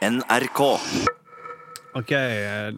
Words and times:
NRK. 0.00 0.60
Ok. 1.94 2.10
eh, 2.10 2.72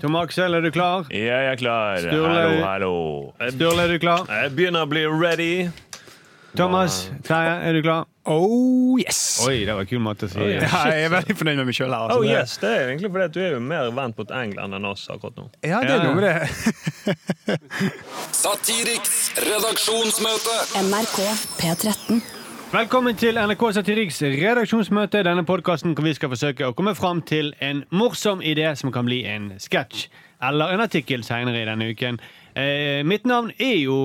Tom 0.00 0.14
Aksel, 0.16 0.54
er 0.54 0.60
du 0.62 0.70
klar? 0.70 1.06
Jeg 1.10 1.26
er 1.50 1.56
klar. 1.58 1.98
Sturle. 1.98 2.36
Hallo, 2.36 2.62
hallo. 2.66 3.50
Sturle, 3.50 3.82
er 3.88 3.94
du 3.96 3.98
klar? 3.98 4.26
Jeg 4.30 4.52
begynner 4.54 4.86
å 4.86 4.90
bli 4.90 5.02
ready. 5.10 5.50
Thomas, 6.56 7.10
Terje, 7.26 7.56
er 7.68 7.74
du 7.76 7.82
klar? 7.84 8.06
Oh 8.26 8.94
yes! 8.98 9.18
Oi, 9.44 9.64
det 9.66 9.74
var 9.76 9.82
en 9.84 9.90
kul 9.90 10.00
måte 10.02 10.24
å 10.26 10.30
si 10.32 10.38
det. 10.40 10.62
Ja, 10.64 10.84
jeg 10.88 11.04
er 11.08 11.12
veldig 11.12 11.36
fornøyd 11.36 11.58
med 11.60 11.68
meg 11.68 11.76
sjøl. 11.76 11.92
Oh 12.14 12.22
yes, 12.26 12.56
Det 12.62 12.70
er 12.70 12.88
egentlig 12.92 13.10
fordi 13.12 13.26
du 13.34 13.42
er 13.44 13.52
jo 13.56 13.60
mer 13.66 13.90
vant 13.94 14.16
mot 14.18 14.32
England 14.38 14.78
enn 14.78 14.88
oss 14.88 15.04
akkurat 15.12 15.36
nå. 15.36 15.44
Ja, 15.66 15.82
det 15.84 15.98
er 15.98 16.06
noe 16.06 16.16
med 16.16 16.24
det. 16.24 17.58
Satiriks 18.40 19.18
redaksjonsmøte. 19.44 20.56
NRK 20.86 21.20
P13. 21.60 22.24
Velkommen 22.72 23.14
til 23.16 23.38
NRK 23.38 23.62
Satiriks 23.76 24.18
redaksjonsmøte. 24.26 25.20
Denne 25.24 25.44
podkasten 25.46 25.94
hvor 25.94 26.04
vi 26.04 26.12
skal 26.16 26.32
forsøke 26.32 26.66
å 26.66 26.74
komme 26.76 26.96
fram 26.98 27.20
til 27.26 27.52
en 27.62 27.84
morsom 27.94 28.42
idé 28.42 28.72
som 28.76 28.90
kan 28.92 29.06
bli 29.06 29.20
en 29.30 29.52
sketsj 29.62 30.08
eller 30.44 30.74
en 30.74 30.82
artikkel 30.84 31.22
seinere 31.24 31.62
i 31.62 31.68
denne 31.68 31.86
uken. 31.94 32.18
Eh, 32.58 33.04
mitt 33.06 33.24
navn 33.28 33.52
er 33.62 33.76
jo 33.84 33.98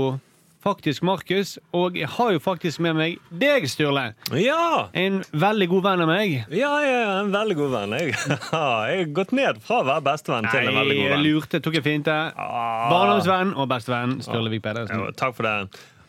faktisk 0.61 1.01
Markus, 1.03 1.55
og 1.73 1.97
jeg 1.97 2.07
har 2.19 2.35
jo 2.35 2.39
faktisk 2.43 2.83
med 2.85 2.93
meg 2.99 3.15
deg, 3.33 3.65
Sturle. 3.67 4.11
Ja! 4.37 4.89
En 4.93 5.23
veldig 5.33 5.67
god 5.71 5.87
venn 5.87 6.03
av 6.05 6.11
meg. 6.11 6.35
Ja, 6.53 6.75
jeg 6.85 6.99
er 6.99 7.15
en 7.23 7.31
veldig 7.33 7.57
god 7.63 7.73
venn. 7.73 7.95
Jeg, 7.97 8.13
jeg 8.13 8.37
har 8.51 9.01
gått 9.17 9.33
ned 9.35 9.63
fra 9.65 9.81
å 9.81 9.87
være 9.89 10.05
bestevenn 10.11 10.47
til 10.53 10.69
en 10.69 10.77
veldig 10.77 10.99
god 10.99 11.07
jeg 11.07 11.15
venn. 11.15 11.25
lurte, 11.25 11.63
tok 11.65 11.79
jeg 11.81 11.87
finte. 11.89 12.19
Ah. 12.37 12.85
Barndomsvenn 12.93 13.55
og 13.57 13.71
bestevenn 13.73 14.19
Sturle 14.21 14.53
Vik 14.53 14.63
Pedersen. 14.69 15.01
Ja, 15.01 15.17
takk 15.17 15.33
for 15.39 15.49
det. 15.49 15.57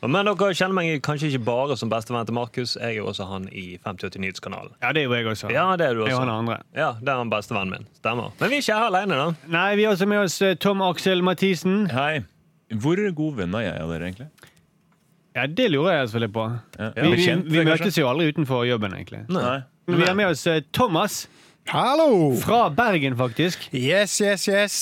Men 0.03 0.27
dere 0.27 0.51
kjenner 0.59 0.75
meg 0.75 0.97
kanskje 1.07 1.29
ikke 1.31 1.45
bare 1.47 1.77
som 1.79 1.91
bestevenn 1.91 2.27
til 2.27 2.35
Markus. 2.35 2.73
Jeg 2.75 2.97
er 2.97 2.97
jo 2.97 3.07
også 3.13 3.27
han 3.31 3.45
i 3.55 3.77
5080 3.85 4.19
Nyhetskanalen. 4.25 4.73
Ja, 4.83 4.91
det 4.91 5.05
er 5.05 5.07
jo 5.07 5.15
jeg 5.15 5.29
også. 5.31 5.51
Ja, 5.55 5.67
det 5.79 5.87
er 5.87 5.95
du 5.95 6.03
Jeg 6.09 6.17
og 6.17 6.25
han 6.25 6.33
andre. 6.35 6.57
Ja, 6.75 6.89
det 6.99 7.13
er 7.13 7.21
han 7.21 7.31
bestevennen 7.31 7.77
min. 7.77 7.87
Stemmer. 8.01 8.33
Men 8.41 8.51
vi 8.51 8.59
er 8.59 8.65
ikke 8.65 8.79
her 8.81 8.89
alene, 8.91 9.21
da. 9.21 9.53
Nei, 9.55 9.69
vi 9.79 9.87
har 9.87 9.95
også 9.95 10.09
med 10.11 10.25
oss 10.25 10.41
eh, 10.43 10.57
Tom 10.59 10.83
Aksel 10.83 11.23
Mathisen. 11.23 11.85
Hei. 11.95 12.25
Hvor 12.83 12.99
gode 13.15 13.45
venner 13.45 13.63
er 13.63 13.69
jeg 13.69 13.85
av 13.85 13.95
dere, 13.95 14.11
egentlig? 14.11 14.51
Ja, 15.37 15.47
det 15.47 15.71
lurer 15.71 15.95
jeg 16.01 16.09
selvfølgelig 16.09 16.35
på. 16.35 16.49
Ja, 16.79 16.91
Vi, 16.97 17.03
vi, 17.07 17.15
bekjent, 17.15 17.47
vi 17.53 17.65
møtes 17.71 17.99
jo 18.03 18.11
aldri 18.11 18.33
utenfor 18.35 18.67
jobben, 18.67 18.99
egentlig. 18.99 19.23
Nei. 19.33 19.61
Men 19.87 20.03
vi 20.03 20.11
har 20.11 20.19
med 20.19 20.35
oss 20.35 20.47
eh, 20.51 20.65
Thomas 20.75 21.23
Hallo! 21.71 22.35
fra 22.43 22.67
Bergen, 22.75 23.15
faktisk. 23.17 23.69
Yes, 23.71 24.19
yes, 24.21 24.49
yes. 24.51 24.81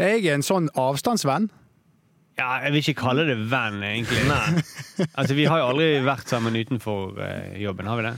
Jeg 0.00 0.24
er 0.24 0.38
en 0.38 0.46
sånn 0.46 0.72
avstandsvenn. 0.80 1.50
Ja, 2.40 2.48
Jeg 2.64 2.72
vil 2.72 2.80
ikke 2.84 3.00
kalle 3.02 3.26
det 3.28 3.36
venn, 3.52 3.82
egentlig. 3.84 4.24
Nei. 4.30 4.64
Altså, 5.18 5.32
Vi 5.36 5.46
har 5.48 5.60
jo 5.62 5.68
aldri 5.70 5.86
vært 6.04 6.28
sammen 6.28 6.56
utenfor 6.56 7.20
eh, 7.24 7.54
jobben, 7.62 7.88
har 7.88 8.00
vi 8.00 8.04
det? 8.08 8.14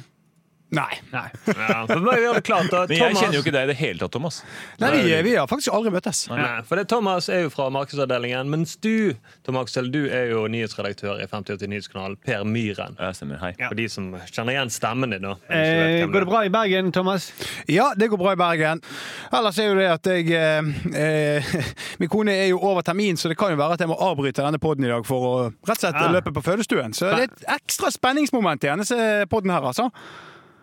Nei. 0.73 0.95
Nei. 1.13 1.27
Ja, 1.53 1.83
Men 1.85 2.07
jeg 2.09 3.17
kjenner 3.19 3.35
jo 3.37 3.43
ikke 3.43 3.53
deg 3.53 3.67
i 3.67 3.71
det 3.75 3.77
hele 3.77 4.01
tatt, 4.01 4.15
Thomas. 4.15 4.39
Nei 4.81 4.93
vi, 4.95 5.11
vi 5.27 5.35
har 5.37 5.49
faktisk 5.51 5.75
aldri 5.77 5.93
møttes. 5.93 6.23
Nei, 6.33 6.63
for 6.65 6.81
det 6.81 6.87
Thomas 6.89 7.29
er 7.29 7.45
jo 7.45 7.51
fra 7.53 7.67
markedsavdelingen, 7.75 8.49
mens 8.49 8.79
du 8.81 9.13
Tom 9.45 9.59
Aksel, 9.61 9.91
du 9.93 10.07
er 10.07 10.31
jo 10.31 10.47
nyhetsredaktør 10.49 11.21
i 11.21 11.27
5080 11.29 11.69
Nyhetskanal, 11.69 12.17
Per 12.25 12.47
Myhren. 12.49 12.97
Ja, 12.97 13.11
stemmer. 13.13 13.37
Hei. 13.43 13.53
Ja. 13.59 13.69
For 13.69 13.77
de 13.77 13.87
som 13.93 14.09
kjenner 14.31 14.57
igjen 14.57 14.73
stemmen 14.73 15.13
din. 15.13 15.29
Eh, 15.29 16.07
går 16.09 16.25
det 16.25 16.31
bra 16.33 16.43
i 16.49 16.55
Bergen, 16.57 16.89
Thomas? 16.97 17.29
Ja, 17.69 17.91
det 17.99 18.09
går 18.09 18.23
bra 18.25 18.33
i 18.33 18.41
Bergen. 18.41 18.81
Ellers 19.29 19.61
er 19.61 19.71
jo 19.71 19.77
det 19.77 19.93
at 19.93 20.13
jeg 20.15 20.33
eh, 20.33 20.73
eh, 20.97 21.55
Min 22.01 22.13
kone 22.13 22.33
er 22.33 22.49
jo 22.49 22.65
over 22.65 22.81
termin, 22.87 23.21
så 23.21 23.29
det 23.29 23.37
kan 23.37 23.53
jo 23.53 23.61
være 23.61 23.77
at 23.77 23.85
jeg 23.85 23.93
må 23.93 24.01
avbryte 24.01 24.41
denne 24.41 24.63
poden 24.63 24.89
i 24.89 24.93
dag 24.95 25.05
for 25.05 25.29
å 25.29 25.37
rett 25.53 25.77
og 25.77 25.85
slett 25.85 26.01
ja. 26.01 26.09
løpe 26.17 26.33
på 26.33 26.49
fødestuen. 26.49 26.97
Så 26.97 27.13
det 27.13 27.27
er 27.27 27.29
et 27.29 27.49
ekstra 27.61 27.93
spenningsmoment 27.93 28.65
i 28.65 28.73
denne 28.73 29.27
poden 29.29 29.53
her, 29.53 29.69
altså. 29.69 29.91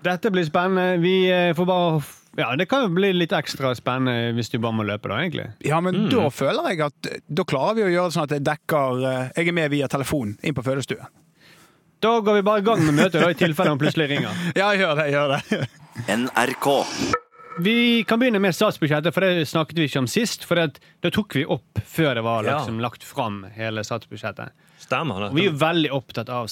Dette 0.04 0.32
blir 0.32 0.46
spennende. 0.48 0.98
Vi 1.04 1.16
eh, 1.32 1.54
får 1.58 1.66
bare 1.68 2.02
Ja, 2.38 2.54
det 2.56 2.70
kan 2.72 2.86
jo 2.86 2.92
bli 2.96 3.10
litt 3.14 3.34
ekstra 3.36 3.74
spennende 3.76 4.34
hvis 4.38 4.52
du 4.54 4.60
bare 4.64 4.76
må 4.78 4.86
løpe, 4.88 5.10
da, 5.12 5.18
egentlig. 5.20 5.48
Ja, 5.66 5.80
men 5.84 5.96
Mm. 6.06 6.10
da 6.14 6.30
føler 6.30 6.70
jeg 6.72 6.82
at 6.86 7.10
da 7.28 7.44
klarer 7.44 7.76
vi 7.76 7.82
å 7.88 7.90
gjøre 7.92 8.08
det 8.12 8.16
sånn 8.16 8.24
at 8.30 8.36
jeg 8.38 8.44
dekker 8.48 9.04
eh, 9.10 9.32
Jeg 9.36 9.48
er 9.48 9.58
med 9.58 9.72
via 9.72 9.88
telefon 9.88 10.38
inn 10.44 10.54
på 10.56 10.64
fødestuen. 10.64 11.08
Da 12.00 12.14
går 12.24 12.38
vi 12.40 12.42
bare 12.48 12.60
i 12.62 12.64
gang 12.64 12.80
med 12.86 12.96
møtet, 12.96 13.20
da, 13.20 13.30
i 13.30 13.34
tilfelle 13.36 13.70
han 13.74 13.80
plutselig 13.82 14.08
ringer. 14.10 14.32
Ja, 14.56 14.70
gjør 14.72 14.96
det. 15.02 15.10
Gjør 15.12 15.34
det. 15.36 15.68
NRK. 16.08 16.70
Vi 17.60 18.04
kan 18.08 18.22
begynne 18.22 18.40
med 18.40 18.56
statsbudsjettet, 18.56 19.12
for 19.12 19.20
det 19.26 19.44
snakket 19.52 19.76
vi 19.82 19.90
ikke 19.90 20.00
om 20.00 20.08
sist. 20.08 20.46
For 20.48 20.56
det, 20.56 20.80
da 21.04 21.10
tok 21.12 21.36
vi 21.36 21.44
opp 21.44 21.82
før 21.84 22.14
det 22.16 22.24
var 22.24 22.46
Ja. 22.48 22.60
liksom, 22.62 22.80
lagt 22.80 23.04
fram 23.04 23.42
hele 23.58 23.84
statsbudsjettet. 23.84 24.54
Stemmer 24.80 25.28
Og 25.28 25.36
vi 25.36 25.42
er 25.48 25.52
jo 25.52 25.58
veldig 25.60 25.92
opptatt 25.92 26.30
av 26.32 26.48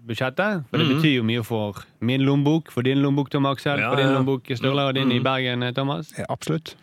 statsbudsjettet, 0.00 0.64
for 0.70 0.78
det 0.78 0.86
betyr 0.88 1.16
jo 1.18 1.22
mye 1.26 1.42
for 1.44 1.82
min 2.00 2.20
lommebok, 2.24 2.70
for 2.72 2.82
din 2.82 2.98
lommebok, 3.02 3.30
Tom 3.30 3.46
Aksel, 3.46 3.78
Ja, 3.78 3.90
for 3.90 3.96
din 3.96 4.06
ja. 4.06 4.12
lommebok, 4.14 4.42
Sturle, 4.56 4.82
og 4.82 4.94
din 4.94 5.12
i 5.12 5.18
Bergen, 5.20 5.62
eh, 5.62 5.72
Thomas. 5.72 6.12
Ja, 6.18 6.24
absolutt. 6.28 6.76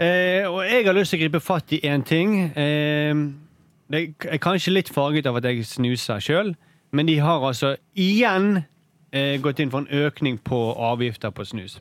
Eh, 0.00 0.46
og 0.48 0.64
jeg 0.64 0.84
har 0.86 0.94
lyst 0.94 1.10
til 1.10 1.18
å 1.18 1.22
gripe 1.28 1.40
fatt 1.40 1.72
i 1.72 1.80
én 1.84 2.04
ting. 2.04 2.52
Eh, 2.56 3.14
det 3.90 4.14
er 4.30 4.38
kanskje 4.38 4.72
litt 4.72 4.88
farget 4.88 5.26
av 5.26 5.36
at 5.36 5.44
jeg 5.44 5.64
snuser 5.66 6.20
sjøl, 6.20 6.54
men 6.92 7.06
de 7.06 7.18
har 7.18 7.40
altså 7.40 7.76
igjen 7.96 8.64
eh, 9.12 9.38
gått 9.40 9.60
inn 9.60 9.70
for 9.70 9.80
en 9.80 10.06
økning 10.06 10.38
på 10.38 10.74
avgifter 10.76 11.30
på 11.30 11.44
snus. 11.44 11.80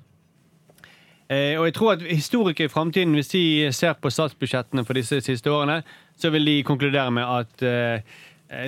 Eh, 1.29 1.59
og 1.59 1.65
jeg 1.67 1.73
tror 1.73 1.91
at 1.91 2.01
historikere 2.07 2.65
i 2.65 2.71
framtiden, 2.71 3.13
hvis 3.13 3.27
de 3.27 3.71
ser 3.75 3.93
på 3.99 4.09
statsbudsjettene 4.09 4.85
for 4.87 4.93
disse 4.93 5.19
siste 5.21 5.51
årene, 5.51 5.81
så 6.17 6.29
vil 6.31 6.45
de 6.45 6.63
konkludere 6.63 7.11
med 7.11 7.23
at 7.23 7.63
eh, 7.67 8.01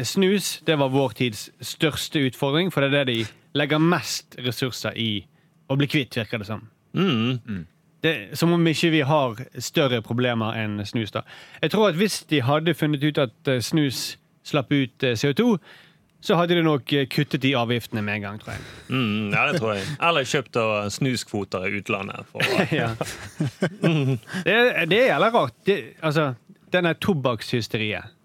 snus 0.04 0.60
det 0.68 0.76
var 0.80 0.90
vår 0.92 1.14
tids 1.16 1.50
største 1.64 2.20
utfordring, 2.28 2.72
for 2.74 2.82
det 2.84 2.94
er 2.94 3.06
det 3.06 3.14
de 3.16 3.26
legger 3.58 3.80
mest 3.82 4.36
ressurser 4.46 4.98
i 5.00 5.26
å 5.70 5.78
bli 5.80 5.88
kvitt, 5.88 6.18
virker 6.18 6.42
det 6.42 6.48
som. 6.50 6.66
Mm. 6.98 7.66
Det, 8.02 8.14
som 8.40 8.54
om 8.56 8.68
ikke 8.68 8.90
vi 8.94 9.02
har 9.06 9.36
større 9.60 10.02
problemer 10.02 10.56
enn 10.58 10.80
snus. 10.88 11.12
da. 11.12 11.22
Jeg 11.62 11.72
tror 11.74 11.90
at 11.90 11.96
Hvis 12.00 12.22
de 12.30 12.40
hadde 12.42 12.74
funnet 12.74 13.04
ut 13.04 13.18
at 13.20 13.48
eh, 13.52 13.60
snus 13.60 14.18
slapp 14.48 14.72
ut 14.72 15.04
eh, 15.04 15.18
CO2, 15.20 15.58
så 16.22 16.36
hadde 16.36 16.56
de 16.56 16.64
nok 16.64 16.94
eh, 16.94 17.06
kuttet 17.12 17.42
de 17.44 17.54
avgiftene 17.56 18.02
med 18.04 18.16
en 18.16 18.22
gang. 18.22 18.40
tror 18.40 18.54
jeg. 18.56 18.62
Mm, 18.90 19.32
ja, 19.36 19.44
det 19.52 19.60
tror 19.60 19.74
jeg. 19.76 19.84
Eller 20.02 20.24
kjøpt 20.32 20.60
snuskvoter 20.96 21.68
i 21.68 21.78
utlandet. 21.82 22.26
For, 22.32 22.40
å- 22.40 22.68
Ja. 22.82 22.90
Det, 24.44 24.54
er- 24.54 24.86
det 24.90 25.02
er 25.04 25.12
jævla 25.14 25.30
rart. 25.36 25.56
Det, 25.68 25.78
altså, 26.02 26.34
denne 26.74 26.94
tobakkshysteriet. 27.04 28.16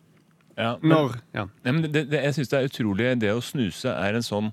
Ja, 0.56 0.76
men, 0.82 0.92
Når 0.92 1.16
ja. 1.34 1.48
Nei, 1.64 1.72
men 1.72 1.82
det, 1.88 2.04
det, 2.12 2.20
jeg 2.28 2.34
syns 2.36 2.50
det 2.52 2.58
er 2.60 2.68
utrolig 2.68 3.08
Det 3.18 3.32
å 3.34 3.40
snuse 3.42 3.90
er 3.90 4.14
en 4.14 4.22
sånn 4.22 4.52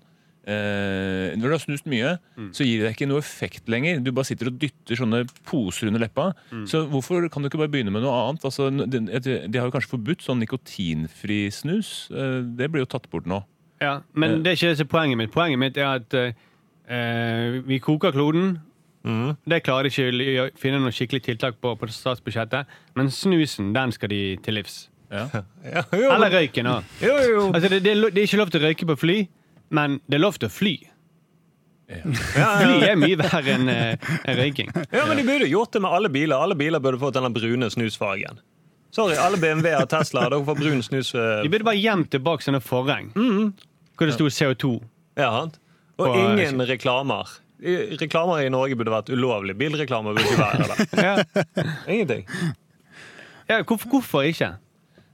eh, 0.49 1.35
Når 1.37 1.43
du 1.43 1.53
har 1.53 1.61
snust 1.61 1.85
mye, 1.91 2.15
så 2.57 2.65
gir 2.65 2.81
det 2.81 2.87
deg 2.87 2.95
ikke 2.95 3.09
noe 3.11 3.21
effekt 3.21 3.69
lenger. 3.69 3.99
Du 4.01 4.09
bare 4.11 4.25
sitter 4.25 4.49
og 4.49 4.57
dytter 4.61 4.97
sånne 4.97 5.23
poser 5.45 5.91
under 5.91 6.01
leppa. 6.01 6.31
Så 6.69 6.83
hvorfor 6.89 7.27
kan 7.29 7.43
du 7.45 7.51
ikke 7.51 7.61
bare 7.61 7.69
begynne 7.73 7.93
med 7.93 8.01
noe 8.01 8.15
annet? 8.17 8.45
Altså, 8.49 8.71
de, 8.73 9.03
de 9.05 9.59
har 9.61 9.69
jo 9.69 9.75
kanskje 9.75 9.93
forbudt 9.93 10.25
sånn 10.25 10.41
nikotinfri 10.41 11.43
snus. 11.53 12.09
Eh, 12.09 12.41
det 12.57 12.71
blir 12.73 12.85
jo 12.85 12.91
tatt 12.95 13.05
bort 13.13 13.29
nå. 13.29 13.43
ja. 13.81 13.99
Men 14.13 14.41
det 14.41 14.55
er 14.55 14.57
ikke 14.57 14.73
det 14.73 14.81
som 14.81 14.89
er 14.89 14.93
poenget 14.97 15.21
mitt. 15.21 15.33
Poenget 15.37 15.61
mitt 15.61 15.77
er 15.77 16.01
at 16.01 16.17
eh, 16.17 17.61
vi 17.67 17.79
koker 17.83 18.11
kloden. 18.17 18.59
Mm. 19.05 19.33
Det 19.49 19.63
klarer 19.65 19.89
de 19.89 19.93
ikke 19.93 20.43
å 20.43 20.49
finne 20.61 20.81
noe 20.81 20.93
skikkelig 20.93 21.23
tiltak 21.25 21.55
på 21.61 21.73
på 21.77 21.87
statsbudsjettet. 21.89 22.69
Men 22.97 23.09
snusen, 23.13 23.71
den 23.73 23.93
skal 23.95 24.09
de 24.13 24.37
til 24.45 24.59
livs. 24.59 24.87
Ja. 25.11 25.25
Ja, 25.71 25.83
jo, 25.91 26.07
Eller 26.15 26.31
røyken 26.33 26.67
òg. 26.71 26.83
jo, 27.03 27.15
jo. 27.27 27.41
Altså, 27.53 27.69
det, 27.69 27.81
det, 27.85 27.93
det 28.15 28.21
er 28.23 28.27
ikke 28.29 28.39
lov 28.39 28.49
til 28.53 28.61
å 28.61 28.65
røyke 28.69 28.87
på 28.89 28.95
fly, 29.01 29.17
men 29.75 29.99
det 30.07 30.17
er 30.17 30.23
lov 30.23 30.37
til 30.39 30.47
å 30.49 30.53
fly. 30.53 30.73
Ja, 31.91 32.05
Fly 32.61 32.77
ja. 32.79 32.93
er 32.93 32.95
mye 32.99 33.17
verre 33.19 33.51
enn 33.57 33.67
eh, 33.71 34.11
enn 34.23 34.37
røyking. 34.39 34.69
ja, 34.95 35.03
men 35.09 35.19
de 35.19 35.25
burde 35.27 35.49
gjort 35.51 35.73
det 35.75 35.81
med 35.83 35.91
alle 35.97 36.09
biler. 36.13 36.37
Alle 36.39 36.55
biler 36.55 36.79
burde 36.83 37.01
fått 37.01 37.17
denne 37.17 37.31
brune 37.35 37.67
snusfargen. 37.73 38.39
Sorry, 38.95 39.15
alle 39.19 39.37
BMW 39.39 39.73
og 39.77 39.89
Tesla 39.91 40.25
dere 40.29 40.39
får 40.47 40.57
brun 40.59 40.81
snus. 40.83 41.13
eh, 41.15 41.41
De 41.45 41.51
burde 41.51 41.67
bare 41.67 41.79
gjemt 41.79 42.09
tilbake 42.15 42.43
sånne 42.47 42.59
forheng 42.63 43.11
hvor 43.15 44.07
det 44.09 44.15
sto 44.15 44.25
CO2. 44.31 44.71
Ja, 45.19 45.27
sant? 45.35 45.59
Og 45.99 46.07
På- 46.07 46.15
ingen 46.17 46.63
reklamer. 46.65 47.29
Reklamer 47.61 48.41
i 48.41 48.49
Norge 48.49 48.73
burde 48.79 48.89
vært 48.95 49.11
ulovlig. 49.13 49.53
Bilreklamer 49.59 50.15
burde 50.15 50.31
ikke 50.31 50.41
være 50.41 50.69
det. 50.71 50.87
Ja. 51.05 51.13
Ingenting. 51.91 52.23
Ja, 53.51 53.59
hvorfor, 53.67 53.91
hvorfor 53.91 54.25
ikke? 54.31 54.53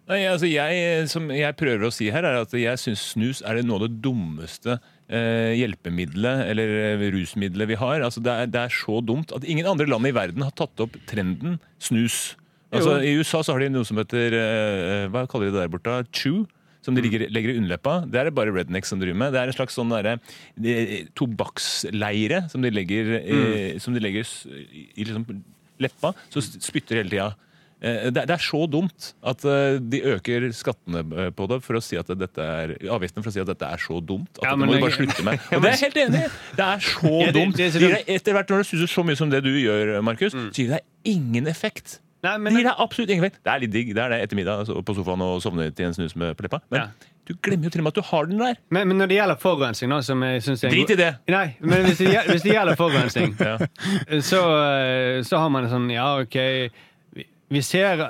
Nei, 0.07 0.21
altså 0.23 0.47
jeg, 0.47 1.07
som 1.11 1.25
jeg 1.35 1.55
prøver 1.59 1.89
å 1.89 1.91
si 1.91 2.07
her, 2.13 2.23
er 2.23 2.39
at 2.39 2.53
jeg 2.55 2.79
syns 2.79 3.01
snus 3.11 3.41
er 3.43 3.59
det 3.59 3.65
noe 3.67 3.81
av 3.81 3.89
det 3.89 3.99
dummeste 4.05 4.77
eh, 5.11 5.51
hjelpemiddelet 5.59 6.45
eller 6.47 6.75
eh, 6.93 7.07
rusmiddelet 7.11 7.73
vi 7.73 7.79
har. 7.81 8.05
Altså 8.05 8.23
det, 8.23 8.31
er, 8.31 8.51
det 8.53 8.61
er 8.61 8.75
så 8.75 9.01
dumt 9.03 9.33
at 9.35 9.47
ingen 9.47 9.67
andre 9.67 9.89
land 9.89 10.07
i 10.07 10.13
verden 10.15 10.45
har 10.47 10.53
tatt 10.55 10.79
opp 10.83 10.95
trenden 11.11 11.57
snus. 11.83 12.37
Altså, 12.71 12.97
I 13.03 13.15
USA 13.19 13.41
så 13.43 13.55
har 13.55 13.63
de 13.63 13.71
noe 13.71 13.87
som 13.87 13.99
heter 13.99 14.33
eh, 14.35 15.05
Hva 15.11 15.23
kaller 15.31 15.47
de 15.49 15.55
det 15.55 15.65
der 15.65 15.71
borte? 15.71 15.97
Chew. 16.15 16.45
Som 16.83 16.95
de 16.95 17.03
ligger, 17.03 17.25
legger 17.33 17.51
i 17.51 17.57
underleppa. 17.59 17.97
Det 18.07 18.19
er 18.19 18.29
det 18.29 18.35
bare 18.37 18.53
rednecks 18.55 18.93
som 18.93 19.01
driver 19.01 19.17
med. 19.19 19.33
Det 19.35 19.41
er 19.41 19.49
en 19.51 19.55
slags 19.57 19.75
sånn 19.75 19.91
eh, 19.91 21.09
tobakksleire 21.19 22.45
som 22.51 22.63
de 22.63 22.71
legger, 22.71 23.09
eh, 23.17 23.73
som 23.83 23.95
de 23.95 24.03
legger 24.03 24.23
i, 24.55 24.85
i 24.95 25.07
liksom 25.09 25.25
leppa. 25.83 26.13
Så 26.31 26.45
spytter 26.45 27.01
hele 27.01 27.11
tida. 27.11 27.33
Eh, 27.81 28.09
det, 28.13 28.23
er 28.29 28.41
så 28.41 28.63
dumt 28.71 29.11
at 29.23 29.43
eh, 29.45 29.77
de 29.79 30.01
øker 30.15 30.47
skattene 30.55 31.03
eh, 31.17 31.29
på 31.35 31.47
det 31.51 31.59
for 31.65 31.77
å 31.77 31.83
si 31.83 31.97
at 31.99 32.07
dette 32.17 32.39
er 32.41 32.73
avgiftene 32.93 33.23
for 33.25 33.29
å 33.29 33.35
si 33.35 33.43
at 33.43 33.47
dette 33.51 33.69
er 33.69 33.77
så 33.83 33.99
dumt. 34.01 34.29
At 34.39 34.43
Ja, 34.49 34.55
det 34.55 34.65
må 34.65 34.73
du 34.73 34.79
bare 34.81 34.95
slutte 34.97 35.23
med. 35.27 35.39
Og 35.53 35.61
det 35.61 35.71
er 35.73 35.77
jeg 35.77 35.83
helt 35.87 36.01
enig 36.07 36.23
i! 36.25 36.31
Det 36.57 36.65
er 36.71 36.79
så 36.87 37.13
dumt. 37.37 37.59
er 37.59 38.03
Etter 38.17 38.33
hvert 38.37 38.49
når 38.55 38.63
du 38.65 38.69
suser 38.73 38.91
så 38.95 39.03
mye 39.07 39.19
som 39.19 39.29
det 39.33 39.43
du 39.45 39.53
gjør, 39.53 39.97
Markus, 40.05 40.33
Mm. 40.37 40.49
så 40.53 40.61
gir 40.63 40.73
det 40.73 40.79
deg 40.81 41.15
ingen 41.17 41.47
effekt. 41.47 41.99
Nei, 42.25 42.33
Det 42.41 42.51
gir 42.57 42.65
deg 42.65 42.79
absolutt 42.81 43.11
ingen 43.13 43.23
effekt. 43.27 43.43
Det 43.45 43.51
er 43.53 43.61
litt 43.61 43.71
digg. 43.75 43.91
Det 43.95 44.01
er 44.03 44.09
det 44.15 44.17
etter 44.25 44.35
middag 44.39 44.65
på 44.83 44.95
sofaen 44.97 45.21
og 45.21 45.37
sovne 45.43 45.69
til 45.77 45.85
en 45.85 45.93
snus 45.95 46.15
med 46.17 46.33
på 46.35 46.43
leppa. 46.47 46.59
Men 46.73 46.81
Ja. 46.81 46.87
du 47.29 47.35
glemmer 47.45 47.67
jo 47.67 47.69
til 47.75 47.81
og 47.81 47.85
med 47.85 47.93
at 47.93 47.99
du 48.01 48.07
har 48.09 48.25
den 48.25 48.39
der. 48.41 48.57
men, 48.73 48.87
men 48.89 48.97
når 48.97 49.07
det 49.11 49.17
gjelder 49.19 49.37
forurensning, 49.39 49.89
da, 49.93 49.99
som 50.01 50.23
jeg 50.25 50.41
synes 50.43 50.63
er 50.65 50.73
Drit 50.73 50.89
i 50.95 50.97
det. 50.97 51.11
Nei, 51.29 51.45
men 51.61 51.85
hvis 51.85 51.99
det, 52.01 52.07
gjelder, 52.09 52.31
hvis 52.33 52.43
det 52.47 52.53
gjelder 52.55 52.75
forurensning, 52.79 53.35
Ja. 53.51 53.57
så, 54.25 54.41
så 55.29 55.37
har 55.43 55.49
man 55.53 55.67
en 55.67 55.71
sånn 55.75 55.87
Ja, 55.93 56.07
OK 56.23 56.37
Vi, 57.53 57.61
ser 57.63 58.01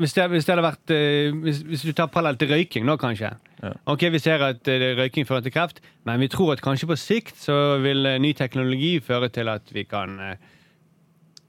hvis 0.00 0.14
det, 0.16 0.26
hvis 0.32 0.46
det 0.48 0.56
vært 0.64 0.92
eh, 0.94 1.34
hvis, 1.44 1.60
hvis 1.68 1.82
du 1.84 1.92
tar 1.96 2.10
parallell 2.12 2.38
til 2.40 2.50
røyking, 2.50 2.86
nå 2.88 2.96
kanskje. 3.00 3.34
Ja. 3.60 3.72
Ok, 3.92 4.06
Vi 4.12 4.18
ser 4.22 4.42
at 4.46 4.68
eh, 4.68 4.86
røyking 4.98 5.28
fører 5.28 5.44
til 5.44 5.52
kreft, 5.54 5.82
men 6.08 6.20
vi 6.22 6.30
tror 6.32 6.54
at 6.54 6.64
kanskje 6.64 6.88
på 6.88 6.96
sikt 6.96 7.36
så 7.38 7.78
vil 7.82 8.06
eh, 8.08 8.20
ny 8.22 8.32
teknologi 8.36 8.96
føre 9.04 9.28
til 9.28 9.52
at 9.52 9.68
vi 9.76 9.84
kan 9.84 10.16
eh, 10.24 10.48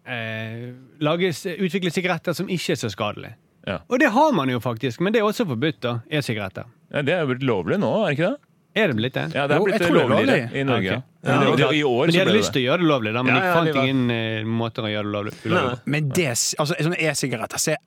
eh, 0.05 0.67
lage, 0.99 1.31
utvikle 1.57 1.93
sigaretter 1.93 2.35
som 2.35 2.51
ikke 2.51 2.75
er 2.75 2.81
så 2.83 2.91
skadelige. 2.91 3.37
Ja. 3.67 3.79
Og 3.87 3.99
det 4.01 4.11
har 4.11 4.31
man 4.33 4.49
jo 4.49 4.59
faktisk, 4.59 5.01
men 5.01 5.13
det 5.13 5.21
er 5.21 5.27
også 5.29 5.45
forbudt, 5.45 5.81
da. 5.85 5.99
E-sigaretter. 6.09 6.65
Ja, 6.91 7.01
det 7.05 7.13
er 7.13 7.23
jo 7.23 7.31
blitt 7.31 7.45
lovlig 7.45 7.77
nå, 7.79 7.91
er 8.01 8.09
det 8.09 8.17
ikke 8.17 8.31
det? 8.33 8.50
Er 8.75 8.87
det 8.87 8.95
blitt 8.95 9.13
det? 9.17 9.25
Ja, 9.35 9.47
det 9.51 9.57
er 9.57 9.63
blitt 9.65 9.81
jo, 9.81 9.87
tror 9.87 9.97
det 9.99 10.07
lovlig. 10.09 10.39
i 10.55 10.63
Norge. 10.63 10.79
Okay. 10.79 11.01
Ja. 11.23 11.39
Men 11.39 11.39
det- 11.57 11.57
det- 11.57 11.75
I 11.75 11.83
år 11.83 12.05
Men 12.05 12.07
de 12.07 12.11
så 12.13 12.19
hadde 12.21 12.31
ble 12.31 12.39
lyst 12.39 12.53
til 12.53 12.61
å 12.61 12.65
gjøre 12.71 12.79
det 12.79 12.87
lovlig, 12.87 13.13
da, 13.13 13.23
men 13.23 13.35
Ja, 13.35 13.41
ja, 13.43 13.53
fant 13.53 13.65
de 13.65 13.73
var- 13.73 13.83
ingen 13.85 14.11
eh, 14.11 14.43
måter 14.47 14.81
å 14.83 14.91
gjøre 14.93 15.03
det 15.03 15.11
lovlig. 15.11 15.33
på. 15.43 15.79
Men 15.85 16.09
det, 16.09 16.27
altså, 16.31 16.75
sånne 16.79 16.99
e-sigaretter 16.99 17.59
ser, 17.59 17.77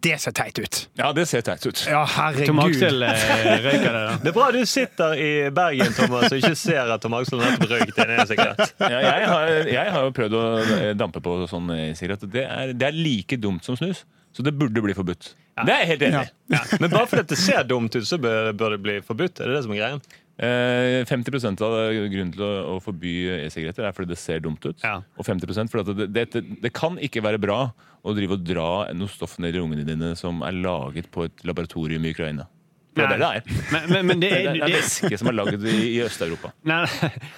det 0.00 0.20
ser 0.20 0.32
teit 0.32 0.58
ut. 0.58 0.86
Ja, 0.98 1.12
det 1.12 1.26
ser 1.28 1.40
teit 1.42 1.66
ut. 1.66 1.86
Ja, 1.86 2.04
Tom. 2.46 2.58
Aksel 2.60 3.02
eh, 3.02 3.60
røyker 3.62 3.92
det, 3.92 3.92
da. 3.92 4.16
Det 4.24 4.28
er 4.28 4.32
bra 4.32 4.50
du 4.50 4.64
sitter 4.66 5.12
i 5.14 5.50
Bergen 5.50 5.92
Thomas, 5.94 6.32
og 6.32 6.38
ikke 6.38 6.56
ser 6.56 6.90
at 6.94 7.00
Tom 7.02 7.14
Aksel 7.14 7.38
nettopp 7.38 7.70
røykt 7.70 7.98
en 7.98 8.10
e-sigarett. 8.20 8.72
Ja, 8.80 9.00
jeg, 9.00 9.26
har, 9.28 9.48
jeg 9.66 9.90
har 9.92 10.02
jo 10.08 10.10
prøvd 10.10 10.32
å 10.34 10.44
eh, 10.80 10.94
dampe 10.94 11.20
på 11.20 11.36
sånn 11.50 11.70
e-sigarett. 11.90 12.24
Det 12.30 12.42
er, 12.46 12.72
det 12.72 12.86
er 12.88 12.92
like 12.92 13.36
dumt 13.38 13.62
som 13.64 13.76
snus, 13.76 14.04
så 14.34 14.42
det 14.42 14.54
burde 14.58 14.82
bli 14.82 14.96
forbudt. 14.96 15.32
Det 15.62 15.70
er 15.70 15.84
jeg 15.84 15.90
helt 15.92 16.04
enig 16.08 16.24
i. 16.26 16.58
Men 16.82 16.90
bare 16.90 17.06
fordi 17.06 17.28
det 17.30 17.38
ser 17.38 17.66
dumt 17.70 17.94
ut, 17.94 18.06
så 18.08 18.18
bør, 18.18 18.50
bør 18.58 18.74
det 18.74 18.82
bli 18.82 18.98
forbudt? 19.06 19.38
Er 19.38 19.50
det 19.50 19.60
det 19.60 19.64
som 19.66 19.74
er 19.74 19.82
greien? 19.82 20.00
Eh, 20.34 21.04
50% 21.06 21.62
av 21.62 21.76
grunnen 22.10 22.32
til 22.34 22.42
å, 22.42 22.52
å 22.72 22.78
forby 22.82 23.12
e-sigaretter 23.44 23.86
er 23.86 23.94
fordi 23.94 24.10
det 24.10 24.18
ser 24.18 24.42
dumt 24.42 24.64
ut. 24.66 24.82
Ja. 24.82 24.96
Og 25.14 25.28
50 25.28 25.70
fordi 25.70 25.84
at 25.84 26.10
det, 26.10 26.24
det, 26.32 26.42
det 26.64 26.72
kan 26.74 26.98
ikke 26.98 27.22
være 27.22 27.38
bra 27.42 27.68
å 28.04 28.16
drive 28.16 28.34
og 28.34 28.42
dra 28.42 28.68
noe 28.98 29.12
stoff 29.12 29.38
ned 29.38 29.54
i 29.54 29.62
lungene 29.62 29.86
dine 29.86 30.10
som 30.18 30.42
er 30.44 30.58
laget 30.58 31.06
på 31.14 31.28
et 31.28 31.46
laboratorium 31.46 32.04
i 32.04 32.12
Ukraina. 32.16 32.48
Det 32.94 33.02
er 33.02 33.08
det 33.10 33.18
det 33.18 33.28
er. 33.28 33.62
Men, 33.72 33.86
men, 33.90 34.06
men 34.06 34.20
det 34.22 34.30
Det 34.34 34.38
er, 34.38 34.48
er, 34.48 34.58
det 34.58 34.66
er 34.66 34.74
væske 34.76 35.18
som 35.18 35.30
er 35.30 35.36
laget 35.38 35.64
i, 35.66 35.76
i 35.96 36.00
Øst-Europa. 36.04 36.50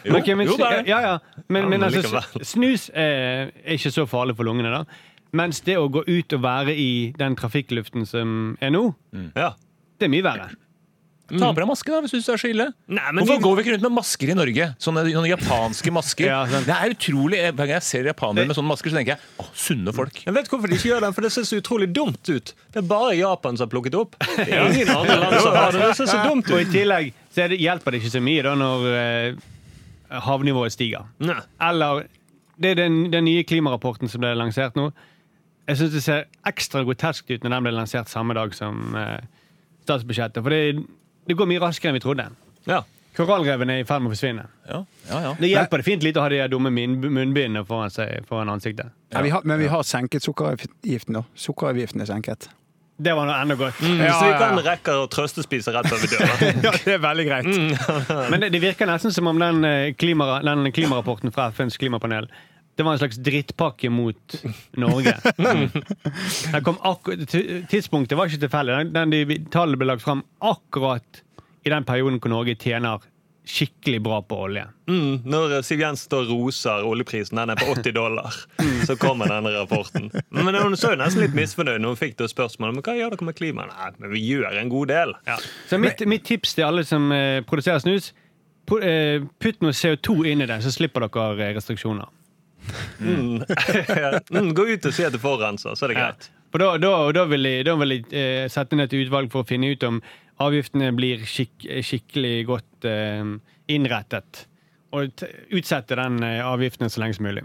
Jo, 0.07 0.17
okay, 0.19 0.35
men, 0.37 0.49
jo, 0.49 0.57
det 0.57 0.67
er 0.67 0.83
det. 0.83 0.91
Ja, 0.91 1.01
ja. 1.05 1.45
Men, 1.49 1.73
Ja, 1.73 1.87
altså, 1.87 2.45
snus 2.45 2.89
er, 2.95 3.53
er 3.65 3.77
ikke 3.79 3.93
så 3.95 4.07
farlig 4.09 4.37
for 4.37 4.49
lungene, 4.49 4.73
da. 4.73 4.83
Mens 5.33 5.61
det 5.67 5.75
å 5.77 5.89
gå 5.91 6.05
ut 6.07 6.33
og 6.33 6.43
være 6.43 6.75
i 6.77 7.13
den 7.19 7.35
trafikkluften 7.37 8.07
som 8.07 8.57
er 8.61 8.71
nå, 8.71 8.95
Ja. 9.35 9.55
det 9.99 10.07
er 10.07 10.09
mye 10.13 10.23
verre. 10.23 10.51
Ta 11.27 11.49
på 11.51 11.59
deg 11.59 11.67
maske 11.67 11.91
da, 11.91 11.99
hvis 12.05 12.13
du 12.15 12.21
synes 12.21 12.27
det 12.29 12.35
er 12.37 12.39
så 12.39 12.49
ille. 12.53 12.65
Nei, 12.87 13.11
men 13.11 13.25
Hvorfor 13.27 13.41
vi- 13.41 13.43
går 13.43 13.57
vi 13.57 13.63
ikke 13.65 13.73
rundt 13.75 13.83
med 13.83 13.93
masker 13.97 14.31
i 14.31 14.35
Norge? 14.39 14.67
Sånne, 14.79 15.03
sånne 15.11 15.31
japanske 15.33 15.91
masker. 15.91 16.27
Ja, 16.31 16.47
sant. 16.47 16.67
det 16.67 16.77
er 16.77 16.93
utrolig. 16.95 17.41
Hver 17.51 17.57
gang 17.67 17.73
jeg 17.75 17.83
ser 17.83 18.05
japanere 18.07 18.47
med 18.47 18.55
sånne 18.55 18.71
masker, 18.71 18.91
så 18.95 18.97
tenker 19.01 19.17
jeg 19.17 19.19
å, 19.43 19.47
sunne 19.53 19.93
folk. 19.93 20.21
Jeg 20.25 20.35
vet 20.37 20.47
hvorfor 20.53 20.71
de 20.71 20.77
ikke 20.79 20.91
gjør 20.93 21.01
det, 21.03 21.11
for 21.17 21.23
det 21.27 21.33
ser 21.35 21.43
så 21.43 21.59
utrolig 21.59 21.89
dumt 21.93 22.31
ut. 22.31 22.53
Det 22.71 22.79
er 22.79 22.87
bare 22.87 23.17
Japan 23.19 23.59
som 23.59 23.67
har 23.67 23.73
plukket 23.75 23.99
opp. 23.99 24.15
Det 24.37 24.47
er 24.55 24.71
ingen 24.71 24.89
andre 24.95 25.17
land 25.19 25.41
som 25.43 25.57
har 25.59 25.73
det. 25.75 25.81
Det 25.83 25.97
ser 25.99 26.07
så 26.15 26.23
dumt 26.29 26.47
Og 26.55 26.61
i 26.61 26.63
ut. 26.63 26.71
tillegg 26.71 27.13
så 27.35 27.43
er 27.43 27.49
det, 27.49 27.59
hjelper 27.59 27.91
det 27.91 28.03
ikke 28.05 28.15
så 28.15 28.23
mye 28.23 28.43
da 28.47 28.55
når 28.63 28.87
eh, 28.95 29.35
havnivået 30.31 30.73
stiger. 30.79 31.11
Nei. 31.27 31.41
Eller 31.61 32.07
Det 32.57 32.71
er 32.71 32.75
den, 32.87 33.11
den 33.11 33.27
nye 33.27 33.43
klimarapporten 33.45 34.09
som 34.09 34.23
ble 34.23 34.31
lansert 34.39 34.79
nå. 34.79 34.93
Jeg 35.67 35.81
syns 35.81 35.95
det 35.97 36.03
ser 36.05 36.27
ekstra 36.47 36.85
groteskt 36.87 37.31
ut 37.33 37.43
når 37.43 37.57
den 37.57 37.65
ble 37.67 37.73
lansert 37.75 38.11
samme 38.13 38.35
dag 38.39 38.53
som 38.55 38.95
eh, 38.95 39.19
statsbudsjettet. 39.87 40.43
For 40.45 40.55
det, 40.55 40.85
det 41.27 41.37
går 41.39 41.49
mye 41.51 41.63
raskere 41.63 41.91
enn 41.93 41.99
vi 41.99 42.05
trodde. 42.05 42.29
Ja. 42.71 42.83
Korallrevene 43.17 43.79
er 43.79 43.83
i 43.83 43.87
ferd 43.89 44.03
med 44.05 44.11
å 44.11 44.15
forsvinne. 44.15 44.43
Ja, 44.69 44.83
ja, 45.09 45.19
ja. 45.25 45.31
Det 45.41 45.49
hjelper 45.49 45.81
det 45.81 45.87
fint 45.87 46.03
lite 46.05 46.21
å 46.21 46.27
ha 46.27 46.29
de 46.29 46.43
dumme 46.53 46.69
min- 46.75 46.99
munnbindene 47.01 47.63
foran, 47.65 47.89
seg, 47.91 48.27
foran 48.29 48.51
ansiktet. 48.53 48.93
Ja, 49.15 49.23
vi 49.25 49.31
har, 49.33 49.41
men 49.49 49.59
vi 49.63 49.71
har 49.73 49.83
senket 49.89 50.23
sukkeravgiften, 50.27 51.17
da. 51.17 51.23
Sukkeravgiften 51.47 52.05
er 52.05 52.11
senket. 52.11 52.51
Det 52.97 53.13
var 53.17 53.27
noe 53.29 53.39
enda 53.41 53.57
godt. 53.61 53.81
Så 53.81 53.89
vi 54.25 54.37
kan 54.41 54.61
rekke 54.65 54.93
å 55.03 55.07
trøstespise 55.13 55.73
rett 55.75 55.89
før 55.89 55.99
vi 56.05 56.11
dør. 56.13 56.45
Ja, 56.69 56.75
det 56.85 56.95
er 56.95 57.01
veldig 57.05 57.27
greit. 57.29 57.49
Men 58.33 58.45
det, 58.45 58.53
det 58.55 58.61
virker 58.63 58.89
nesten 58.89 59.13
som 59.17 59.29
om 59.33 59.41
den, 59.41 59.65
klima, 60.01 60.39
den 60.45 60.69
klimarapporten 60.77 61.33
fra 61.35 61.49
FNs 61.57 61.77
klimapanel 61.81 62.29
det 62.77 62.85
var 62.85 62.93
en 62.93 63.01
slags 63.01 63.17
drittpakke 63.25 63.91
mot 63.91 64.37
Norge. 64.77 65.15
Kom 66.67 66.77
tidspunktet 67.71 68.19
var 68.19 68.29
ikke 68.29 68.43
tilfeldig. 68.45 68.79
Den, 68.79 68.93
den, 68.93 69.15
de, 69.15 69.39
tallene 69.53 69.81
ble 69.81 69.89
lagt 69.95 70.05
fram 70.05 70.21
akkurat 70.45 71.23
i 71.65 71.73
den 71.73 71.87
perioden 71.89 72.21
hvor 72.21 72.35
Norge 72.35 72.57
tjener 72.61 73.01
skikkelig 73.47 74.01
bra 74.03 74.23
på 74.23 74.41
olje. 74.43 74.65
Mm, 74.91 75.23
når 75.25 75.61
Siv 75.63 75.81
Jensen 75.81 76.27
roser 76.29 76.85
oljeprisen, 76.85 77.39
den 77.39 77.53
er 77.55 77.61
på 77.61 77.69
80 77.77 77.95
dollar, 77.95 78.35
så 78.87 78.97
kommer 78.99 79.31
denne 79.31 79.53
rapporten. 79.55 80.11
Men 80.35 80.59
hun 80.59 80.77
så 80.77 80.93
jo 80.95 81.01
nesten 81.01 81.23
litt 81.23 81.37
misfornøyd 81.37 81.81
når 81.83 81.95
hun 81.95 82.01
fikk 82.01 82.19
det 82.19 82.29
spørsmålet. 82.33 82.77
Men 82.77 82.87
hva 82.87 82.97
gjør 82.99 83.15
dere 83.15 83.29
med 83.31 83.39
klimaet? 83.39 83.73
Nei, 83.73 83.93
men 84.03 84.15
vi 84.17 84.25
gjør 84.27 84.61
en 84.61 84.73
god 84.75 84.93
del. 84.93 85.17
Så 85.71 85.79
mitt, 85.79 86.03
mitt 86.11 86.27
tips 86.27 86.59
til 86.59 86.67
alle 86.67 86.85
som 86.87 87.07
eh, 87.15 87.39
produserer 87.47 87.87
snus, 87.87 88.11
eh, 88.83 89.23
putt 89.39 89.63
noe 89.63 89.75
CO2 89.79 90.19
inn 90.33 90.43
i 90.43 90.51
det, 90.51 90.59
så 90.67 90.75
slipper 90.75 91.07
dere 91.07 91.39
eh, 91.39 91.55
restriksjoner. 91.61 92.11
mm, 93.01 94.51
gå 94.57 94.67
ut 94.73 94.89
og 94.89 94.95
si 94.95 95.07
at 95.07 95.15
det 95.15 95.23
forurenser, 95.23 95.77
så 95.77 95.87
er 95.87 95.93
det 95.93 95.99
greit. 95.99 96.31
For 96.55 96.63
da, 96.63 96.77
da, 96.81 96.93
da 97.13 97.27
vil 97.29 97.45
jeg, 97.49 97.67
da 97.69 97.75
vil 97.81 97.97
jeg 97.97 98.07
eh, 98.17 98.47
sette 98.53 98.77
inn 98.77 98.85
et 98.85 98.95
utvalg 98.97 99.29
for 99.33 99.45
å 99.45 99.49
finne 99.49 99.73
ut 99.75 99.87
om 99.87 100.01
avgiftene 100.43 100.93
blir 100.97 101.25
skik 101.29 101.67
skikkelig 101.85 102.35
godt 102.49 102.89
eh, 102.89 103.35
innrettet. 103.73 104.47
Og 104.97 105.13
t 105.19 105.29
utsette 105.57 105.99
den 105.99 106.21
eh, 106.25 106.41
avgiften 106.45 106.93
så 106.93 107.03
lenge 107.03 107.19
som 107.19 107.27
mulig. 107.29 107.45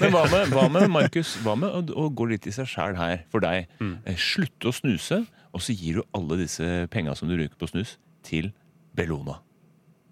Men 0.00 0.12
hva 0.12 0.26
med, 0.28 0.50
hva 0.52 0.66
med 0.72 0.90
Markus, 0.98 1.36
hva 1.44 1.56
med 1.56 1.72
å, 1.72 1.84
å 2.04 2.08
gå 2.12 2.26
litt 2.32 2.48
i 2.50 2.54
seg 2.54 2.68
sjæl 2.68 2.98
her 2.98 3.22
for 3.32 3.44
deg? 3.44 3.70
Mm. 3.80 3.94
Eh, 4.04 4.18
Slutte 4.20 4.68
å 4.68 4.74
snuse, 4.76 5.22
og 5.56 5.64
så 5.64 5.76
gir 5.76 6.00
du 6.00 6.08
alle 6.16 6.42
disse 6.42 6.84
penga 6.92 7.16
som 7.16 7.30
du 7.30 7.38
bruker 7.38 7.56
på 7.60 7.70
snus, 7.70 7.96
til 8.26 8.50
Bellona. 8.96 9.38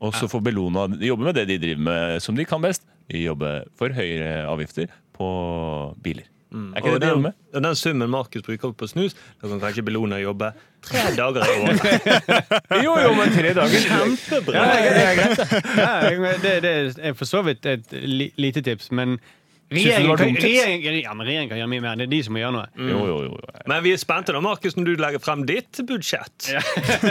Og 0.01 0.15
så 0.15 0.29
får 0.31 0.43
Bellona 0.47 0.87
jobbe 1.03 1.27
med 1.27 1.35
det 1.37 1.49
de 1.51 1.59
driver 1.59 1.83
med 1.89 2.23
som 2.23 2.37
de 2.39 2.47
kan 2.49 2.63
best. 2.63 2.87
Jobber 3.09 3.65
for 3.79 3.95
høyere 3.97 4.43
avgifter 4.49 4.91
på 5.17 5.29
biler. 6.05 6.27
Er 6.49 6.81
ikke 6.81 6.91
Og 6.95 7.01
det 7.01 7.09
den, 7.11 7.23
med? 7.23 7.33
og 7.55 7.63
den 7.63 7.77
summen 7.77 8.09
Markus 8.11 8.43
bruker 8.43 8.73
på 8.73 8.87
snus, 8.89 9.17
da 9.41 9.51
kan 9.51 9.61
kanskje 9.61 9.83
Bellona 9.85 10.17
jobbe 10.23 10.49
tre 10.85 11.03
dager 11.17 11.45
i 11.45 11.57
året. 11.61 12.07
Jo, 12.87 12.95
jo, 13.03 13.11
men 13.19 13.35
tre 13.35 13.53
dager. 13.57 13.85
Kjempebra! 13.85 14.55
Ja, 14.57 14.63
er. 14.89 15.21
Ja, 15.77 16.33
det, 16.41 16.55
det 16.65 16.73
er 17.11 17.19
for 17.19 17.29
så 17.29 17.43
vidt 17.45 17.69
et 17.69 17.93
lite 18.41 18.63
tips, 18.65 18.89
men 18.97 19.19
regjeringen 19.69 20.17
kan, 20.17 20.33
ja, 21.29 21.45
kan 21.51 21.59
gjøre 21.61 21.69
mye 21.69 21.85
mer. 21.85 22.01
Det 22.01 22.07
er 22.09 22.13
de 22.15 22.23
som 22.25 22.33
må 22.37 22.41
gjøre 22.41 22.55
noe. 22.57 22.67
Jo, 22.81 23.03
jo, 23.11 23.19
jo. 23.27 23.41
Men 23.69 23.85
vi 23.85 23.93
er 23.93 24.01
spente 24.01 24.33
da, 24.33 24.41
Markus, 24.45 24.79
når 24.79 24.89
du 24.89 25.05
legger 25.05 25.21
frem 25.25 25.45
ditt 25.49 25.83
budsjett. 25.89 26.49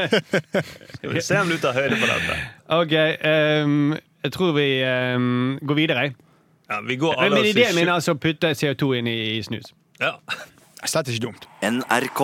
Skal 0.97 1.13
vi 1.13 1.21
se 1.21 1.37
om 1.43 1.53
du 1.53 1.59
tar 1.61 1.77
høyde 1.77 1.99
for 2.01 2.09
dette. 2.15 2.39
OK, 2.81 2.95
ehm, 3.21 3.91
jeg 4.27 4.33
tror 4.35 4.53
vi 4.57 4.67
um, 4.83 5.57
går 5.67 5.75
videre. 5.79 6.07
Ja, 6.67 6.81
vi 6.83 6.97
går 6.99 7.15
Men, 7.15 7.23
alle 7.25 7.41
men 7.41 7.49
ideen 7.53 7.75
min 7.77 7.87
er 7.87 7.93
altså 7.97 8.13
å 8.17 8.19
putte 8.19 8.51
CO2 8.59 8.91
inn 8.99 9.07
i, 9.11 9.17
snus. 9.45 9.73
ja. 10.03 10.17
Slett 10.87 11.07
ikke 11.09 11.23
dumt. 11.25 11.47
NRK. 11.65 12.19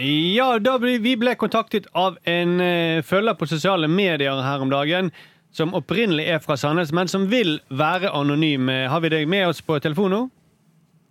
Ja, 0.00 0.46
da 0.62 0.76
ble, 0.80 0.94
vi 1.04 1.12
ble 1.20 1.34
kontaktet 1.38 1.86
av 1.98 2.16
en 2.30 2.54
uh, 2.62 3.02
følger 3.04 3.36
på 3.36 3.46
sosiale 3.50 3.88
medier 3.90 4.40
her 4.46 4.62
om 4.64 4.70
dagen. 4.72 5.10
Som 5.52 5.74
opprinnelig 5.74 6.28
er 6.30 6.38
fra 6.38 6.54
Sandnes, 6.56 6.92
men 6.94 7.08
som 7.10 7.24
vil 7.30 7.56
være 7.74 8.12
anonym. 8.14 8.68
Eh, 8.70 8.84
Har 8.90 9.00
vi 9.02 9.08
deg 9.10 9.24
med 9.28 9.48
oss 9.48 9.58
på 9.66 9.80
telefon 9.82 10.12
nå? 10.14 10.20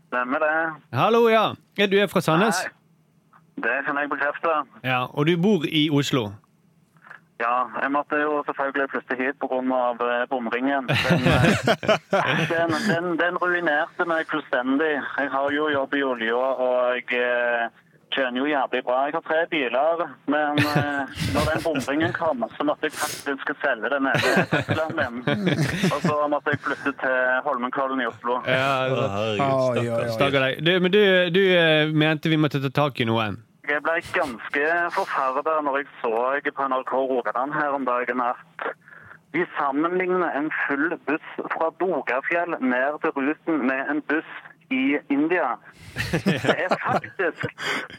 Stemmer 0.07 0.39
det. 0.39 0.51
Hallo, 0.95 1.25
ja. 1.27 1.41
Er 1.77 1.89
du 1.91 1.97
er 1.99 2.07
fra 2.07 2.21
Sandnes? 2.23 2.61
Nei. 2.63 2.71
Det 3.59 3.73
kan 3.85 3.99
jeg 3.99 4.07
bekrefte. 4.13 4.53
Ja, 4.87 5.01
Og 5.11 5.27
du 5.27 5.33
bor 5.37 5.65
i 5.67 5.89
Oslo? 5.91 6.29
Ja, 7.39 7.69
jeg 7.81 7.91
måtte 7.95 8.17
jo 8.19 8.41
selvfølgelig 8.43 8.89
flytte 8.91 9.15
hit 9.15 9.37
pga. 9.39 9.59
eh, 10.05 10.23
bomringen. 10.29 10.87
Den, 10.91 11.27
eh, 11.31 12.49
den, 12.51 12.73
den, 12.89 13.05
den 13.19 13.37
ruinerte 13.39 14.05
meg 14.05 14.27
fullstendig. 14.27 14.97
Jeg 15.19 15.31
har 15.31 15.51
jo 15.55 15.69
jobb 15.71 15.93
i 15.95 16.03
olja, 16.03 16.35
og 16.35 16.97
jeg, 16.97 17.07
eh, 17.15 17.69
tjener 18.11 18.41
jo 18.41 18.45
jævlig 18.49 18.83
bra. 18.83 18.99
Jeg 19.07 19.15
har 19.15 19.23
tre 19.29 19.39
biler, 19.53 20.03
men 20.27 20.59
når 21.33 21.43
den 21.53 21.63
bomringen 21.63 22.13
kom, 22.13 22.43
så 22.57 22.65
måtte 22.67 22.89
jeg 22.89 22.97
faktisk 22.99 23.51
selge 23.63 23.91
den 23.93 24.07
nede 24.09 24.27
i 24.27 24.87
min. 24.99 25.51
Og 25.93 25.99
så 26.03 26.15
måtte 26.27 26.55
jeg 26.55 26.63
flytte 26.65 26.95
til 27.03 27.19
Holmenkollen 27.47 28.01
i 28.01 28.09
Oslo. 28.09 28.41
Ja. 28.49 30.09
Stakkar 30.17 30.49
deg. 30.49 30.73
Men 30.81 30.91
du, 30.91 31.03
du 31.37 31.43
mente 31.95 32.33
vi 32.33 32.41
måtte 32.41 32.59
ta 32.65 32.73
tak 32.83 32.99
i 32.99 33.07
noe. 33.07 33.29
Jeg 33.69 33.83
ble 33.85 33.97
ganske 34.15 34.61
forferdet 34.95 35.57
når 35.65 35.75
jeg 35.77 35.89
så 36.01 36.13
på 36.57 36.69
NRK 36.71 36.93
Rogaland 37.11 37.53
her 37.53 37.75
om 37.77 37.85
dagen 37.85 38.21
at 38.25 38.69
de 39.33 39.43
sammenligner 39.59 40.31
en 40.39 40.49
full 40.65 40.95
buss 41.07 41.27
fra 41.53 41.67
Dogafjell 41.81 42.55
ned 42.73 42.97
til 43.03 43.11
Ruten 43.17 43.67
med 43.69 43.91
en 43.93 44.01
buss 44.09 44.31
i 44.73 44.97
India. 45.09 45.49
Det 46.45 46.55
er 46.65 46.73
faktisk 46.89 47.45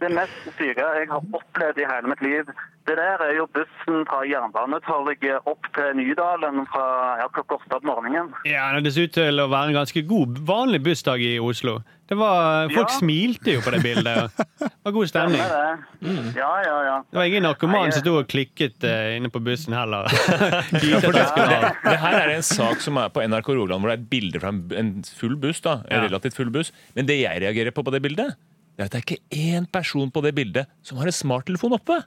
det 0.03 0.11
mest 0.15 0.43
syke 0.59 0.87
jeg 0.99 1.09
har 1.11 1.23
opplevd 1.39 1.79
i 1.83 1.87
hele 1.93 2.13
mitt 2.13 2.23
liv. 2.23 2.51
Det 2.87 2.97
der 2.99 3.23
er 3.27 3.33
jo 3.39 3.47
bussen 3.55 4.05
fra 4.11 4.21
Jernbanetorget 4.27 5.47
opp 5.51 5.67
til 5.77 5.97
Nydalen 5.99 6.65
fra 6.73 6.87
ja, 7.21 7.27
klokka 7.35 7.59
åtte 7.59 7.79
om 7.79 7.89
morgenen. 7.91 8.33
Ja, 8.47 8.71
Det 8.83 8.95
ser 8.95 9.11
ut 9.11 9.15
til 9.19 9.43
å 9.43 9.51
være 9.51 9.71
en 9.71 9.81
ganske 9.83 10.03
god, 10.15 10.43
vanlig 10.47 10.83
bussdag 10.87 11.23
i 11.23 11.39
Oslo. 11.39 11.81
Det 12.11 12.17
var, 12.19 12.69
Folk 12.75 12.91
Ja. 12.91 12.97
smilte 12.99 13.53
jo 13.55 13.61
på 13.63 13.71
det 13.71 13.81
bildet. 13.85 14.33
Det 14.61 14.89
var 14.89 14.93
god 14.97 15.09
stemning. 15.13 15.39
Det 15.39 16.09
det. 16.09 16.35
Ja, 16.41 16.49
ja, 16.65 16.77
ja. 16.89 16.95
Det 17.07 17.19
var 17.21 17.29
ingen 17.29 17.45
narkoman 17.47 17.93
som 17.93 18.03
sto 18.03 18.15
og 18.19 18.27
klikket 18.33 18.83
uh, 18.83 19.13
inne 19.15 19.31
på 19.31 19.39
bussen 19.45 19.77
heller. 19.77 20.09
ja, 20.73 20.99
det 21.05 21.13
Det, 21.13 21.59
det 21.85 21.97
her 22.03 22.17
er 22.25 22.33
en 22.35 22.43
sak 22.47 22.81
som 22.83 22.99
er 22.99 23.13
på 23.15 23.23
NRK 23.23 23.53
Rogaland, 23.55 23.85
hvor 23.85 23.93
det 23.93 23.99
er 23.99 24.03
et 24.03 24.11
bilde 24.11 24.41
fra 24.43 24.51
en, 24.51 24.63
en 24.81 24.91
full 25.07 25.37
buss. 25.39 25.61
da, 25.63 25.79
en 25.87 26.01
Ja. 26.01 26.07
relativt 26.09 26.35
full 26.35 26.51
buss. 26.51 26.73
Men 26.99 27.07
det 27.07 27.21
jeg 27.21 27.45
reagerer 27.45 27.71
på 27.77 27.85
på 27.87 27.93
det 27.95 28.03
bildet, 28.03 28.35
det 28.77 28.83
er 28.83 28.89
at 28.89 28.97
det 28.97 28.99
er 29.01 29.07
ikke 29.07 29.57
én 29.61 29.71
person 29.71 30.11
på 30.11 30.23
det 30.25 30.35
bildet 30.35 30.67
som 30.83 30.99
har 30.99 31.07
en 31.07 31.13
smarttelefon 31.21 31.77
oppe. 31.79 32.01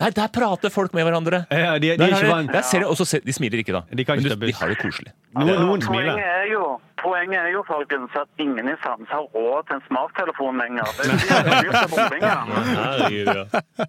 Nei, 0.00 0.10
Der 0.10 0.28
prater 0.34 0.70
folk 0.70 0.94
med 0.94 1.04
hverandre. 1.06 1.44
Ja, 1.50 1.74
de, 1.78 1.92
de 1.92 1.96
Der 1.98 2.04
er 2.08 2.16
ikke 2.16 2.30
vant. 2.32 2.52
der 2.52 2.62
ser 2.66 2.78
jeg, 2.82 2.86
også, 2.88 3.20
de 3.24 3.32
smiler 3.32 3.58
ikke, 3.62 3.72
da. 3.72 3.82
De 3.96 4.04
kan 4.04 4.18
ikke 4.18 4.30
Men 4.32 4.40
du, 4.40 4.46
de 4.46 4.52
har 4.58 4.68
det 4.68 4.78
koselig. 4.78 5.12
Noen, 5.36 5.60
noen 5.66 5.80
Poenget 5.86 6.18
er 6.18 6.48
jo 6.52 6.80
Poenget 7.02 7.38
er 7.38 7.48
jo 7.52 7.62
folkens, 7.66 8.10
at 8.14 8.28
ingen 8.38 8.68
i 8.70 8.74
Sandnes 8.82 9.08
har 9.10 9.24
råd 9.34 9.66
til 9.66 9.74
en 9.74 9.82
smarttelefon 9.88 10.58
lenger. 10.58 10.86
Det 10.98 11.06
er 11.10 11.62
dyrt. 11.62 11.96
Herregud, 12.22 13.26
ja. 13.34 13.86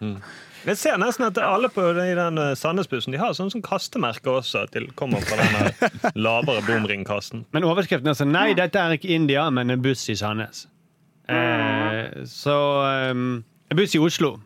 Mm. 0.00 0.16
Jeg 0.64 0.76
ser 0.80 0.96
nesten 0.98 1.26
at 1.28 1.38
alle 1.38 1.68
på 1.68 1.82
den- 1.94 2.08
i 2.10 2.14
den 2.18 2.40
Sandnes-bussen 2.56 3.12
de 3.12 3.18
har 3.20 3.34
sånn 3.38 3.50
som 3.52 3.62
kastemerke 3.62 4.26
også. 4.32 4.64
At 4.64 4.72
de 4.72 4.86
kommer 4.98 5.20
fra 5.20 5.36
den 5.36 6.12
lavere 6.16 6.62
bomringkassen. 6.66 7.44
Men 7.52 7.62
overskriften 7.68 8.08
er 8.10 8.14
sånn 8.18 8.32
Nei, 8.34 8.52
dette 8.54 8.80
er 8.82 8.96
ikke 8.96 9.10
India, 9.14 9.46
men 9.50 9.70
en 9.70 9.82
buss 9.84 10.08
i 10.08 10.16
Sandnes. 10.18 10.66
Eh, 11.28 12.24
så 12.26 12.56
um, 13.12 13.44
En 13.70 13.76
buss 13.78 13.94
i 13.94 13.98
Oslo. 14.02 14.40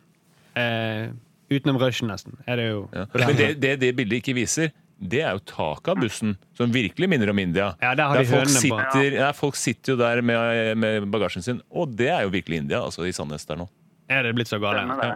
Eh, 0.55 1.09
utenom 1.51 1.77
rushen, 1.81 2.07
nesten. 2.11 2.37
Er 2.47 2.55
det 2.61 2.69
jo. 2.71 2.89
Ja. 2.93 3.05
Men 3.13 3.35
det, 3.37 3.49
det 3.61 3.75
det 3.81 3.95
bildet 3.97 4.21
ikke 4.23 4.35
viser, 4.37 4.71
det 4.99 5.21
er 5.23 5.31
jo 5.37 5.39
taket 5.47 5.87
av 5.93 6.01
bussen, 6.01 6.35
som 6.57 6.71
virkelig 6.73 7.07
minner 7.09 7.29
om 7.31 7.39
India. 7.39 7.69
Ja, 7.81 7.93
der 7.95 8.09
har 8.11 8.17
de 8.19 8.25
folk, 8.27 8.49
sitter, 8.51 9.13
ja, 9.15 9.31
folk 9.33 9.55
sitter 9.55 9.93
jo 9.93 9.97
der 10.01 10.21
med, 10.21 10.75
med 10.77 11.07
bagasjen 11.13 11.41
sin, 11.45 11.61
og 11.71 11.95
det 11.95 12.09
er 12.11 12.25
jo 12.27 12.33
virkelig 12.33 12.57
India, 12.65 12.81
altså 12.83 13.05
i 13.07 13.13
Sandnes 13.15 13.45
der 13.47 13.61
nå. 13.61 13.69
Er 14.09 14.23
det 14.27 14.35
blitt 14.35 14.49
så 14.51 14.59
gale? 14.59 14.83
Ja. 14.99 15.15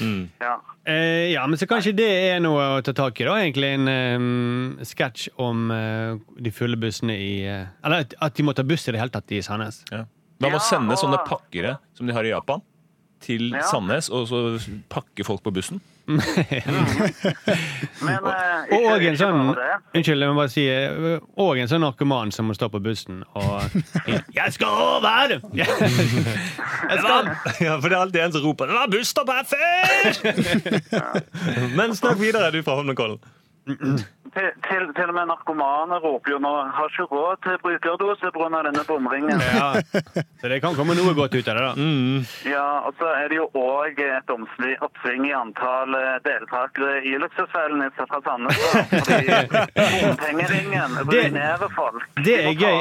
Mm. 0.00 0.28
Ja. 0.40 0.54
Eh, 0.84 1.30
ja, 1.32 1.46
men 1.48 1.56
så 1.60 1.66
kanskje 1.68 1.94
det 1.96 2.08
er 2.32 2.40
noe 2.44 2.64
å 2.78 2.80
ta 2.84 2.92
tak 2.96 3.20
i, 3.20 3.24
da. 3.28 3.36
Egentlig 3.40 3.70
en 3.76 3.88
um, 3.88 4.74
sketsj 4.84 5.30
om 5.40 5.70
uh, 5.72 6.16
de 6.40 6.52
fulle 6.52 6.76
bussene 6.80 7.16
i 7.16 7.30
uh, 7.48 7.66
Eller 7.84 8.04
at- 8.20 8.36
de 8.36 8.44
må 8.44 8.52
ta 8.56 8.64
buss 8.68 8.84
i 8.88 8.92
det 8.92 9.00
hele 9.00 9.12
tatt 9.14 9.32
i 9.32 9.40
Sandnes. 9.44 9.82
Ja. 9.92 10.02
Man 10.40 10.52
må 10.54 10.60
Ja, 10.60 10.64
sende 10.64 10.92
og- 10.96 11.00
sånne 11.00 11.20
pakkere 11.28 11.78
som 11.96 12.06
de 12.08 12.12
har 12.16 12.24
i 12.24 12.32
Japan, 12.32 12.60
til 13.20 13.50
Ja. 13.52 13.62
Sandnes, 13.70 14.08
og 14.08 14.28
så 14.28 14.58
pakke 14.90 15.24
folk 15.24 15.42
på 15.42 15.50
bussen. 15.54 15.80
Men 16.08 16.18
eh, 18.24 18.62
ikke, 18.72 18.78
Og 18.88 19.02
en 19.04 19.16
sånn. 19.20 19.40
Unnskyld, 19.92 20.22
jeg 20.24 20.30
må 20.32 20.36
bare 20.38 20.48
si 20.52 20.64
eh, 20.72 21.18
Og 21.36 21.58
en 21.60 21.68
sånn 21.68 21.82
narkoman 21.84 22.32
som 22.32 22.48
må 22.48 22.54
stå 22.56 22.70
på 22.72 22.80
bussen 22.80 23.20
og 23.36 23.60
'Jeg 24.32 24.52
skal 24.56 24.68
over!' 24.68 25.36
Jeg 25.52 25.68
skal 27.02 27.28
Ja, 27.66 27.76
for 27.76 27.88
det 27.88 27.96
er 27.98 28.00
alltid 28.00 28.20
en 28.24 28.32
som 28.32 28.42
roper 28.46 28.66
'Det 28.72 28.74
var 28.78 28.88
busstopp 28.88 29.28
her 29.28 29.44
før!' 29.52 30.16
Men 31.76 31.92
snakk 31.94 32.16
videre, 32.20 32.50
du 32.56 32.62
fra 32.62 32.74
Holmenkollen. 32.80 33.18
Til, 34.34 34.48
til, 34.68 34.82
til 34.96 35.10
og 35.10 35.14
med 35.16 35.28
narkomane 35.30 35.98
roper 36.04 36.30
jo 36.34 36.38
nå 36.38 36.52
'har 36.76 36.88
ikke 36.92 37.06
råd 37.12 37.36
til 37.44 37.56
brukerdose 37.64 38.30
pga. 38.34 38.62
denne 38.66 38.82
bomringen'. 38.90 39.40
Ja, 39.58 39.68
så 40.40 40.48
det 40.48 40.60
kan 40.62 40.74
komme 40.74 40.94
noe 40.94 41.14
godt 41.14 41.34
ut 41.34 41.48
av 41.48 41.54
det, 41.56 41.64
da. 41.68 41.72
Ja, 42.50 42.68
og 42.86 42.94
så 42.98 43.06
er 43.20 43.28
det 43.28 43.36
jo 43.36 43.46
òg 43.54 43.98
et 43.98 44.30
oppsving 44.86 45.26
i 45.28 45.32
antall 45.32 45.94
eh, 45.94 46.18
deltakere 46.24 47.02
i 47.04 47.14
Luksusfellen 47.22 47.90
fra 47.96 48.20
Sandnes. 48.26 48.58
bompengeringen 49.76 50.90
ruinerer 51.08 51.68
folk. 51.76 52.02
Det 52.24 52.36
er 52.44 52.48
De 52.48 52.54
gøy. 52.64 52.78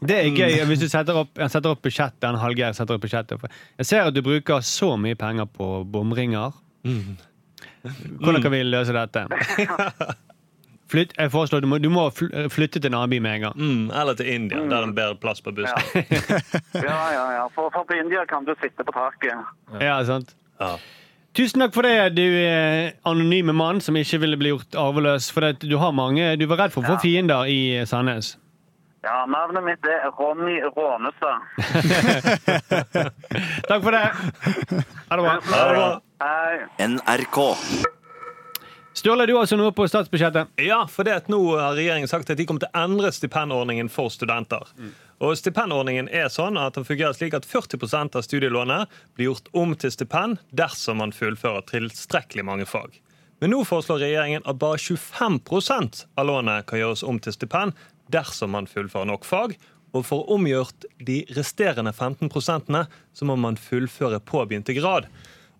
Det 0.00 0.16
er 0.18 0.30
gøy 0.36 0.64
hvis 0.68 0.80
du 0.80 0.88
setter 0.88 1.14
opp, 1.24 1.32
setter 1.48 1.70
opp 1.70 1.82
budsjettet. 1.82 2.24
En 2.28 2.40
Hallgeir 2.40 2.72
setter 2.72 2.94
opp 2.94 3.04
budsjettet. 3.04 3.44
Jeg 3.78 3.86
ser 3.86 4.08
at 4.08 4.14
du 4.14 4.22
bruker 4.22 4.60
så 4.60 4.96
mye 4.96 5.14
penger 5.14 5.44
på 5.46 5.84
bomringer. 5.84 6.52
Hvordan 8.20 8.42
kan 8.42 8.52
vi 8.54 8.62
løse 8.64 8.92
dette? 8.96 9.26
Flytt, 10.94 11.14
jeg 11.18 11.30
foreslår 11.32 11.60
du 11.64 11.66
må, 11.66 11.78
du 11.80 11.88
må 11.90 12.02
flytte 12.12 12.76
til 12.78 12.90
en 12.90 12.94
annen 12.98 13.10
by 13.14 13.18
med 13.24 13.34
en 13.38 13.44
gang. 13.46 13.54
Mm, 13.56 13.86
eller 13.90 14.14
til 14.18 14.28
India, 14.30 14.60
der 14.68 14.82
er 14.84 14.92
bedre 14.94 15.16
plass 15.18 15.40
på 15.42 15.50
bussen. 15.56 15.80
Ja, 16.74 16.98
ja, 17.14 17.24
ja. 17.38 17.46
For, 17.56 17.70
for 17.74 17.84
på 17.88 17.96
India 17.98 18.24
kan 18.30 18.44
du 18.46 18.52
sitte 18.60 18.84
på 18.84 18.92
taket. 18.94 19.32
Ja, 19.80 19.96
sant? 20.06 20.34
Ja. 20.60 20.74
Tusen 21.34 21.64
takk 21.64 21.74
for 21.74 21.82
det, 21.88 22.12
du 22.14 22.22
eh, 22.22 22.92
anonyme 23.10 23.52
mann 23.56 23.80
som 23.82 23.96
ikke 23.98 24.20
ville 24.22 24.36
bli 24.38 24.52
gjort 24.52 24.76
arveløs. 24.78 25.32
For 25.34 25.40
det, 25.48 25.56
du 25.66 25.74
har 25.82 25.90
mange 25.96 26.36
Du 26.38 26.46
var 26.46 26.60
redd 26.62 26.72
for 26.76 26.84
å 26.84 26.92
få 26.92 26.98
Ja. 27.00 27.02
fiender 27.02 27.48
i 27.50 27.58
Sandnes. 27.90 28.36
Ja, 29.04 29.24
Navnet 29.28 29.64
mitt 29.66 29.84
er 29.84 30.06
Ronny 30.16 30.60
Rånestad. 30.62 31.42
Takk 33.68 33.82
for 33.82 33.90
det. 33.92 34.04
Ha 35.10 35.16
det 35.16 35.22
bra. 35.26 35.34
Ha 35.34 35.68
det 35.68 35.74
bra. 35.74 35.88
Hei. 36.22 36.86
NRK. 36.86 37.56
Sturle, 38.94 39.26
du 39.26 39.32
har 39.34 39.42
altså 39.42 39.56
noe 39.58 39.72
på 39.74 39.86
statsbudsjettet. 39.90 40.52
Ja, 40.62 40.84
for 40.86 41.02
det 41.06 41.16
at 41.18 41.30
nå 41.32 41.40
har 41.58 41.74
regjeringen 41.74 42.06
sagt 42.06 42.30
at 42.30 42.38
de 42.38 42.46
kommer 42.46 42.62
til 42.62 42.70
å 42.70 42.84
endre 42.84 43.10
stipendordningen 43.10 43.90
for 43.90 44.12
studenter. 44.14 44.70
Og 45.18 45.34
Stipendordningen 45.38 46.06
er 46.14 46.30
sånn 46.30 46.54
at 46.60 46.78
den 46.78 46.86
fungerer 46.86 47.16
slik 47.18 47.34
at 47.34 47.48
40% 47.50 48.14
av 48.14 48.22
studielånet 48.22 48.94
blir 49.18 49.32
gjort 49.32 49.50
om 49.58 49.74
til 49.74 49.90
stipend 49.90 50.38
dersom 50.54 51.02
man 51.02 51.14
fullfører 51.16 51.66
tilstrekkelig 51.72 52.46
mange 52.46 52.70
fag. 52.70 53.00
Men 53.42 53.50
nå 53.50 53.64
foreslår 53.66 54.04
regjeringen 54.06 54.46
at 54.46 54.62
bare 54.62 54.78
25% 54.78 56.04
av 56.14 56.30
lånet 56.30 56.70
kan 56.70 56.78
gjøres 56.78 57.02
om 57.02 57.18
til 57.18 57.34
stipend 57.34 57.74
dersom 58.14 58.54
man 58.54 58.70
fullfører 58.70 59.10
nok 59.10 59.26
fag. 59.26 59.58
Og 59.94 60.06
for 60.06 60.22
å 60.22 60.38
omgjort 60.38 60.86
de 61.02 61.24
resterende 61.34 61.90
15 61.90 62.30
så 62.30 63.26
må 63.26 63.34
man 63.34 63.58
fullføre 63.58 64.22
påbegynte 64.22 64.78
grad. 64.78 65.10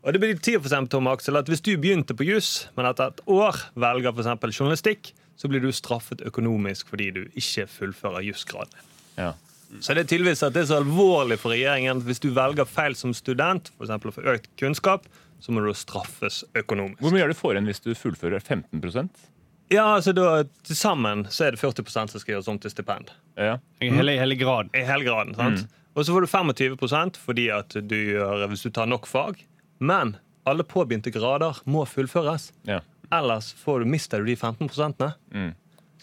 Og 0.04 0.12
det 0.12 0.20
betyr 0.20 0.58
for 0.58 0.68
eksempel, 0.68 0.90
Tom 0.92 1.08
Aksel, 1.08 1.38
at 1.40 1.48
Hvis 1.48 1.64
du 1.64 1.76
begynte 1.80 2.16
på 2.16 2.26
juss, 2.28 2.68
men 2.76 2.86
etter 2.86 3.12
et 3.12 3.22
år 3.24 3.56
velger 3.74 4.12
for 4.12 4.52
journalistikk, 4.52 5.14
så 5.36 5.48
blir 5.48 5.64
du 5.64 5.72
straffet 5.72 6.22
økonomisk 6.22 6.92
fordi 6.92 7.10
du 7.10 7.22
ikke 7.34 7.66
fullfører 7.66 8.22
jusgraden. 8.22 8.74
Ja. 9.16 9.32
Så 9.80 9.94
det 9.96 10.04
er 10.04 10.10
tydeligvis 10.12 10.44
at 10.46 10.54
det 10.54 10.62
er 10.62 10.70
så 10.70 10.78
alvorlig 10.78 11.38
for 11.42 11.50
regjeringen 11.50 11.98
at 11.98 12.06
hvis 12.06 12.22
du 12.22 12.28
velger 12.36 12.68
feil 12.68 12.94
som 12.94 13.14
student, 13.16 13.72
for 13.74 13.88
eksempel 13.88 14.12
å 14.12 14.14
få 14.14 14.26
økt 14.34 14.50
kunnskap, 14.60 15.08
så 15.42 15.52
må 15.52 15.64
du 15.64 15.72
straffes 15.76 16.44
økonomisk. 16.54 17.00
Hvor 17.02 17.14
mye 17.14 17.24
er 17.24 17.32
det 17.32 17.38
får 17.38 17.56
igjen 17.56 17.70
hvis 17.70 17.82
du 17.82 17.90
fullfører 17.98 18.44
15% 18.44 19.24
Ja, 19.72 19.96
altså 19.96 20.12
da, 20.14 20.44
Til 20.68 20.76
sammen 20.78 21.24
så 21.32 21.48
er 21.48 21.56
det 21.56 21.60
40 21.60 21.88
som 21.90 22.20
skal 22.20 22.36
gjøres 22.36 22.50
om 22.52 22.60
til 22.60 22.70
stipend. 22.70 23.10
Ja. 23.40 23.56
Hele, 23.82 24.14
hele 24.20 24.36
graden. 24.38 24.70
I 24.76 24.84
hele 24.86 25.08
graden, 25.08 25.34
sant? 25.34 25.66
Og 25.94 26.06
så 26.06 26.14
får 26.14 26.24
du 26.24 26.30
25% 26.30 27.18
fordi 27.18 27.48
at 27.54 27.74
du 27.74 27.96
gjør, 27.96 28.46
hvis 28.52 28.64
du 28.66 28.70
tar 28.70 28.86
nok 28.90 29.08
fag. 29.10 29.42
Men 29.84 30.16
alle 30.48 30.64
påbegynte 30.68 31.12
grader 31.12 31.60
må 31.68 31.84
fullføres. 31.88 32.50
Ja. 32.68 32.80
Ellers 33.14 33.52
får 33.60 33.84
du, 33.84 33.90
mister 33.92 34.20
du 34.24 34.28
de 34.32 34.36
15 34.36 34.68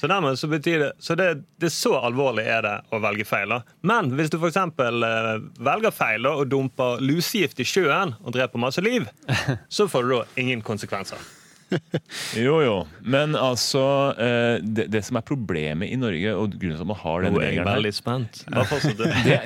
Så 0.01 0.07
dermed 0.07 0.39
så 0.39 0.47
det 0.47 0.93
Så 0.99 1.15
det, 1.15 1.43
det 1.61 1.69
så 1.69 1.93
alvorlig 1.99 2.45
er 2.49 2.61
det 2.65 2.75
å 2.89 2.99
velge 3.03 3.25
feil. 3.25 3.49
da. 3.49 3.61
Men 3.81 4.09
hvis 4.17 4.31
du 4.33 4.37
f.eks. 4.39 4.57
Eh, 4.57 5.41
velger 5.59 5.91
feil 5.93 6.23
da, 6.23 6.31
og 6.41 6.49
dumper 6.49 7.01
lusegift 7.01 7.59
i 7.59 7.67
sjøen 7.67 8.15
og 8.23 8.33
dreper 8.33 8.59
masse 8.59 8.81
liv, 8.81 9.05
så 9.69 9.87
får 9.87 10.03
du 10.07 10.15
da 10.15 10.23
ingen 10.41 10.61
konsekvenser. 10.65 11.21
Jo, 12.45 12.57
jo. 12.63 12.75
Men 13.03 13.35
altså 13.37 13.83
eh, 14.19 14.63
det, 14.63 14.87
det 14.93 15.03
som 15.07 15.19
er 15.19 15.25
problemet 15.27 15.91
i 15.91 15.99
Norge, 15.99 16.33
og 16.35 16.55
grunnen 16.55 16.77
til 16.77 16.83
at 16.85 16.89
man 16.89 16.99
har 17.01 17.27
jeg 17.27 17.35
regelen 17.37 17.69
her 17.71 17.83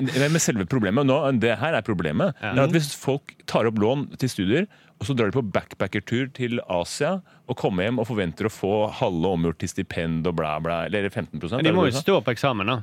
det 0.15 0.31
med 0.33 0.43
selve 0.43 0.67
problemet 0.69 1.07
nå, 1.07 1.19
det 1.41 1.55
her 1.61 1.77
er 1.77 1.85
problemet. 1.85 2.35
Ja. 2.41 2.53
er 2.55 2.65
at 2.67 2.75
Hvis 2.75 2.91
folk 2.97 3.35
tar 3.49 3.69
opp 3.69 3.79
lån 3.81 4.09
til 4.21 4.31
studier, 4.31 4.67
og 4.95 5.09
så 5.09 5.15
drar 5.17 5.29
de 5.29 5.35
på 5.35 5.43
backpackertur 5.43 6.29
til 6.35 6.61
Asia 6.71 7.17
og 7.45 7.57
kommer 7.59 7.85
hjem 7.85 7.99
og 7.99 8.07
forventer 8.07 8.47
å 8.47 8.53
få 8.53 8.73
halve 9.01 9.33
omgjort 9.35 9.59
til 9.61 9.71
stipend 9.73 10.27
og 10.29 10.37
bla, 10.39 10.55
bla, 10.63 10.85
eller 10.87 11.09
15 11.09 11.41
Men 11.57 11.67
de 11.67 11.73
må 11.75 11.89
jo 11.89 11.97
stå 11.99 12.21
på 12.23 12.35
eksamen, 12.35 12.71
da. 12.71 12.77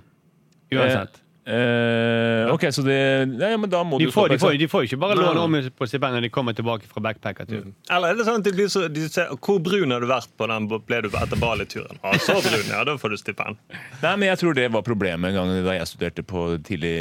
Uansett. 0.72 1.16
Eh, 1.16 1.28
ok, 1.42 2.68
så 2.70 2.84
det 2.86 2.98
Nei, 3.32 3.50
men 3.58 3.70
da 3.70 3.80
må 3.82 3.98
De 3.98 4.06
du 4.06 4.12
får, 4.14 4.28
de, 4.30 4.38
får, 4.38 4.54
de 4.60 4.68
får 4.70 4.84
jo 4.84 4.90
ikke 4.92 4.98
bare 5.02 5.16
låne 5.18 5.42
om 5.42 5.56
på 5.74 5.88
stipend 5.90 6.14
når 6.14 6.26
de 6.26 6.30
kommer 6.30 6.54
tilbake 6.54 6.86
fra 6.86 7.02
backpackertur. 7.02 7.64
Eller 7.90 8.12
er 8.12 8.20
det 8.20 8.26
sånn 8.28 8.38
at 8.38 8.46
de 8.46 8.52
blir 8.54 8.70
så, 8.70 8.84
de 8.92 9.08
ser, 9.10 9.32
Hvor 9.42 9.58
brun 9.64 9.90
har 9.90 10.04
du 10.04 10.06
vært 10.10 10.30
på 10.38 10.46
den 10.50 10.68
ble 10.70 11.00
du 11.02 11.10
etter 11.10 11.40
Bali-turen? 11.42 11.98
Ah, 12.06 12.14
så 12.22 12.38
brun, 12.38 12.70
ja, 12.70 12.84
da 12.86 12.94
får 13.00 13.14
du 13.14 13.18
stipend. 13.18 13.58
Nei, 14.04 14.14
men 14.14 14.28
jeg 14.30 14.42
tror 14.42 14.58
det 14.58 14.68
var 14.74 14.86
problemet 14.86 15.32
en 15.32 15.38
gang 15.40 15.54
da 15.66 15.76
jeg 15.80 15.90
studerte 15.90 16.26
på 16.26 16.46
tidlig 16.66 16.94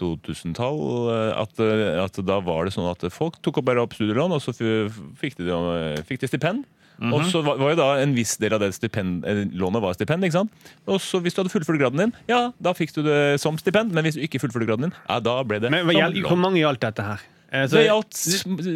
2000-tall. 0.00 0.80
At, 1.38 1.62
at 2.08 2.22
da 2.26 2.40
var 2.42 2.66
det 2.66 2.74
sånn 2.74 2.90
at 2.90 3.06
folk 3.14 3.38
tok 3.46 3.62
opp 3.62 3.70
bare 3.70 3.84
opp 3.84 3.94
studielån, 3.94 4.34
og 4.34 4.42
så 4.42 4.54
fikk 4.54 5.38
de, 5.38 5.54
fikk 6.08 6.24
de 6.24 6.30
stipend. 6.34 6.66
Og 7.02 7.24
så 7.26 7.42
var, 7.44 7.56
var 7.58 7.70
jo 7.74 7.76
da 7.76 7.88
en 8.02 8.14
viss 8.14 8.36
del 8.38 8.52
av 8.54 8.60
det 8.60 8.72
stipend, 8.74 9.24
eh, 9.26 9.44
lånet 9.58 9.82
var 9.82 9.94
stipend. 9.94 10.22
ikke 10.24 10.32
sant? 10.32 10.50
Og 10.86 11.00
så 11.00 11.20
hvis 11.20 11.34
du 11.34 11.42
hadde 11.42 11.50
fullført 11.52 11.80
graden 11.80 11.98
din, 11.98 12.12
ja, 12.28 12.52
da 12.62 12.72
fikk 12.72 12.92
du 12.94 13.02
det 13.02 13.40
som 13.40 13.56
stipend. 13.58 13.92
Men 13.92 14.04
hvis 14.04 14.14
du 14.14 14.22
ikke 14.22 14.38
fullførte 14.40 14.66
graden 14.68 14.88
din, 14.90 14.94
ja, 15.08 15.18
da 15.20 15.42
ble 15.42 15.58
det 15.60 15.70
Men 15.70 15.86
som 15.88 16.12
lån. 16.12 16.22
hvor 16.28 16.38
mange 16.38 16.60
gjaldt 16.62 16.80
dette 16.80 17.02
her? 17.02 17.20
Eh, 17.54 17.66
så- 17.66 17.76
Det 17.78 17.86
gjaldt 17.86 18.14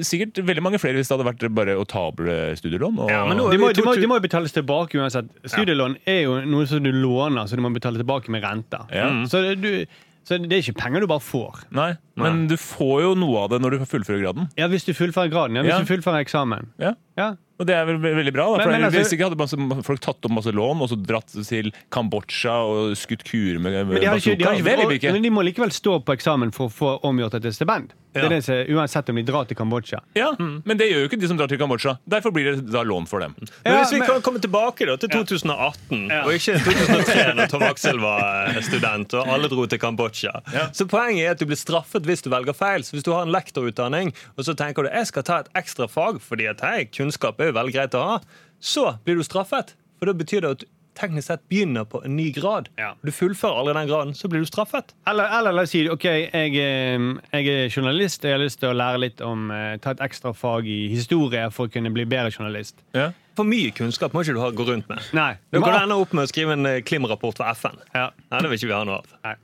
sikkert 0.07 0.35
veldig 0.47 0.63
mange 0.63 0.79
flere 0.79 0.95
hvis 0.99 1.09
det 1.09 1.17
hadde 1.19 1.27
vært 1.31 1.55
bare 1.55 1.75
å 1.79 1.87
ta 1.89 1.99
opp 2.11 2.21
eh, 2.21 2.55
studielån. 2.59 2.99
Og, 2.99 3.09
Ja, 3.11 3.25
men 3.27 3.37
nå- 3.39 3.51
de 3.51 3.59
må, 3.59 3.73
de, 3.75 3.83
må, 3.83 3.95
de 3.95 4.07
må 4.07 4.19
jo 4.21 4.27
betales 4.29 4.53
tilbake 4.55 4.95
uansett. 5.01 5.29
Studielån 5.47 5.97
er 6.07 6.23
jo 6.25 6.41
noe 6.45 6.67
som 6.67 6.83
du 6.83 6.91
låner, 6.93 7.47
så 7.49 7.57
du 7.57 7.63
må 7.63 7.73
betale 7.75 7.99
tilbake 7.99 8.29
med 8.29 8.43
renter. 8.45 8.87
Ja. 8.93 9.09
Så, 9.27 9.43
det, 9.43 9.61
du, 9.63 9.87
så 10.29 10.39
det 10.39 10.53
er 10.53 10.63
ikke 10.63 10.77
penger 10.79 11.01
du 11.01 11.07
bare 11.11 11.25
får. 11.25 11.65
Nei, 11.75 11.97
men 12.17 12.47
du 12.51 12.57
får 12.57 13.03
jo 13.03 13.15
noe 13.19 13.45
av 13.45 13.51
det 13.51 13.61
når 13.65 13.79
du 13.79 13.79
fullfører 13.87 14.23
graden. 14.23 14.49
Ja, 14.57 14.69
Hvis 14.69 14.85
du 14.85 14.93
fullfører 14.93 15.31
graden. 15.33 15.57
Ja, 15.57 15.63
hvis 15.63 15.75
Ja. 15.75 15.81
du 15.83 15.91
fullfører 15.97 16.23
eksamen. 16.25 16.69
Ja. 16.79 16.95
Ja. 17.17 17.35
Og 17.59 17.67
det 17.67 17.75
er 17.75 17.85
vel 17.89 17.97
ve- 17.99 18.15
veldig 18.15 18.33
bra. 18.33 18.45
da, 18.57 18.63
for 18.63 18.71
men 18.71 18.85
altså- 18.87 19.01
Hvis 19.03 19.13
ikke 19.17 19.27
hadde 19.27 19.37
masse, 19.41 19.85
folk 19.85 20.01
tatt 20.01 20.25
opp 20.25 20.31
masse 20.31 20.53
lån 20.55 20.81
og 20.81 20.89
så 20.93 20.97
dratt 21.03 21.27
til 21.49 21.73
Kambodsja 21.91 22.55
og 22.55 22.93
skutt 22.97 23.25
kuer 23.27 23.59
med, 23.59 23.73
med 23.87 23.99
Men 23.99 24.01
de, 24.01 24.07
ikke, 24.07 24.37
de, 24.39 24.95
ikke, 24.95 25.13
men 25.13 25.23
de 25.23 25.31
må 25.31 25.43
likevel 25.43 25.73
stå 25.75 25.99
på 26.05 26.15
eksamen 26.15 26.53
for 26.55 26.69
å 26.69 26.73
få 26.73 26.93
omgjort 27.03 27.35
et 27.35 27.43
til 27.43 27.53
stipend. 27.53 27.91
Det 28.19 28.27
er 28.27 28.35
det 28.35 28.41
som, 28.45 28.59
uansett 28.77 29.09
om 29.13 29.17
de 29.21 29.23
drar 29.29 29.45
til 29.49 29.57
Kambodsja. 29.59 30.01
Ja, 30.19 30.33
Men 30.39 30.77
det 30.81 30.89
gjør 30.91 31.05
jo 31.05 31.09
ikke 31.11 31.21
de 31.23 31.29
som 31.31 31.39
drar 31.39 31.49
til 31.51 31.59
Kambodsja. 31.61 31.97
Derfor 32.09 32.33
blir 32.35 32.51
det 32.57 32.67
da 32.73 32.83
lån 32.83 33.07
for 33.09 33.21
dem. 33.25 33.35
Men 33.39 33.49
Ja, 33.65 33.79
hvis 33.83 33.93
vi 33.95 33.99
men- 34.03 34.09
kan 34.09 34.23
komme 34.23 34.41
tilbake 34.43 34.87
da, 34.87 34.97
til 34.97 35.09
2018, 35.11 36.11
og 36.25 36.33
ikke 36.35 36.59
2003, 36.65 37.35
når 37.39 37.49
Tom 37.53 37.63
Aksel 37.69 37.99
var 38.03 38.49
eh, 38.53 38.61
student 38.67 39.15
og 39.15 39.29
alle 39.29 39.49
dro 39.49 39.67
til 39.67 39.79
Kambodsja. 39.83 40.33
Så 40.73 40.87
Poenget 40.89 41.25
er 41.27 41.31
at 41.37 41.39
du 41.39 41.47
blir 41.47 41.57
straffet 41.61 42.03
hvis 42.09 42.23
du 42.23 42.31
velger 42.31 42.55
feil. 42.57 42.83
Så 42.85 42.97
Hvis 42.97 43.05
du 43.05 43.13
har 43.13 43.23
en 43.27 43.33
lektorutdanning 43.33 44.13
og 44.37 44.45
så 44.45 44.55
tenker 44.59 44.83
du 44.85 44.89
jeg 44.93 45.07
skal 45.07 45.23
ta 45.23 45.39
et 45.45 45.49
ekstra 45.59 45.89
fag 45.89 46.21
fordi 46.25 46.47
at 46.51 46.61
hei, 46.65 46.85
kunnskap 46.87 47.41
er 47.41 47.51
jo 47.53 47.59
veldig 47.59 47.75
greit 47.75 47.95
å 47.95 48.03
ha, 48.09 48.19
så 48.61 48.99
blir 49.05 49.17
du 49.17 49.23
straffet. 49.23 49.75
For 49.99 50.07
da 50.07 50.13
betyr 50.15 50.41
det 50.43 50.51
at 50.57 50.65
teknisk 50.99 51.29
sett 51.31 51.45
begynner 51.51 51.87
på 51.89 52.03
en 52.05 52.17
ny 52.19 52.29
grad. 52.37 52.69
Ja. 52.81 52.93
Du 53.07 53.13
fullfører 53.15 53.63
aldri 53.63 53.77
den 53.79 53.91
graden, 53.91 54.15
så 54.19 54.31
blir 54.31 54.45
du 54.45 54.49
straffet. 54.51 54.95
Eller, 55.09 55.31
eller 55.39 55.55
la 55.57 55.65
oss 55.65 55.73
si 55.75 55.85
ok, 55.91 56.07
jeg, 56.09 56.53
eh, 56.59 57.07
jeg 57.33 57.55
er 57.55 57.73
journalist, 57.73 58.27
jeg 58.27 58.37
har 58.37 58.43
lyst 58.43 58.61
til 58.63 58.73
å 58.73 58.77
lære 58.77 59.03
litt 59.07 59.25
om 59.25 59.49
eh, 59.55 59.77
Ta 59.83 59.95
et 59.95 60.05
ekstra 60.05 60.35
fag 60.37 60.67
i 60.69 60.81
historie 60.93 61.47
for 61.55 61.69
å 61.69 61.73
kunne 61.73 61.93
bli 61.95 62.07
bedre 62.09 62.33
journalist. 62.35 62.81
Ja. 62.97 63.11
For 63.39 63.47
mye 63.47 63.71
kunnskap 63.75 64.15
må 64.15 64.25
ikke 64.25 64.35
du 64.35 64.41
ha 64.43 64.49
gå 64.51 64.67
rundt 64.67 64.89
med. 64.91 65.03
Nei. 65.15 65.33
Du 65.55 65.61
kan 65.63 65.77
ende 65.79 65.99
opp 65.99 66.15
med 66.17 66.27
å 66.27 66.31
skrive 66.31 66.57
en 66.59 66.67
eh, 66.67 66.81
klimrapport 66.83 67.39
for 67.39 67.59
FN. 67.59 67.79
Ja. 67.95 68.09
Nei, 68.33 68.41
det 68.43 68.51
vil 68.51 68.61
ikke 68.61 68.73
vi 68.73 68.77
ha 68.79 68.87
noe 68.89 69.03
av. 69.03 69.13
Nei. 69.27 69.37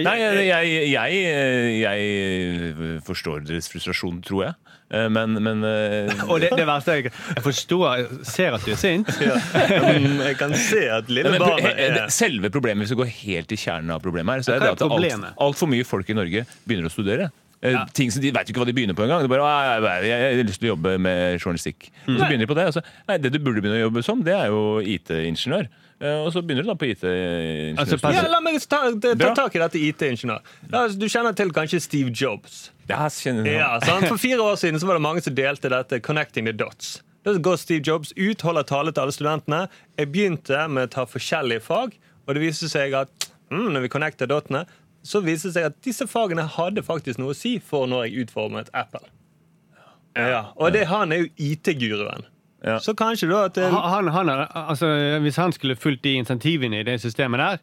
Nei, 0.00 0.14
jeg, 0.16 0.68
jeg, 0.88 0.92
jeg, 0.94 1.16
jeg 1.82 3.00
forstår 3.04 3.42
deres 3.44 3.66
frustrasjon, 3.68 4.22
tror 4.24 4.46
jeg. 4.46 4.71
Eh, 4.92 5.08
Men, 5.08 5.38
men 5.42 5.64
eh, 5.64 6.22
Og 6.28 6.40
det, 6.42 6.50
det 6.58 6.66
verste 6.68 6.92
er 6.98 7.06
Jeg 7.08 7.44
forstår, 7.44 7.84
jeg 8.02 8.26
ser 8.28 8.56
at 8.58 8.66
du 8.66 8.72
er 8.74 8.80
sint. 8.80 9.12
Ja. 9.22 9.36
Jeg 10.28 10.36
kan 10.40 10.54
se 10.58 10.82
at 10.92 11.08
lille 11.12 11.38
barnet 11.40 11.70
er 11.72 12.10
Selve 12.12 12.50
problemet, 12.52 12.84
hvis 12.84 12.94
vi 12.96 13.00
går 13.02 13.12
helt 13.22 13.48
til 13.52 13.60
kjernen 13.60 13.94
av 13.94 14.02
problemet 14.04 14.38
her, 14.38 14.46
så 14.46 14.56
er 14.56 14.60
det 14.64 14.68
er 14.68 14.76
at 14.76 14.82
alt, 14.84 14.92
problemet? 14.92 15.38
mye 15.72 15.86
folk 15.88 16.10
i 16.12 16.16
Norge 16.18 16.44
begynner 16.66 16.90
å 16.90 16.92
studere. 16.92 17.30
Eh, 17.62 17.76
Ting 17.94 18.10
som 18.10 18.22
De 18.22 18.32
vet 18.34 18.48
jo 18.48 18.52
ikke 18.52 18.62
hva 18.64 18.66
de 18.66 18.72
begynner 18.74 18.96
på 18.98 19.04
engang. 19.06 19.22
Jeg, 19.22 19.30
jeg, 19.30 20.08
jeg 20.10 20.36
har 20.36 20.48
lyst 20.48 20.60
til 20.60 20.66
å 20.70 20.72
jobbe 20.74 20.96
med 20.98 21.38
journalistikk. 21.38 21.90
Og 22.08 22.16
så 22.18 22.26
begynner 22.26 22.42
de 22.46 22.50
på 22.50 22.56
det. 22.58 22.66
Så, 22.74 22.82
nei, 23.08 23.18
det 23.22 23.30
du 23.32 23.38
burde 23.38 23.62
begynne 23.62 23.78
å 23.78 23.84
jobbe 23.86 24.02
som, 24.02 24.22
det 24.26 24.34
er 24.34 24.50
jo 24.50 24.80
IT-ingeniør. 24.82 25.68
Eh, 26.02 26.18
Og 26.26 26.32
så 26.34 26.42
begynner 26.42 26.66
du 26.66 26.72
da 26.72 26.74
på 26.74 26.88
IT-ingeniør. 26.90 27.78
Altså, 27.78 27.98
Ja, 28.16 28.24
la 28.32 28.40
meg 28.42 28.58
ta, 28.66 28.80
ta, 28.98 29.14
ta 29.14 29.30
tak 29.44 29.54
i 29.54 29.62
dette 29.62 29.78
IT-ingeniør. 29.78 30.42
La 30.74 30.88
Du 30.88 31.06
kjenner 31.06 31.36
til 31.38 31.52
kanskje 31.54 31.80
Steve 31.84 32.10
Jobs. 32.10 32.70
Ja, 32.90 33.06
Ja, 33.46 33.78
sant? 33.80 34.08
For 34.10 34.18
fire 34.18 34.42
år 34.42 34.58
siden 34.58 34.80
så 34.82 34.86
var 34.90 34.98
det 34.98 35.02
mange 35.06 35.22
som 35.22 35.34
delte 35.34 35.70
dette 35.70 36.00
'Connecting 36.02 36.44
the 36.50 36.52
Dots'. 36.52 37.00
Da 37.24 37.32
går 37.38 37.56
Steve 37.56 37.82
Jobs 37.86 38.12
ut, 38.18 38.40
holder 38.42 38.62
tale 38.66 38.90
til 38.92 39.00
alle 39.04 39.12
studentene. 39.14 39.68
Jeg 39.96 40.10
begynte 40.10 40.68
med 40.68 40.88
å 40.88 40.90
ta 40.90 41.04
forskjellige 41.06 41.62
fag, 41.62 41.94
og 42.26 42.34
det 42.34 42.42
viste 42.42 42.68
seg 42.68 42.92
at 42.98 43.30
mm, 43.52 43.68
når 43.70 43.80
vi 43.86 43.88
connecter 43.88 44.26
dotene, 44.26 44.66
så 45.02 45.20
viste 45.24 45.50
det 45.50 45.56
seg 45.56 45.68
at 45.70 45.80
disse 45.84 46.06
fagene 46.06 46.44
hadde 46.56 46.84
faktisk 46.86 47.18
noe 47.18 47.34
å 47.34 47.36
si 47.36 47.56
for 47.58 47.88
når 47.90 48.06
jeg 48.06 48.26
utformet 48.26 48.70
Apple. 48.74 49.04
Ja, 50.16 50.52
Og 50.56 50.72
det, 50.74 50.86
han 50.90 51.12
er 51.12 51.24
jo 51.24 51.28
IT-guruen. 51.40 52.26
Ja. 52.62 52.76
Så 52.78 52.94
kanskje 52.94 53.30
da 53.30 53.44
at 53.48 53.56
det, 53.56 53.70
Han, 53.72 54.08
han, 54.12 54.28
er, 54.28 54.44
altså, 54.54 54.86
hvis 55.24 55.36
han 55.40 55.52
skulle 55.52 55.76
fulgt 55.76 56.04
de 56.04 56.12
insentivene 56.20 56.80
i 56.80 56.86
det 56.86 57.00
systemet 57.02 57.40
der, 57.40 57.62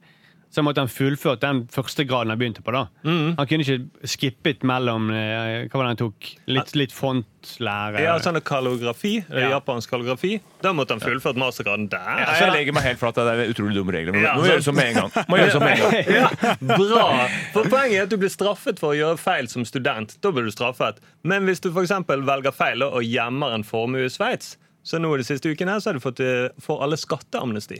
så 0.50 0.64
måtte 0.66 0.82
han 0.82 0.90
fullført 0.90 1.42
den 1.44 1.60
første 1.70 2.02
graden 2.10 2.32
han 2.34 2.40
begynte 2.40 2.64
på. 2.66 2.72
da. 2.74 2.88
Mm. 3.06 3.36
Han 3.38 3.48
kunne 3.48 3.62
ikke 3.66 4.08
skippet 4.10 4.64
mellom 4.66 5.12
eh, 5.14 5.68
Hva 5.70 5.78
var 5.78 5.84
det 5.86 5.92
han 5.92 6.00
tok? 6.00 6.30
Litt, 6.50 6.72
litt 6.76 6.92
frontlære. 6.96 8.02
ja, 8.02 8.16
sånn 8.24 8.40
kalografi, 8.42 9.20
Ja. 9.30 9.52
japansk 9.60 9.90
kalografi. 9.94 10.40
da 10.62 10.72
måtte 10.74 10.96
han 10.98 11.04
fullført 11.04 11.38
mastergraden 11.38 11.86
der. 11.92 12.00
Ja, 12.24 12.34
jeg 12.42 12.54
legger 12.56 12.74
meg 12.74 12.84
helt 12.84 13.00
flat. 13.00 13.16
Det 13.16 13.28
er 13.36 13.54
utrolig 13.54 13.76
dumme 13.78 13.94
regler. 13.94 14.12
Men 14.18 14.24
Ja, 14.26 14.34
må 14.40 14.48
gjøre 14.50 14.64
som 14.66 14.76
med 14.76 14.88
en 14.88 14.94
gang. 15.04 15.12
Må 15.30 15.38
gjøre 15.38 15.52
som 15.52 15.64
med 15.64 15.78
en 15.78 15.84
gang. 15.86 16.10
Ja, 16.20 16.56
bra. 16.62 17.06
For 17.54 17.70
Poenget 17.70 18.00
er 18.00 18.04
at 18.04 18.10
du 18.10 18.18
blir 18.18 18.34
straffet 18.34 18.80
for 18.82 18.96
å 18.96 18.98
gjøre 18.98 19.18
feil 19.22 19.48
som 19.48 19.66
student. 19.70 20.18
Da 20.22 20.32
blir 20.32 20.50
du 20.50 20.52
straffet. 20.52 20.98
Men 21.24 21.46
hvis 21.46 21.62
du 21.62 21.70
for 21.72 21.84
eksempel 21.86 22.26
velger 22.26 22.52
feil 22.58 22.82
og 22.84 23.04
gjemmer 23.06 23.54
en 23.54 23.64
formue 23.64 24.06
i 24.08 24.10
Sveits, 24.10 24.56
så 24.84 24.98
nå 24.98 25.14
de 25.20 25.24
siste 25.28 25.46
ukene 25.52 25.76
her, 25.76 25.80
så 25.84 25.92
har 25.92 26.00
du 26.00 26.04
fått 26.04 26.20
eh, 26.26 26.50
for 26.60 26.82
alle 26.82 26.98
skatteamnesti. 26.98 27.78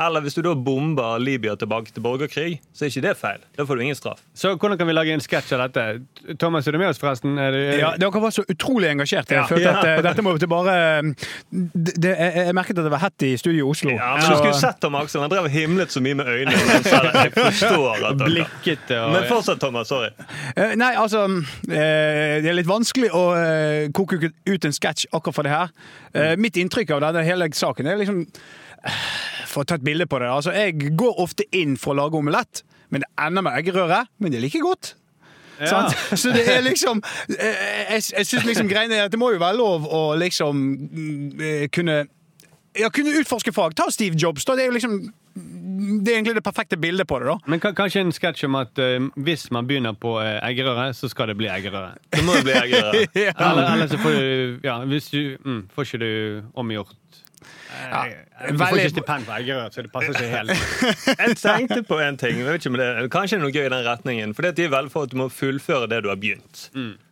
Eller 0.00 0.22
hvis 0.24 0.34
du 0.34 0.40
da 0.42 0.54
bomber 0.56 1.18
Libya 1.20 1.52
tilbake 1.60 1.92
til 1.92 2.00
borgerkrig, 2.04 2.54
så 2.72 2.86
er 2.86 2.88
ikke 2.92 3.02
det 3.04 3.12
feil. 3.20 3.42
Da 3.58 3.66
får 3.68 3.76
du 3.76 3.82
ingen 3.84 3.96
straff. 3.98 4.22
Så 4.34 4.54
hvordan 4.56 4.78
kan 4.80 4.88
vi 4.88 4.94
lage 4.96 5.12
en 5.12 5.20
sketsj 5.20 5.52
av 5.58 5.66
dette? 5.66 6.36
Thomas, 6.40 6.66
er 6.66 6.72
du 6.72 6.78
med 6.80 6.88
oss, 6.88 6.98
forresten? 7.02 7.36
Er 7.38 7.50
du, 7.52 7.58
Ja, 7.78 7.90
Dere 8.00 8.22
var 8.22 8.32
så 8.32 8.44
utrolig 8.48 8.88
engasjert. 8.94 9.28
Jeg 9.28 9.36
Ja. 9.42 9.44
følte 9.50 9.68
at 9.68 9.84
Ja. 9.84 9.96
eh, 9.98 10.02
dette 10.02 10.22
må 10.24 10.32
vi 10.38 10.46
bare 10.46 11.02
det, 11.52 11.94
det, 12.00 12.14
jeg, 12.16 12.34
jeg 12.46 12.54
merket 12.56 12.78
at 12.78 12.84
det 12.88 12.90
var 12.94 13.02
hett 13.04 13.22
i 13.28 13.36
studio 13.36 13.66
i 13.66 13.70
Oslo. 13.70 13.90
Ja, 13.90 14.14
men 14.16 14.22
Så- 14.22 14.30
Du 14.30 14.36
skulle 14.36 14.54
sett 14.60 14.80
Tom 14.80 14.94
Aksel. 14.94 15.20
Han 15.20 15.30
drev 15.30 15.44
og 15.44 15.50
himlet 15.50 15.92
så 15.92 16.00
mye 16.00 16.14
med 16.14 16.26
øynene. 16.26 16.82
Så. 16.82 16.96
Jeg 17.20 17.32
forstår 17.36 18.04
at 18.10 18.18
dere. 18.18 18.28
Blikket 18.30 18.90
og 18.96 19.12
Men 19.12 19.28
fortsatt, 19.28 19.60
Thomas. 19.60 19.88
Sorry. 19.88 20.08
Uh, 20.56 20.74
Nei, 20.76 20.94
altså 20.96 21.26
uh, 21.28 21.44
Det 21.68 22.46
er 22.48 22.56
litt 22.56 22.66
vanskelig 22.66 23.10
å 23.12 23.24
uh, 23.36 23.90
koke 23.92 24.16
ut 24.46 24.64
en 24.64 24.72
sketsj 24.72 25.06
akkurat 25.12 25.34
for 25.34 25.42
det 25.42 25.52
her. 25.52 25.68
Eh, 26.14 26.36
Mitt 26.40 26.56
inntrykk 26.56 26.90
av 26.96 27.00
denne 27.04 27.22
hele 27.24 27.46
saken 27.54 27.86
er 27.86 27.96
liksom 28.00 28.24
For 29.50 29.64
å 29.64 29.66
ta 29.66 29.80
et 29.80 29.84
bilde 29.86 30.06
på 30.06 30.20
det. 30.22 30.30
Altså, 30.30 30.54
Jeg 30.54 30.94
går 30.98 31.20
ofte 31.22 31.46
inn 31.56 31.76
for 31.80 31.94
å 31.94 32.04
lage 32.04 32.18
omelett, 32.20 32.62
men 32.90 33.02
det 33.02 33.10
ender 33.18 33.46
med 33.46 33.58
eggerøre. 33.58 34.04
Men 34.18 34.32
det 34.32 34.38
er 34.40 34.46
like 34.46 34.62
godt. 34.62 34.94
Ja. 35.60 35.90
Så 36.16 36.30
det 36.32 36.46
er 36.48 36.62
liksom 36.64 37.02
eh, 37.28 37.92
Jeg, 37.92 38.02
jeg 38.16 38.26
synes 38.26 38.44
liksom 38.44 38.68
greiene 38.68 38.96
er 38.96 39.10
at 39.10 39.12
det 39.12 39.18
må 39.20 39.30
jo 39.34 39.40
være 39.42 39.58
lov 39.58 39.84
å 39.84 40.14
liksom 40.16 40.56
mm, 40.56 41.26
eh, 41.36 41.66
kunne 41.68 42.06
Ja, 42.78 42.88
kunne 42.88 43.12
utforske 43.18 43.52
fag. 43.52 43.74
Ta 43.76 43.90
Steve 43.90 44.16
Jobs, 44.16 44.46
da. 44.46 44.54
Det 44.56 44.64
er 44.64 44.70
jo 44.70 44.76
liksom 44.78 44.92
Det 45.34 46.12
er 46.12 46.20
egentlig 46.20 46.36
det 46.38 46.44
perfekte 46.46 46.78
bildet 46.80 47.08
på 47.08 47.18
det, 47.18 47.26
da. 47.26 47.36
Men 47.50 47.60
kanskje 47.60 48.04
en 48.04 48.12
sketsj 48.14 48.46
om 48.46 48.56
at 48.60 48.78
uh, 48.78 49.08
hvis 49.16 49.48
man 49.50 49.66
begynner 49.66 49.96
på 49.98 50.14
uh, 50.20 50.38
eggerøre, 50.46 50.92
så 50.94 51.10
skal 51.10 51.32
det 51.32 51.36
bli 51.40 51.48
eggerøre. 51.50 51.96
Så 52.14 52.22
må 52.24 52.36
det 52.38 52.44
bli 52.46 52.54
eggere. 52.54 53.04
Eller, 53.34 53.72
eller 53.72 53.90
så 53.90 53.98
får 53.98 54.16
du 54.16 54.60
Ja, 54.64 54.78
hvis 54.86 55.10
du 55.10 55.36
mm, 55.44 55.62
Får 55.74 55.88
ikke 55.88 56.00
du 56.04 56.48
omgjort 56.54 57.20
Ja, 57.80 58.02
Du 58.50 58.58
får 58.60 58.78
ikke 58.80 58.94
stipend 58.94 59.28
på 59.28 59.34
eggerøre, 59.36 59.68
så 59.74 59.84
det 59.84 59.92
passer 59.92 60.16
ikke 60.16 60.30
helt. 60.32 60.50
Jeg 61.20 61.36
tenkte 61.40 61.82
på 61.88 62.00
en 62.04 62.18
ting. 62.20 62.40
Jeg 62.40 62.48
vet 62.48 62.60
ikke 62.64 62.72
om 62.72 62.80
det, 62.80 62.88
kanskje 63.14 63.36
det 63.36 63.40
er 63.40 63.44
noe 63.46 63.54
gøy 63.54 63.66
i 63.68 63.72
den 63.76 63.86
retningen. 63.86 64.34
For 64.36 64.48
de 64.48 64.66
er 64.66 64.72
vel 64.72 64.90
for 64.92 65.08
at 65.08 65.14
du 65.14 65.20
må 65.20 65.28
fullføre 65.32 65.88
det 65.90 66.02
du 66.04 66.10
har 66.12 66.20
begynt. 66.20 66.66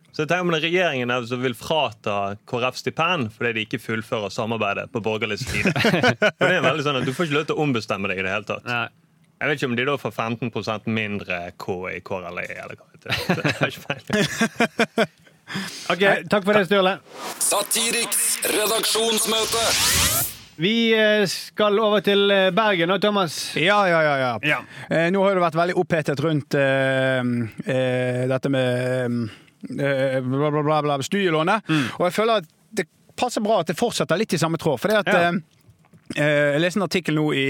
Så 0.09 0.23
jeg 0.25 0.31
tenker 0.31 0.41
om 0.47 0.49
det 0.51 0.57
er 0.59 0.65
regjeringen 0.65 1.11
som 1.29 1.43
vil 1.43 1.53
frata 1.55 2.15
KrF 2.49 2.79
stipend 2.81 3.29
fordi 3.35 3.51
de 3.55 3.65
ikke 3.67 3.79
fullfører 3.79 4.33
samarbeidet 4.33 4.87
på 4.91 5.03
borgerlig 5.05 5.37
side. 5.43 5.71
For 6.39 6.43
det 6.49 6.55
er 6.57 6.65
veldig 6.65 6.83
sånn 6.83 6.97
at 6.99 7.05
Du 7.07 7.13
får 7.13 7.29
ikke 7.29 7.37
lov 7.37 7.45
til 7.51 7.55
å 7.59 7.63
ombestemme 7.67 8.09
deg 8.11 8.19
i 8.19 8.25
det 8.25 8.33
hele 8.33 8.49
tatt. 8.49 8.65
Nei. 8.67 8.87
Jeg 9.39 9.47
vet 9.47 9.61
ikke 9.61 9.69
om 9.69 9.77
de 9.77 9.85
da 9.87 9.95
får 10.01 10.15
15% 10.17 10.89
mindre 10.91 11.37
K 11.61 11.77
i 11.93 12.01
KRLE, 12.03 12.43
eller 12.65 12.75
hva. 12.75 12.89
Det 12.99 13.15
er 13.69 13.77
peiling. 13.85 15.13
Ok, 15.89 16.03
Takk 16.29 16.43
for 16.45 16.53
det, 16.57 16.65
Sturle. 16.69 16.97
Satiriks 17.41 18.39
redaksjonsmøte. 18.53 19.63
Vi 20.59 20.91
eh, 20.91 21.23
skal 21.31 21.77
over 21.79 22.01
til 22.03 22.25
eh, 22.35 22.49
Bergen 22.51 22.89
nå, 22.91 22.97
Thomas. 22.99 23.35
Ja, 23.55 23.77
ja, 23.87 24.01
ja. 24.03 24.15
ja. 24.19 24.31
Ja. 24.43 24.57
Eh, 24.91 25.05
nå 25.13 25.21
har 25.23 25.37
det 25.37 25.43
vært 25.45 25.55
veldig 25.55 25.75
opphetet 25.79 26.19
rundt 26.25 26.57
eh, 26.59 27.21
eh, 27.63 28.25
dette 28.27 28.51
med 28.51 29.29
eh, 29.79 30.17
bla, 30.25 30.49
bla, 30.51 30.63
bla, 30.65 30.81
bla, 30.83 30.97
studielånet. 31.05 31.71
Og 31.95 32.03
jeg 32.09 32.17
føler 32.17 32.43
at 32.43 32.49
det 32.75 32.89
passer 33.19 33.43
bra 33.45 33.61
at 33.63 33.71
det 33.71 33.77
fortsetter 33.79 34.19
litt 34.19 34.35
i 34.35 34.41
samme 34.41 34.59
tråd. 34.59 34.81
For 34.83 34.91
det 34.91 35.05
at 35.05 35.15
Ja. 35.15 35.31
Jeg 36.09 36.57
leste 36.57 36.79
en 36.79 36.83
artikkel 36.87 37.13
nå 37.13 37.27
i, 37.37 37.43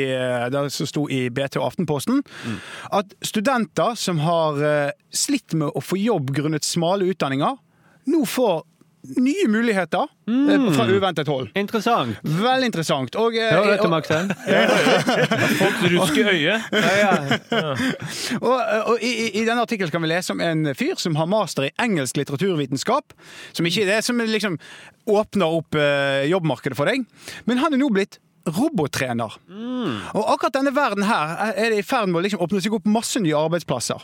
der 0.51 0.65
som 0.75 0.87
sto 0.89 1.05
i 1.07 1.29
BT 1.31 1.61
og 1.61 1.69
Aftenposten. 1.69 2.17
At 2.91 3.13
studenter 3.23 3.93
som 3.95 4.19
har 4.19 4.59
slitt 5.15 5.55
med 5.55 5.71
å 5.71 5.79
få 5.79 5.95
jobb 5.95 6.33
grunnet 6.35 6.67
smale 6.67 7.07
utdanninger, 7.07 7.55
nå 8.09 8.25
får 8.25 8.63
nye 9.15 9.45
muligheter 9.47 10.07
mm. 10.27 10.65
fra 10.75 10.85
uventet 10.91 11.27
hold. 11.31 11.47
Interessant. 11.57 12.17
Veldig 12.23 12.67
interessant. 12.67 13.15
Og, 13.15 13.35
eh, 13.39 13.47
Hører 13.53 13.65
du 13.65 13.71
dette, 13.71 13.87
og- 13.87 13.93
Folks 15.61 15.79
Folk 15.95 16.17
øye. 16.19 16.35
Ja. 16.35 16.57
Ja, 16.73 16.91
ja. 16.99 17.75
Og, 18.49 18.57
og 18.91 19.01
i, 19.01 19.13
i- 19.31 19.45
denne 19.47 19.63
artikkelen 19.63 19.91
kan 19.93 20.03
vi 20.03 20.11
lese 20.11 20.35
om 20.35 20.43
en 20.43 20.73
fyr 20.77 20.99
som 20.99 21.15
har 21.15 21.29
master 21.31 21.69
i 21.69 21.73
engelsk 21.81 22.19
litteraturvitenskap. 22.19 23.15
Som 23.55 23.65
ikke 23.69 23.85
er 23.87 23.93
det 23.95 24.01
som 24.05 24.19
liksom 24.19 24.59
åpner 25.09 25.59
opp 25.61 25.79
eh, 25.79 26.27
jobbmarkedet 26.29 26.77
for 26.77 26.91
deg. 26.91 27.07
Men 27.47 27.63
han 27.63 27.73
er 27.73 27.81
nå 27.81 27.89
blitt 27.95 28.19
robottrener. 28.49 29.35
Og 30.15 30.23
akkurat 30.33 30.55
denne 30.59 30.71
verden 30.75 31.05
her 31.07 31.53
er 31.53 31.71
det 31.73 31.81
i 31.81 31.85
ferd 31.85 32.09
med 32.09 32.21
å 32.21 32.23
liksom 32.25 32.41
åpne 32.43 32.61
seg 32.63 32.75
opp 32.77 32.87
masse 32.89 33.19
nye 33.21 33.35
arbeidsplasser. 33.37 34.03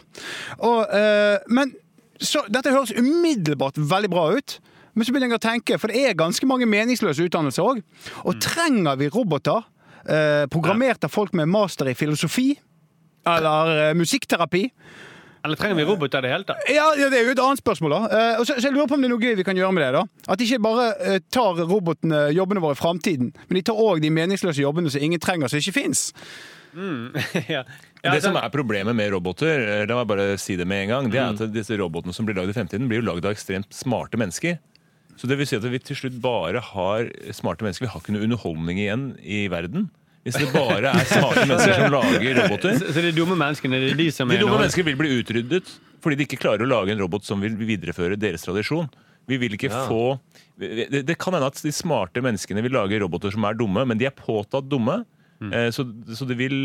Og, 0.60 0.82
eh, 0.94 1.40
men 1.50 1.74
så, 2.22 2.44
dette 2.52 2.74
høres 2.74 2.94
umiddelbart 2.96 3.78
veldig 3.78 4.12
bra 4.12 4.30
ut. 4.38 4.60
Men 4.96 5.04
så 5.08 5.12
begynner 5.12 5.36
jeg 5.36 5.42
å 5.42 5.48
tenke, 5.50 5.80
for 5.82 5.92
det 5.92 6.06
er 6.08 6.16
ganske 6.16 6.48
mange 6.48 6.68
meningsløse 6.72 7.26
utdannelser 7.28 7.66
òg. 7.68 7.82
Og 8.24 8.38
trenger 8.44 8.96
vi 9.02 9.10
roboter? 9.12 9.66
Eh, 10.06 10.46
programmert 10.54 11.04
av 11.04 11.12
folk 11.12 11.34
med 11.36 11.50
master 11.52 11.90
i 11.92 11.98
filosofi? 11.98 12.54
Eller 13.28 13.90
eh, 13.90 13.94
musikkterapi? 13.98 14.64
Eller 15.46 15.60
trenger 15.60 15.76
vi 15.78 15.86
roboter 15.86 16.24
i 16.24 16.26
det 16.26 16.32
hele 16.32 16.48
tatt? 16.48 16.64
Ja, 16.74 16.88
ja, 16.98 17.10
Det 17.10 17.20
er 17.20 17.28
jo 17.28 17.34
et 17.36 17.42
annet 17.44 17.62
spørsmål. 17.62 17.92
da. 17.92 18.02
Eh, 18.18 18.40
og 18.40 18.48
så, 18.48 18.56
så 18.58 18.70
jeg 18.70 18.74
lurer 18.74 18.88
på 18.90 18.98
om 18.98 19.04
det 19.04 19.10
er 19.10 19.14
noe 19.14 19.22
gøy 19.22 19.36
vi 19.38 19.46
kan 19.46 19.60
gjøre 19.60 19.76
med 19.76 19.84
det. 19.84 19.92
da. 20.00 20.32
At 20.34 20.42
ikke 20.42 20.62
bare 20.64 20.88
eh, 21.06 21.20
tar 21.34 21.60
robotene 21.68 22.28
jobbene 22.34 22.64
våre 22.64 22.78
i 22.78 22.80
framtiden, 22.80 23.34
men 23.50 23.60
de 23.60 23.66
tar 23.68 23.82
òg 23.82 24.02
de 24.02 24.14
meningsløse 24.14 24.64
jobbene 24.64 24.94
som 24.94 25.04
ingen 25.06 25.22
trenger, 25.22 25.52
som 25.52 25.62
ikke 25.62 25.76
fins. 25.76 26.08
ja. 27.56 27.62
Ja, 28.06 28.14
det 28.14 28.22
som 28.24 28.38
er 28.38 28.52
problemet 28.54 28.96
med 28.98 29.10
roboter, 29.16 29.66
eh, 29.66 29.84
la 29.90 29.98
meg 29.98 30.10
bare 30.12 30.28
si 30.42 30.56
det 30.60 30.68
med 30.70 30.86
en 30.86 30.94
gang, 30.94 31.12
det 31.12 31.22
er 31.22 31.34
at 31.34 31.54
disse 31.54 31.76
robotene 31.80 32.14
som 32.14 32.28
blir 32.28 32.38
lagd 32.38 32.54
i 32.54 32.58
fremtiden, 32.58 32.88
blir 32.92 33.02
jo 33.02 33.10
lagd 33.10 33.26
av 33.26 33.34
ekstremt 33.34 33.74
smarte 33.74 34.20
mennesker. 34.22 34.60
Så 35.16 35.30
det 35.32 35.38
vil 35.40 35.48
si 35.48 35.58
at 35.58 35.66
vi 35.72 35.80
til 35.80 35.98
slutt 35.98 36.18
bare 36.22 36.62
har 36.74 37.10
smarte 37.34 37.66
mennesker. 37.66 37.88
Vi 37.88 37.92
har 37.94 38.04
ikke 38.04 38.16
noe 38.16 38.26
underholdning 38.28 38.82
igjen 38.84 39.06
i 39.24 39.46
verden. 39.52 39.90
Hvis 40.26 40.40
det 40.42 40.50
bare 40.54 40.92
er 40.92 41.08
smarte 41.08 41.46
mennesker 41.50 41.80
som 41.80 41.94
lager 41.94 42.40
roboter. 42.42 42.78
Så, 42.82 42.94
så 42.96 43.04
de 43.06 43.14
dumme 43.16 43.38
menneskene, 43.40 43.80
det 43.82 43.94
er 43.94 44.00
de 44.00 44.08
som 44.14 44.32
De 44.32 44.40
er 44.40 44.44
dumme 44.44 44.58
menneskene 44.60 44.90
vil 44.92 45.02
bli 45.02 45.18
utryddet 45.22 45.76
fordi 46.06 46.20
de 46.20 46.26
ikke 46.28 46.38
klarer 46.38 46.62
å 46.62 46.70
lage 46.70 46.94
en 46.94 47.00
robot 47.02 47.26
som 47.26 47.42
vil 47.42 47.56
videreføre 47.58 48.18
deres 48.22 48.44
tradisjon. 48.46 48.86
Vi 49.26 49.40
vil 49.42 49.56
ikke 49.58 49.72
få 49.74 50.20
det, 50.62 51.02
det 51.08 51.16
kan 51.18 51.34
hende 51.34 51.48
at 51.50 51.58
de 51.66 51.72
smarte 51.74 52.22
menneskene 52.22 52.62
vil 52.62 52.76
lage 52.78 53.00
roboter 53.02 53.34
som 53.34 53.48
er 53.48 53.58
dumme, 53.58 53.88
men 53.90 53.98
de 53.98 54.06
er 54.06 54.14
påtatt 54.14 54.68
dumme. 54.70 55.00
Mm. 55.42 55.56
Så, 55.74 55.88
så 56.14 56.28
det 56.30 56.38
vil 56.40 56.56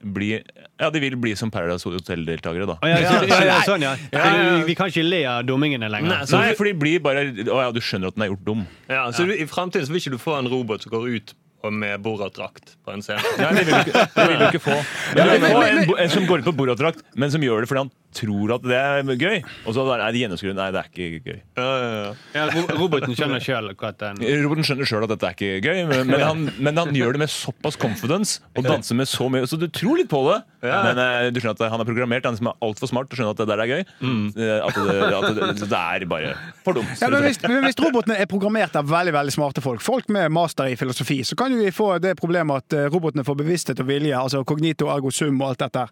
bli 0.00 0.30
Ja, 0.36 0.90
de 0.92 1.00
vil 1.00 1.16
bli 1.20 1.32
som 1.38 1.50
Paradise 1.50 1.88
Hotel-deltakere, 1.88 2.66
da. 2.68 2.76
Å, 2.82 2.90
ja, 2.90 2.98
så, 3.06 3.22
ja, 3.30 3.40
ja, 3.48 3.56
sånn, 3.64 3.86
ja. 3.86 3.94
Vi, 4.12 4.66
vi 4.68 4.76
kan 4.78 4.92
ikke 4.92 5.06
le 5.06 5.22
av 5.30 5.46
dummingene 5.48 5.88
lenger. 5.92 6.12
Nei, 6.12 6.28
så 6.28 6.42
Nei, 6.42 6.52
for 6.58 6.68
de 6.68 6.74
blir 6.76 7.00
bare 7.04 7.24
Å 7.32 7.62
ja, 7.64 7.72
du 7.72 7.80
skjønner 7.80 8.12
at 8.12 8.18
den 8.18 8.26
er 8.26 8.32
gjort 8.34 8.46
dum. 8.46 8.62
ja, 8.92 9.06
så 9.16 9.26
du, 9.28 9.34
I 9.34 9.48
fremtiden 9.50 9.88
vil 9.92 10.02
ikke 10.02 10.16
du 10.16 10.20
få 10.22 10.36
en 10.40 10.50
robot 10.52 10.84
som 10.84 10.94
går 10.94 11.10
ut 11.16 11.36
og 11.66 11.72
med 11.74 11.98
Borat-drakt 12.04 12.76
på 12.84 12.92
en 12.94 13.02
scene. 13.02 13.22
Nei, 13.40 13.48
det 13.56 13.64
vil 13.66 13.74
du 13.74 13.80
ikke, 13.80 14.02
det 14.12 14.26
vil 14.28 14.38
du 14.38 14.44
ikke 14.50 14.62
få. 14.68 14.76
Men 15.16 15.30
men, 15.32 15.46
men, 15.46 15.80
en, 15.80 15.92
en 16.04 16.12
som 16.12 16.26
går 16.28 16.44
ut 16.44 16.50
på 16.50 16.54
Borat-drakt, 16.60 17.00
men 17.18 17.32
som 17.32 17.42
gjør 17.42 17.64
det 17.64 17.70
fordi 17.72 17.86
han 17.86 17.90
tror 18.16 18.54
at 18.56 18.64
det 18.66 18.76
er 18.80 19.10
gøy. 19.20 19.38
Og 19.66 19.76
så 19.76 19.84
er 19.94 20.04
det 20.12 20.22
gjennomskudd. 20.24 20.56
Nei, 20.58 20.68
det 20.74 20.80
er 20.82 20.90
ikke 20.90 21.20
gøy. 21.30 21.38
Ja, 21.58 21.66
ja, 21.66 21.90
ja. 22.06 22.12
Ja, 22.36 22.46
roboten 22.78 23.14
skjønner 23.16 23.42
sjøl 23.44 23.70
at 23.74 24.00
den 24.02 24.22
Roboten 24.46 24.66
skjønner 24.66 24.88
sjøl 24.88 25.04
at 25.06 25.12
dette 25.14 25.28
er 25.30 25.36
ikke 25.36 25.50
gøy, 25.64 25.82
men, 25.90 26.06
men, 26.10 26.22
han, 26.24 26.44
men 26.58 26.80
han 26.80 26.92
gjør 26.96 27.16
det 27.16 27.22
med 27.26 27.32
såpass 27.32 27.78
confidence 27.80 28.40
og 28.56 28.64
danser 28.66 28.96
med 28.98 29.08
så 29.10 29.28
mye 29.32 29.46
Så 29.48 29.58
du 29.60 29.66
tror 29.72 29.98
litt 30.00 30.08
på 30.12 30.20
det, 30.30 30.40
Ja. 30.66 30.80
men 30.88 30.98
eh, 30.98 31.28
du 31.30 31.38
skjønner 31.40 31.58
at 31.60 31.72
han 31.74 31.82
er 31.84 31.88
programmert. 31.88 32.24
Han 32.26 32.36
som 32.38 32.48
er 32.50 32.56
altfor 32.64 32.90
smart 32.90 33.10
til 33.10 33.16
å 33.16 33.20
skjønne 33.20 33.34
at 33.36 33.42
det 33.42 33.48
der 33.52 33.62
er 33.62 33.70
gøy. 33.70 33.82
Mm. 34.00 34.24
At, 34.66 34.78
det, 34.80 34.96
at 35.16 35.26
det, 35.36 35.68
det 35.70 35.80
er 35.80 36.06
bare 36.10 36.32
for 36.64 36.76
dumt. 36.78 36.94
Ja, 37.00 37.10
men 37.12 37.22
hvis, 37.26 37.38
men 37.44 37.64
hvis 37.68 37.78
robotene 37.82 38.16
er 38.22 38.28
programmert 38.30 38.74
av 38.80 38.88
veldig 38.90 39.14
veldig 39.14 39.34
smarte 39.36 39.62
folk, 39.64 39.82
folk 39.84 40.08
med 40.12 40.32
master 40.34 40.72
i 40.72 40.76
filosofi, 40.80 41.20
så 41.28 41.36
kan 41.38 41.52
jo 41.54 41.60
vi 41.60 41.70
få 41.74 41.92
det 42.02 42.14
problemet 42.18 42.64
at 42.64 42.76
eh, 42.80 42.88
robotene 42.92 43.24
får 43.26 43.38
bevissthet 43.42 43.82
og 43.84 43.88
vilje, 43.90 44.16
altså 44.18 44.42
kognito, 44.48 44.88
ergo 44.92 45.12
sum 45.14 45.38
og 45.42 45.52
alt 45.52 45.62
dette. 45.66 45.86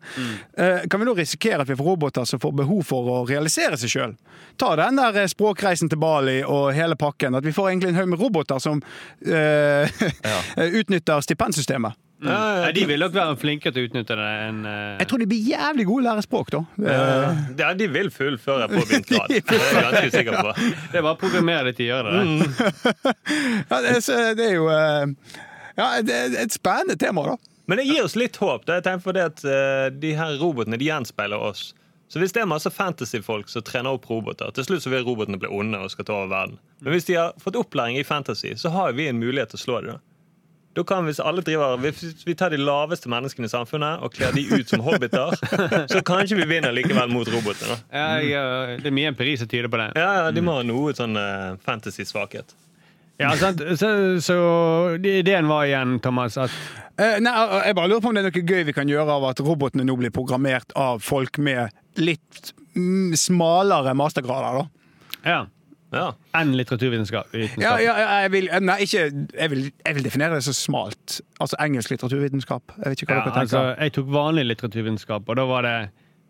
Eh, 0.59 0.85
Kan 0.91 1.01
vi 1.01 1.07
nå 1.09 1.15
risikere 1.19 1.63
at 1.65 1.69
vi 1.71 1.77
får 1.79 1.87
roboter 1.93 2.14
som 2.23 2.39
får 2.41 2.55
behov 2.63 2.85
for 2.87 3.11
å 3.11 3.17
realisere 3.27 3.75
seg 3.81 3.91
sjøl? 3.91 4.15
Ta 4.63 4.77
den 4.79 5.01
der 5.01 5.19
eh, 5.25 5.27
språkreisen 5.27 5.91
til 5.91 5.99
Bali 5.99 6.39
og 6.47 6.71
hele 6.77 6.95
pakken. 6.95 7.35
At 7.35 7.43
vi 7.43 7.53
får 7.57 7.73
egentlig 7.73 7.91
en 7.91 7.99
haug 7.99 8.13
med 8.15 8.23
roboter 8.23 8.63
som 8.63 8.79
eh, 9.27 9.91
utnytter 10.81 11.27
stipendsystemet. 11.27 11.99
Nei, 12.25 12.71
De 12.73 12.85
vil 12.89 13.03
nok 13.03 13.13
være 13.13 13.35
flinke 13.37 13.69
til 13.75 13.83
å 13.83 13.89
utnytte 13.89 14.15
det 14.17 14.29
En, 14.47 14.61
uh... 14.65 14.95
Jeg 15.01 15.09
tror 15.11 15.21
de 15.21 15.27
blir 15.29 15.49
jævlig 15.51 15.85
gode 15.89 16.05
til 16.05 16.07
å 16.07 16.13
lære 16.15 16.25
språk, 16.25 16.53
da. 16.55 16.61
Eh, 16.81 17.41
Ja, 17.59 17.73
de 17.77 17.89
vil 17.93 18.11
fullføre 18.15 18.69
på 18.71 18.85
vintergrad. 18.89 19.35
Det 19.35 19.43
er 19.59 19.65
jeg 19.67 19.83
ganske 19.83 20.13
sikker 20.15 20.39
på. 20.39 20.55
Det 20.93 21.01
er 21.01 21.05
bare 21.05 21.17
å 21.17 21.21
programmere 21.21 21.67
det 21.69 21.75
til 21.81 21.91
å 21.91 21.99
gjøre 21.99 22.15
det. 22.15 22.23
Ja, 23.69 23.81
det, 23.83 23.93
er, 23.99 24.31
det 24.39 24.47
er 24.47 24.55
jo 24.55 24.71
eh, 24.73 25.35
Ja, 25.75 25.89
det 26.07 26.17
er 26.23 26.39
et 26.47 26.55
spennende 26.55 26.97
tema, 27.01 27.27
da. 27.35 27.37
Men 27.67 27.81
det 27.81 27.87
gir 27.89 28.05
oss 28.07 28.17
litt 28.17 28.37
håp. 28.41 28.65
Det 28.69 28.79
er 28.79 28.85
tenkt 28.85 29.05
for 29.05 29.17
det 29.17 29.25
at 29.33 29.45
eh, 29.49 29.87
De 29.97 30.15
her 30.17 30.37
robotene 30.41 30.79
de 30.81 30.89
gjenspeiler 30.89 31.41
oss. 31.51 31.73
Så 32.09 32.21
hvis 32.21 32.35
det 32.37 32.43
er 32.43 32.49
masse 32.51 32.71
fantasyfolk 32.71 33.49
som 33.51 33.65
trener 33.65 33.97
opp 33.97 34.09
roboter, 34.11 34.53
til 34.55 34.67
slutt 34.67 34.85
så 34.85 34.93
vil 34.93 35.07
robotene 35.07 35.41
bli 35.41 35.51
onde 35.51 35.81
og 35.83 35.93
skal 35.93 36.07
ta 36.07 36.17
over 36.21 36.33
verden. 36.33 36.59
Men 36.85 36.95
hvis 36.95 37.09
de 37.09 37.17
har 37.19 37.33
fått 37.43 37.57
opplæring 37.59 37.99
i 37.99 38.05
fantasy, 38.07 38.55
så 38.61 38.71
har 38.75 38.93
vi 38.99 39.09
en 39.09 39.19
mulighet 39.23 39.55
til 39.55 39.61
å 39.61 39.65
slå 39.65 39.81
dem. 39.81 39.97
Da. 39.97 40.11
Da 40.75 40.83
kan 40.83 41.05
Hvis 41.07 41.21
alle 41.23 41.43
driver, 41.47 41.77
hvis 41.79 42.27
vi 42.27 42.35
tar 42.35 42.51
de 42.51 42.59
laveste 42.59 43.09
menneskene 43.09 43.47
i 43.47 43.53
samfunnet 43.53 44.03
og 44.03 44.11
kler 44.15 44.35
de 44.35 44.43
ut 44.51 44.69
som 44.69 44.83
hobbiter, 44.83 45.37
så 45.93 46.03
kanskje 46.03 46.41
vi 46.41 46.49
vinner 46.51 46.75
likevel 46.75 47.13
mot 47.15 47.31
robotene. 47.31 47.77
da. 47.77 47.79
Ja, 47.95 48.09
jeg, 48.19 48.81
det 48.83 48.91
er 48.91 48.97
mye 48.99 49.13
empiri 49.15 49.37
som 49.39 49.51
tyder 49.51 49.71
på 49.71 49.79
det. 49.79 49.93
Ja, 49.95 50.11
ja, 50.19 50.31
De 50.35 50.43
må 50.43 50.59
ha 50.59 50.67
noe 50.67 50.95
sånn 50.99 51.15
uh, 51.15 51.55
fantasy-svakhet. 51.63 52.57
Ja, 53.23 53.31
sant? 53.39 53.63
Så, 53.79 53.89
så 54.19 54.39
ideen 54.99 55.47
var 55.47 55.69
igjen, 55.69 56.01
Thomas, 56.03 56.35
at 56.43 56.83
Eh, 56.95 57.17
nei, 57.19 57.31
jeg 57.67 57.75
bare 57.75 57.91
lurer 57.91 58.03
på 58.05 58.11
om 58.13 58.15
det 58.15 58.23
er 58.23 58.29
noe 58.29 58.43
gøy 58.47 58.61
vi 58.69 58.75
kan 58.75 58.91
gjøre 58.91 59.17
av 59.17 59.25
at 59.33 59.41
robotene 59.43 59.83
nå 59.83 59.97
blir 59.99 60.13
programmert 60.15 60.71
av 60.79 61.01
folk 61.03 61.41
med 61.43 61.75
litt 62.01 62.53
mm, 62.77 63.13
smalere 63.19 63.95
mastergrader, 63.99 64.63
da. 64.63 64.95
Ja. 65.25 65.43
Ja. 65.95 66.09
Enn 66.35 66.57
litteraturvitenskap. 66.59 67.31
Ja, 67.63 67.77
ja, 67.79 67.93
ja, 67.95 68.07
jeg 68.25 68.31
vil, 68.35 68.49
nei, 68.67 68.77
ikke, 68.83 69.03
jeg 69.39 69.51
vil, 69.53 69.61
jeg 69.87 69.95
vil 69.95 70.07
definere 70.09 70.41
det 70.41 70.47
så 70.49 70.55
smalt. 70.59 71.21
Altså 71.39 71.59
engelsk 71.63 71.93
litteraturvitenskap. 71.95 72.75
Jeg 72.81 72.91
vet 72.95 73.05
ikke 73.05 73.13
hva 73.13 73.19
Ja, 73.21 73.25
dere 73.29 73.35
tenker. 73.37 73.45
altså, 73.45 73.63
jeg 73.85 73.95
tok 73.95 74.09
vanlig 74.17 74.47
litteraturvitenskap, 74.49 75.29
og 75.31 75.39
da 75.39 75.45
var 75.47 75.63
det 75.69 75.77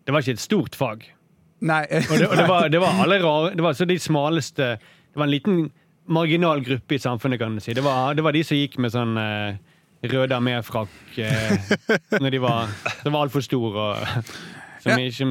Det 0.05 0.13
var 0.13 0.21
ikke 0.21 0.35
et 0.37 0.43
stort 0.43 0.75
fag. 0.77 1.07
Nei, 1.65 1.81
Og 1.89 2.17
det, 2.19 2.27
og 2.29 2.37
det, 2.37 2.45
var, 2.47 2.67
det 2.69 2.79
var 2.83 2.99
alle 3.01 3.17
rare 3.23 3.55
Det 3.55 3.63
var 3.63 3.73
så 3.73 3.85
de 3.89 3.95
smaleste 3.97 4.65
Det 4.75 5.15
var 5.15 5.23
en 5.25 5.31
liten 5.31 5.71
marginal 6.05 6.59
gruppe 6.61 6.93
i 6.93 6.99
samfunnet, 7.01 7.39
kan 7.39 7.55
du 7.55 7.61
si. 7.63 7.73
Det 7.73 7.81
var, 7.81 8.13
det 8.13 8.21
var 8.21 8.35
de 8.35 8.43
som 8.45 8.59
gikk 8.59 8.75
med 8.77 8.91
sånn 8.93 9.15
eh, 9.17 9.55
røde 10.11 10.35
arméfrakk 10.37 11.17
eh, 11.17 11.71
når 12.21 12.35
de 12.35 12.41
var, 12.43 12.69
som 13.01 13.15
var 13.15 13.25
altfor 13.25 13.41
store, 13.41 13.85
og 13.95 14.27
som 14.85 14.93
Ja. 14.93 15.09
ikke, 15.09 15.29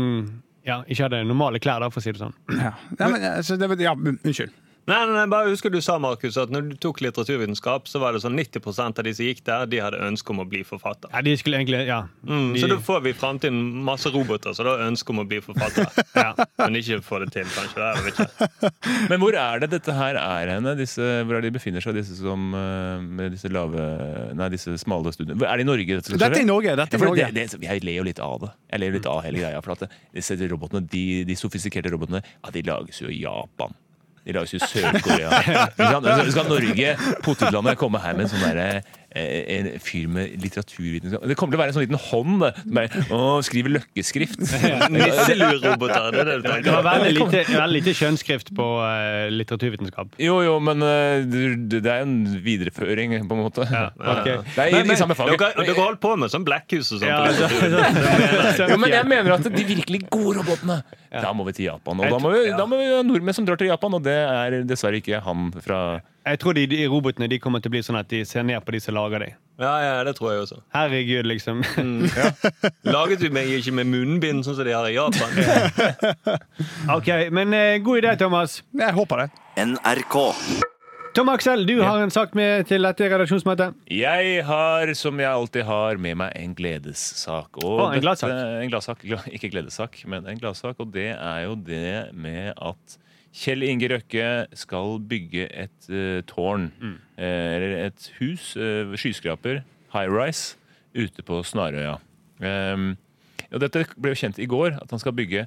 ja, 0.66 0.76
ikke 0.88 1.06
hadde 1.06 1.22
normale 1.28 1.60
klær, 1.62 1.82
da, 1.84 1.90
for 1.92 2.02
å 2.02 2.04
si 2.04 2.14
det 2.14 2.22
sånn. 2.22 2.34
ja. 2.58 2.72
ja 2.98 3.08
men, 3.12 3.24
altså, 3.30 3.56
det, 3.60 3.70
ja, 3.84 3.94
unnskyld. 3.94 4.54
Nei, 4.84 4.98
nei, 5.08 5.14
nei, 5.16 5.24
bare 5.32 5.48
husker 5.48 5.72
du 5.72 5.78
sa, 5.80 5.94
Markus, 6.02 6.36
at 6.36 6.50
når 6.52 6.66
du 6.68 6.74
tok 6.82 6.98
litteraturvitenskap, 7.00 7.86
så 7.88 8.00
var 8.02 8.12
det 8.12 8.20
sånn 8.20 8.34
90% 8.36 8.98
av 9.00 9.06
de 9.06 9.12
som 9.16 9.24
gikk 9.24 9.38
der, 9.46 9.62
de 9.72 9.78
hadde 9.80 10.00
ønske 10.04 10.34
om 10.34 10.42
å 10.42 10.44
bli 10.48 10.60
forfatter. 10.68 11.08
Ja, 11.14 11.22
de 11.24 11.32
skulle 11.40 11.56
egentlig 11.62 11.86
Ja. 11.88 12.02
Mm, 12.28 12.50
de, 12.52 12.60
Så 12.60 12.68
da 12.68 12.76
får 12.84 13.00
vi 13.06 13.12
i 13.14 13.16
framtiden 13.16 13.62
masse 13.86 14.12
roboter 14.12 14.52
som 14.52 14.68
har 14.68 14.82
ønske 14.84 15.14
om 15.14 15.22
å 15.22 15.26
bli 15.30 15.38
forfatter. 15.44 15.88
ja. 16.26 16.34
Men 16.60 16.76
ikke 16.76 16.98
få 17.06 17.22
det 17.24 17.30
til, 17.32 17.48
kanskje. 17.54 17.80
Det 17.80 17.88
er 17.88 18.10
ikke. 18.12 18.70
Men 19.14 19.22
hvor 19.24 19.38
er 19.40 19.64
det 19.64 19.70
dette 19.72 19.96
her 19.96 20.20
er 20.20 20.52
henne? 20.56 20.76
Disse, 20.76 21.08
hvor 21.24 21.38
er 21.40 21.46
de 21.48 21.54
befinner 21.56 21.80
seg, 21.84 21.96
disse 21.96 22.18
som 22.20 22.52
eh, 22.58 23.00
med 23.04 23.32
disse 23.38 23.48
lave 23.52 23.86
Nei, 24.36 24.50
disse 24.52 24.76
smale 24.84 25.12
studiene? 25.16 25.40
Er 25.48 25.56
det 25.62 25.64
i 25.64 25.70
Norge? 25.70 25.96
Dette, 25.96 26.12
skal 26.12 26.20
Dette 26.26 26.42
er 26.42 26.44
i 26.44 26.50
Norge. 26.50 26.76
Dette 26.82 26.98
er 27.00 27.06
i 27.06 27.08
Norge. 27.08 27.30
det, 27.32 27.48
det, 27.56 27.62
jeg 27.64 27.84
ler 27.88 27.98
jo 28.02 28.04
litt 28.10 28.20
av 28.20 28.36
det. 28.44 28.52
Jeg 28.74 28.84
ler 28.84 28.98
litt 28.98 29.08
av 29.08 29.22
hele 29.24 29.40
greia. 29.40 29.64
For 29.64 29.76
at 29.78 29.86
det- 29.86 29.90
disse 30.20 30.36
robotene, 30.52 30.84
de, 30.92 31.06
de 31.24 31.38
sofistikerte 31.40 31.92
robotene 31.94 32.20
ja, 32.20 32.52
de 32.52 32.62
lages 32.68 33.00
jo 33.00 33.08
i 33.08 33.22
Japan. 33.24 33.72
De 34.24 34.32
lages 34.32 34.54
jo 34.54 34.60
i 34.60 34.68
Sør-Korea. 34.70 35.28
Skal 36.32 36.48
Norge, 36.48 36.94
potetlandet, 37.24 37.76
komme 37.80 38.00
her 38.00 38.16
med 38.16 38.26
en 38.26 38.32
sånn 38.32 38.44
derre 38.46 38.68
eh, 38.78 38.92
en 39.14 39.68
fyr 39.78 40.08
med 40.10 40.32
litteraturvitenskap 40.42 41.22
Det 41.30 41.36
kommer 41.38 41.54
til 41.54 41.58
å 41.58 41.62
være 41.62 41.70
en 41.70 41.76
sånn 41.76 41.84
liten 41.84 42.00
hånd 42.10 42.40
det, 42.42 42.48
som 42.58 42.74
bare 42.74 43.04
å, 43.14 43.18
skriver 43.46 43.74
løkkeskrift. 43.76 44.40
Nisselueroboter, 44.94 46.08
det 46.14 46.20
er 46.22 46.28
det 46.28 46.34
du 46.34 46.42
Det 46.42 46.50
var 46.50 46.62
tenker? 46.62 46.88
veldig 46.88 47.12
lite, 47.20 47.42
veldig 47.54 47.78
lite 47.78 47.94
kjønnsskrift 47.98 48.50
på 48.58 48.66
uh, 48.82 49.28
litteraturvitenskap. 49.30 50.16
Jo, 50.22 50.40
jo, 50.46 50.56
men 50.64 50.82
uh, 50.82 51.22
det 51.30 51.80
det 51.84 51.92
er 51.92 52.02
en 52.04 52.16
videreføring, 52.44 53.14
på 53.28 53.36
en 53.38 53.42
måte. 53.44 53.66
ok. 53.66 54.28
Det 54.56 54.66
er 54.66 54.78
i 54.80 54.82
de 54.88 54.96
samme 54.98 55.16
faget. 55.18 55.38
Dere, 55.40 55.66
dere 55.68 55.76
holdt 55.78 56.00
på 56.02 56.14
med 56.20 56.32
sånn 56.32 56.46
Blackhus 56.46 56.90
og 56.96 57.02
sånn. 57.02 57.10
Ja, 57.10 57.22
på 57.22 57.34
så- 57.38 58.56
så- 58.58 58.68
Jo, 58.72 58.78
men 58.80 58.90
jeg 58.94 59.06
mener 59.10 59.36
at 59.38 59.46
de 59.46 59.64
virkelig 59.68 60.04
gode 60.10 60.38
robotene 60.40 60.80
Da 61.14 61.30
må 61.36 61.44
vi 61.46 61.52
til 61.60 61.68
Japan. 61.70 62.00
Og 62.02 62.10
da 62.10 62.18
må 62.22 62.32
vi, 62.34 62.42
da 62.50 62.66
må 62.66 62.78
vi 62.80 62.90
ha 62.90 63.02
nordmenn 63.06 63.36
som 63.36 63.46
drar 63.46 63.60
til 63.60 63.70
Japan, 63.70 63.94
og 63.98 64.02
det 64.06 64.16
er 64.24 64.58
dessverre 64.66 64.98
ikke 65.02 65.20
han 65.24 65.50
fra 65.64 66.00
Jeg 66.24 66.38
tror 66.40 66.54
de, 66.56 66.62
de 66.66 66.78
robotene 66.88 67.26
de 67.28 67.36
kommer 67.38 67.60
til 67.60 67.68
å 67.68 67.74
bli 67.74 67.82
sånn 67.84 67.98
at 68.00 68.08
de 68.08 68.22
ser 68.24 68.42
ned 68.48 68.62
på 68.64 68.72
de 68.72 68.78
som 68.80 68.94
lager 68.96 69.20
dem. 69.26 69.34
Ja, 69.60 69.72
ja, 69.84 69.96
det 70.08 70.14
tror 70.16 70.32
jeg 70.32 70.40
også. 70.46 70.56
Herregud, 70.74 71.26
liksom. 71.28 71.60
Laget 72.94 73.20
vi 73.22 73.28
meg 73.34 73.50
ikke 73.58 73.74
med 73.76 73.90
munnbind, 73.92 74.40
sånn 74.46 74.56
som 74.56 74.64
de 74.66 74.72
har 74.74 74.88
i 74.88 74.96
Japan? 74.96 75.30
Ok, 76.96 77.08
men 77.34 77.52
eh, 77.56 77.76
god 77.84 78.00
idé, 78.02 78.14
Thomas. 78.20 78.62
Jeg 78.76 78.96
håper 78.96 79.24
det. 79.24 79.28
NRK. 79.68 80.16
Tom 81.14 81.28
Aksel, 81.30 81.62
du 81.68 81.76
har 81.84 82.00
en 82.02 82.10
sak 82.10 82.32
med 82.34 82.64
til 82.66 82.82
dette 82.82 83.06
redaksjonsmøtet. 83.12 83.76
Jeg 83.94 84.40
har, 84.48 84.90
som 84.98 85.20
jeg 85.22 85.30
alltid 85.30 85.62
har, 85.68 86.00
med 86.02 86.18
meg 86.24 86.32
en 86.40 86.56
gledessak. 86.58 87.60
Og 87.62 87.84
Å, 87.84 87.92
en 87.94 88.02
gladsak. 88.02 88.32
dette- 88.32 88.64
En 88.64 88.72
gladsak. 88.72 89.04
Gla- 89.06 89.28
Ikke 89.30 89.52
gledessak, 89.52 90.00
men 90.10 90.26
en 90.26 90.40
gladsak. 90.42 90.74
Og 90.82 90.90
det 90.96 91.12
er 91.14 91.44
jo 91.46 91.54
det 91.54 92.10
med 92.18 92.50
at 92.58 92.98
Kjell 93.34 93.64
Inge 93.66 93.88
Røkke 93.90 94.26
skal 94.54 95.00
bygge 95.10 95.48
et 95.50 95.88
uh, 95.90 96.20
tårn, 96.30 96.68
Mm. 96.80 96.96
eh, 97.18 97.56
eller 97.56 97.72
et 97.88 98.10
hus, 98.20 98.52
uh, 98.56 98.94
skyskraper, 98.94 99.64
high 99.94 100.06
rise, 100.12 100.54
ute 100.94 101.22
på 101.26 101.40
Snarøya. 101.42 101.96
Um, 102.40 102.92
og 103.52 103.60
dette 103.62 103.84
ble 103.98 104.12
jo 104.14 104.20
kjent 104.22 104.38
i 104.42 104.46
går, 104.50 104.78
at 104.80 104.90
han 104.94 105.02
skal 105.02 105.12
bygge 105.18 105.46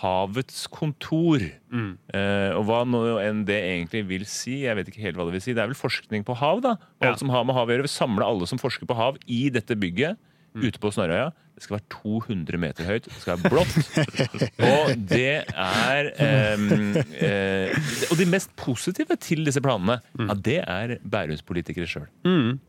Havets 0.00 0.64
kontor. 0.74 1.38
Mm. 1.70 1.92
Eh, 2.10 2.50
og 2.56 2.64
hva 2.66 2.80
nå 2.88 3.02
enn 3.22 3.44
det 3.46 3.58
egentlig 3.62 4.00
vil 4.08 4.24
si, 4.26 4.62
jeg 4.64 4.74
vet 4.74 4.88
ikke 4.90 5.02
helt 5.04 5.18
hva 5.18 5.26
det 5.28 5.36
vil 5.36 5.42
si. 5.44 5.52
Det 5.54 5.62
er 5.62 5.68
vel 5.70 5.78
forskning 5.78 6.24
på 6.26 6.34
hav, 6.40 6.62
da. 6.64 6.72
Og 6.98 7.04
Ja. 7.04 7.10
alt 7.12 7.20
som 7.20 7.28
har 7.30 7.44
med 7.46 7.54
hav 7.54 7.68
å 7.68 7.76
gjøre. 7.76 7.86
Samle 7.92 8.26
alle 8.26 8.46
som 8.50 8.58
forsker 8.58 8.86
på 8.90 8.96
hav 8.98 9.18
i 9.28 9.50
dette 9.54 9.76
bygget. 9.78 10.16
Ute 10.54 10.78
på 10.80 10.90
Snarøya. 10.94 11.32
Det 11.54 11.62
skal 11.62 11.76
være 11.76 11.86
200 11.94 12.58
meter 12.58 12.86
høyt, 12.88 13.04
det 13.06 13.20
skal 13.22 13.38
være 13.38 13.50
blått. 13.52 13.74
og 14.74 14.88
det 15.06 15.44
er 15.46 16.08
um, 16.56 16.64
uh, 16.98 18.08
Og 18.10 18.16
de 18.18 18.26
mest 18.26 18.50
positive 18.58 19.14
til 19.22 19.44
disse 19.46 19.62
planene, 19.62 20.00
Mm. 20.14 20.28
ja, 20.30 20.34
det 20.46 20.56
er 20.62 20.92
Bærumspolitikere 21.10 21.86
sjøl. 21.90 22.08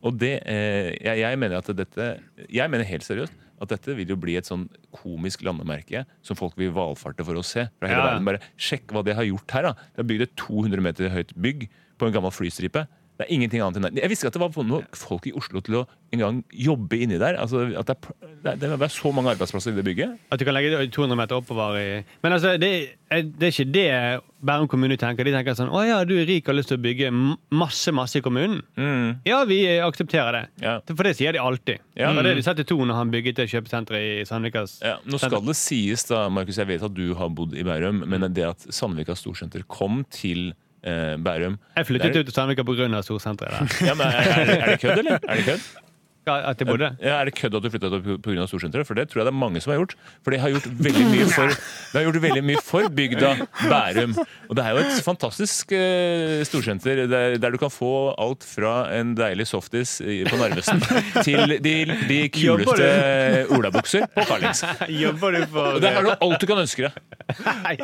Og 0.02 0.16
det, 0.18 0.36
uh, 0.46 0.92
jeg, 1.02 1.18
jeg 1.22 1.38
mener 1.38 1.58
at 1.60 1.68
dette 1.78 2.06
Jeg 2.50 2.70
mener 2.70 2.86
helt 2.86 3.06
seriøst 3.06 3.34
at 3.62 3.70
dette 3.72 3.94
vil 3.96 4.10
jo 4.12 4.16
bli 4.20 4.34
et 4.36 4.44
sånn 4.44 4.66
komisk 4.92 5.40
landemerke 5.46 6.02
som 6.26 6.36
folk 6.36 6.52
vil 6.60 6.74
valfarte 6.76 7.24
for 7.24 7.38
å 7.40 7.44
se. 7.46 7.62
Fra 7.80 7.88
hele 7.88 8.02
Ja. 8.02 8.08
verden. 8.10 8.26
Bare 8.28 8.42
sjekk 8.60 8.92
hva 8.92 9.02
de 9.06 9.14
har 9.16 9.24
gjort 9.24 9.50
her. 9.56 9.62
da. 9.62 9.72
De 9.94 10.02
har 10.02 10.08
bygd 10.10 10.22
et 10.26 10.34
200 10.36 10.82
meter 10.84 11.08
høyt 11.14 11.32
bygg 11.40 11.68
på 11.98 12.06
en 12.06 12.12
gammel 12.12 12.30
flystripe. 12.36 12.82
Det 13.16 13.24
er 13.24 13.32
ingenting 13.32 13.62
annet 13.64 13.80
enn 13.80 13.88
det. 13.88 14.02
Jeg 14.02 14.12
visste 14.12 14.26
ikke 14.26 14.34
at 14.34 14.36
det 14.36 14.44
var 14.44 14.68
noe 14.68 14.82
folk 14.96 15.26
i 15.28 15.32
Oslo 15.36 15.62
til 15.64 15.80
å 15.80 15.86
engang 16.12 16.42
jobbe 16.52 16.98
inni 17.00 17.18
der. 17.20 17.38
Altså, 17.40 17.64
at 17.72 17.88
det, 17.88 17.96
er, 18.44 18.58
det, 18.60 18.68
er, 18.68 18.76
er 18.76 18.92
så 18.92 19.12
mange 19.14 19.32
arbeidsplasser 19.32 19.72
i 19.72 19.78
det 19.78 19.84
bygget. 19.86 20.16
At 20.30 20.40
du 20.40 20.44
kan 20.46 20.56
legge 20.56 20.84
200 20.92 21.18
meter 21.18 21.40
oppover 21.40 21.78
i 21.80 21.86
Men 22.24 22.36
altså, 22.36 22.56
det 22.60 22.72
er, 23.10 23.24
det 23.24 23.48
er 23.48 23.54
ikke 23.54 23.68
det 23.72 23.86
Bærum 24.46 24.68
kommune 24.68 24.98
tenker. 25.00 25.26
De 25.26 25.32
tenker 25.32 25.56
sånn 25.56 25.72
Å 25.72 25.80
ja, 25.86 25.96
du 26.06 26.12
er 26.20 26.28
rik 26.28 26.44
og 26.44 26.52
har 26.52 26.58
lyst 26.58 26.70
til 26.70 26.78
å 26.78 26.84
bygge 26.84 27.08
masse, 27.56 27.94
masse 27.96 28.20
i 28.20 28.24
kommunen. 28.24 28.60
Ja, 29.26 29.40
vi 29.48 29.62
aksepterer 29.80 30.36
det. 30.36 30.42
Ja. 30.62 30.76
For 30.92 31.08
det 31.08 31.16
sier 31.18 31.34
de 31.34 31.40
alltid. 31.42 31.80
Ja. 31.96 32.10
Det 32.10 32.20
var 32.20 32.28
det 32.28 32.36
de 32.38 32.44
sa 32.46 32.54
til 32.58 32.68
To 32.68 32.78
når 32.84 33.00
han 33.00 33.14
bygget 33.14 33.40
det 33.40 33.48
kjøpesenteret 33.54 34.20
i 34.20 34.28
Sandvikas. 34.28 34.78
Ja, 34.84 34.98
nå 35.08 35.20
skal 35.22 35.40
det 35.46 35.56
sies, 35.58 36.04
da, 36.10 36.26
Markus, 36.32 36.60
jeg 36.60 36.68
vet 36.68 36.84
at 36.84 36.94
du 36.94 37.08
har 37.18 37.32
bodd 37.32 37.56
i 37.56 37.64
Bærum, 37.66 38.04
men 38.04 38.28
det 38.36 38.46
at 38.52 38.68
Sandvika 38.68 39.16
Storsenter 39.18 39.64
kom 39.72 40.04
til 40.12 40.50
eh, 40.52 40.65
Bærum 41.24 41.58
Jeg 41.76 41.86
flyttet 41.86 42.16
ut 42.16 42.24
til 42.30 42.34
Sandvika 42.34 42.62
pga. 42.62 43.02
storsenteret. 43.02 43.80
Ja, 43.82 43.94
men 43.94 44.06
er, 44.06 44.10
er, 44.10 44.54
er 44.62 44.70
det 44.70 44.80
kødd, 44.80 44.98
eller? 44.98 45.18
Er 45.28 45.36
det 45.36 45.44
kødd? 45.44 45.60
Ja, 46.26 46.40
At 46.50 46.58
jeg 46.58 46.66
bodde 46.66 46.88
Ja, 46.98 47.20
er 47.20 47.28
det 47.28 47.36
kødd 47.38 47.54
at 47.54 47.62
du 47.62 47.70
flytta 47.70 47.88
pga. 48.02 48.46
Storsenteret? 48.50 48.86
For 48.88 48.98
det 48.98 49.04
tror 49.10 49.20
jeg 49.20 49.28
det 49.28 49.30
er 49.30 49.38
mange 49.38 49.60
som 49.62 49.70
har 49.70 49.78
gjort. 49.78 49.92
For 50.24 50.34
de 50.34 50.38
har 50.42 50.50
gjort 50.50 50.64
veldig 50.66 51.04
mye 51.06 51.26
for, 51.36 51.52
gjort 51.94 52.18
veldig 52.22 52.42
mye 52.48 52.62
for 52.66 52.88
bygda 52.96 53.30
Bærum. 53.60 54.16
Og 54.48 54.56
det 54.58 54.64
er 54.64 54.74
jo 54.74 54.80
et 54.82 55.04
fantastisk 55.06 55.74
uh, 55.76 56.42
storsenter 56.46 57.04
der, 57.06 57.36
der 57.38 57.54
du 57.54 57.58
kan 57.62 57.70
få 57.70 57.92
alt 58.18 58.42
fra 58.46 58.74
en 58.96 59.12
deilig 59.18 59.46
softis 59.52 60.00
på 60.02 60.40
Narvesen 60.40 60.82
til 61.26 61.56
de, 61.62 61.74
de 62.10 62.18
kuleste 62.34 62.88
olabukser 63.54 64.08
på 64.14 64.26
Carlings. 64.26 64.64
Jobber 65.02 65.36
du 65.36 65.46
for 65.52 65.78
der 65.82 65.94
har 65.94 66.08
du 66.08 66.10
alt 66.16 66.42
du 66.42 66.48
kan 66.50 66.62
ønske 66.64 66.88
deg. 66.88 66.98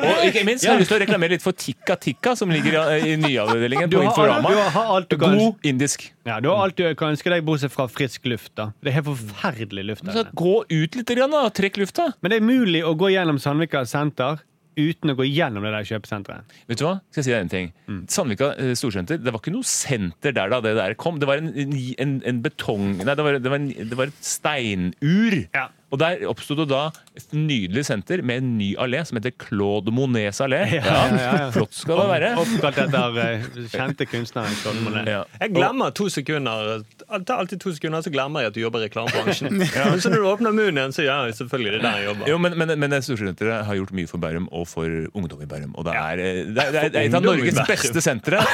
Og 0.03 0.25
ikke 0.27 0.43
minst 0.47 0.67
har 0.67 0.75
jeg 0.75 0.83
lyst 0.83 0.91
til 0.91 0.99
å 0.99 1.03
reklamere 1.05 1.37
litt 1.37 1.45
for 1.45 1.55
Tikka 1.55 1.95
Tikka, 1.95 2.35
som 2.39 2.51
ligger 2.51 2.75
i, 2.97 3.13
i 3.13 3.15
nyavdelingen 3.23 3.91
på 3.91 4.03
Inforama. 4.03 4.51
du 4.51 4.59
har 4.75 4.93
alt 4.97 5.09
du 5.11 5.17
kan 5.21 5.39
God 5.39 5.63
indisk. 5.67 6.11
Ja, 6.23 6.39
du 6.39 6.47
har 6.49 6.63
alt 6.63 6.77
du 6.79 6.85
kan 6.95 7.11
ønske 7.11 7.31
deg, 7.33 7.43
bortsett 7.43 7.73
fra 7.73 7.89
frisk 7.91 8.23
luft. 8.31 8.53
da 8.55 8.69
Det 8.81 8.93
er 8.93 8.99
helt 9.01 9.09
forferdelig 9.11 9.83
luft 9.89 10.07
der. 10.07 10.31
gå 10.33 10.55
ut 10.69 10.95
litt, 10.95 11.09
grann, 11.09 11.35
da. 11.35 11.49
Trekk 11.51 11.81
lufta. 11.81 12.13
Men 12.21 12.31
det 12.31 12.39
er 12.39 12.47
mulig 12.47 12.83
å 12.87 12.95
gå 12.95 13.11
gjennom 13.11 13.39
Sandvika 13.43 13.83
senter 13.89 14.39
uten 14.79 15.11
å 15.11 15.15
gå 15.19 15.27
gjennom 15.27 15.61
det 15.67 15.69
der 15.75 15.85
kjøpesenteret. 15.85 16.53
Vet 16.69 16.79
du 16.79 16.85
hva? 16.87 16.95
Skal 17.11 17.21
jeg 17.21 17.27
si 17.27 17.33
deg 17.33 17.43
en 17.43 17.51
ting? 17.51 17.67
Sandvika 18.09 18.53
eh, 18.57 18.71
storsenter, 18.79 19.19
det 19.21 19.33
var 19.33 19.43
ikke 19.43 19.53
noe 19.53 19.67
senter 19.67 20.33
der 20.33 20.49
da 20.49 20.61
det 20.65 20.73
der 20.79 20.95
kom. 20.97 21.19
Det 21.21 21.29
var 21.29 21.43
en, 21.43 21.51
en, 21.53 22.15
en 22.25 22.41
betong... 22.41 22.95
Nei, 23.03 23.13
det 23.19 23.27
var, 23.27 23.37
det 23.43 23.51
var, 23.53 23.61
en, 23.61 23.89
det 23.91 23.99
var 23.99 24.09
et 24.09 24.25
steinur. 24.25 25.37
Ja. 25.53 25.67
Og 25.93 26.01
der 26.01 26.23
oppsto 26.25 26.57
det 26.57 26.69
da 26.71 26.87
nydelig 27.33 27.85
senter 27.85 28.21
med 28.25 28.41
en 28.41 28.57
ny 28.57 28.71
allé 28.81 29.03
som 29.05 29.17
heter 29.19 29.33
Claude 29.37 29.91
Monets 29.93 30.41
allé. 30.41 30.61
Ja, 30.73 30.95
ja, 31.11 31.33
ja. 31.39 31.49
Flott 31.53 31.75
skal 31.77 31.99
det 31.99 32.05
være. 32.09 32.29
Oppkalt 32.41 32.79
etter 32.87 33.19
eh, 33.21 33.45
kjente 33.69 34.07
kunstneren 34.09 34.55
Claude 34.61 34.81
Monet. 34.85 35.09
Ja. 35.11 35.21
Jeg 35.43 35.53
glemmer 35.53 35.93
to 35.93 36.07
sekunder 36.09 36.81
Det 36.81 37.19
tar 37.27 37.43
alltid 37.43 37.61
to 37.61 37.73
sekunder, 37.75 38.01
så 38.01 38.13
glemmer 38.13 38.43
jeg 38.43 38.53
at 38.53 38.57
du 38.57 38.61
jobber 38.63 38.81
i 38.81 38.87
reklamebransjen. 38.87 39.53
Men 39.93 40.01
så 40.01 40.09
når 40.09 40.23
du 40.23 40.29
åpner 40.31 40.55
munnen 40.55 40.79
igjen, 40.79 40.95
så 40.95 41.05
ja, 41.05 41.17
selvfølgelig 41.37 41.75
det 41.75 41.79
er 41.81 41.85
der 41.85 41.99
jeg 41.99 42.07
jobber. 42.09 42.31
Jo, 42.31 42.39
men, 42.41 42.57
men, 42.57 42.73
men 42.79 42.95
Storsenteret 43.03 43.67
har 43.67 43.77
gjort 43.77 43.93
mye 43.97 44.09
for 44.09 44.23
Bærum 44.23 44.47
og 44.51 44.65
for 44.69 44.95
ungdom 45.13 45.43
i 45.43 45.49
Bærum. 45.49 45.75
Og 45.77 45.85
det 45.87 45.93
er, 45.99 46.23
eh, 46.23 46.39
det 46.47 46.65
er, 46.65 46.71
det 46.73 46.81
er, 46.81 46.89
er 46.89 47.09
et 47.09 47.17
av 47.17 47.25
Norges 47.25 47.59
beste 47.67 48.03
sentre. 48.03 48.41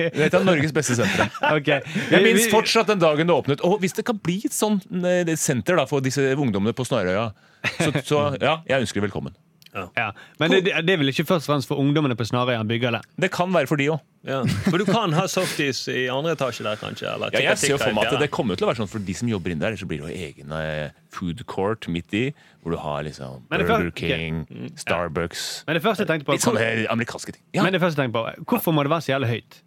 Det 0.00 0.08
er 0.08 0.26
et 0.26 0.34
av 0.36 0.44
Norges 0.46 0.72
beste 0.74 0.96
sentre. 0.98 1.28
Okay. 1.52 1.84
Jeg 2.10 2.24
minnes 2.24 2.48
fortsatt 2.50 2.90
den 2.90 3.00
dagen 3.02 3.28
det 3.28 3.34
åpnet. 3.34 3.62
Og 3.66 3.78
hvis 3.82 3.94
det 3.96 4.04
kan 4.08 4.18
bli 4.18 4.40
et 4.48 4.54
sånt 4.54 4.86
eh, 4.90 5.28
senter 5.38 5.78
da, 5.78 5.86
for 5.90 6.02
disse 6.04 6.24
ungdommene 6.34 6.74
på 6.76 6.86
Snarøya, 6.88 7.30
så, 7.76 7.92
så 8.04 8.24
ja, 8.40 8.58
jeg 8.68 8.86
ønsker 8.86 9.00
det 9.00 9.08
velkommen. 9.10 9.36
Ja. 9.72 10.12
Men 10.38 10.50
det, 10.50 10.60
det 10.66 10.94
er 10.94 10.98
vel 10.98 11.12
ikke 11.12 11.24
først 11.28 11.46
og 11.46 11.52
fremst 11.52 11.70
for 11.70 11.78
ungdommene 11.78 12.16
på 12.18 12.26
Snarøya 12.26 12.58
han 12.58 12.70
bygger 12.70 12.96
det? 12.96 13.00
Det 13.22 13.30
kan 13.34 13.52
være 13.54 13.70
for 13.70 13.78
de 13.78 13.86
òg. 13.94 14.00
Ja. 14.26 14.40
For 14.66 14.82
du 14.82 14.84
kan 14.88 15.14
ha 15.16 15.26
softis 15.30 15.84
i 15.92 16.08
andre 16.12 16.34
etasje 16.34 16.66
der, 16.66 16.80
kanskje? 16.80 17.06
Eller 17.12 17.30
Ja, 17.36 17.52
jeg 17.52 17.60
ser 17.62 17.74
jo 17.76 17.78
for 17.80 17.94
meg 17.96 18.10
at 18.10 18.18
det 18.20 18.30
kommer 18.34 18.58
til 18.58 18.66
å 18.66 18.72
være 18.72 18.82
sånn 18.82 18.90
for 18.90 19.04
de 19.06 19.14
som 19.16 19.30
jobber 19.30 19.54
inn 19.54 19.62
der. 19.62 19.78
Så 19.80 19.88
blir 19.88 20.02
det 20.02 20.10
jo 20.10 20.26
egen 20.26 20.54
eh, 20.58 20.90
food 21.14 21.44
court 21.50 21.86
midt 21.92 22.12
i, 22.18 22.26
hvor 22.64 22.74
du 22.74 22.80
har 22.82 23.06
liksom 23.06 23.46
Men 23.48 23.62
er 23.62 23.70
Burger 23.70 23.94
King, 23.96 24.44
Starbucks 24.78 25.64
Men 25.68 25.78
det 25.78 25.86
første 25.86 26.04
jeg 26.04 26.10
tenkte 26.10 26.28
på 26.28 26.36
Litt 26.36 26.44
sånne 26.44 26.68
amerikanske 26.92 27.38
ting. 27.38 27.44
Ja, 27.56 27.64
Men 27.64 27.76
det 27.76 27.82
første 27.82 28.02
jeg 28.02 28.10
tenkte 28.10 28.20
på 28.20 28.50
Hvorfor 28.50 28.76
må 28.76 28.84
det 28.84 28.92
være 28.92 29.06
så 29.06 29.14
jævlig 29.14 29.36
høyt? 29.36 29.64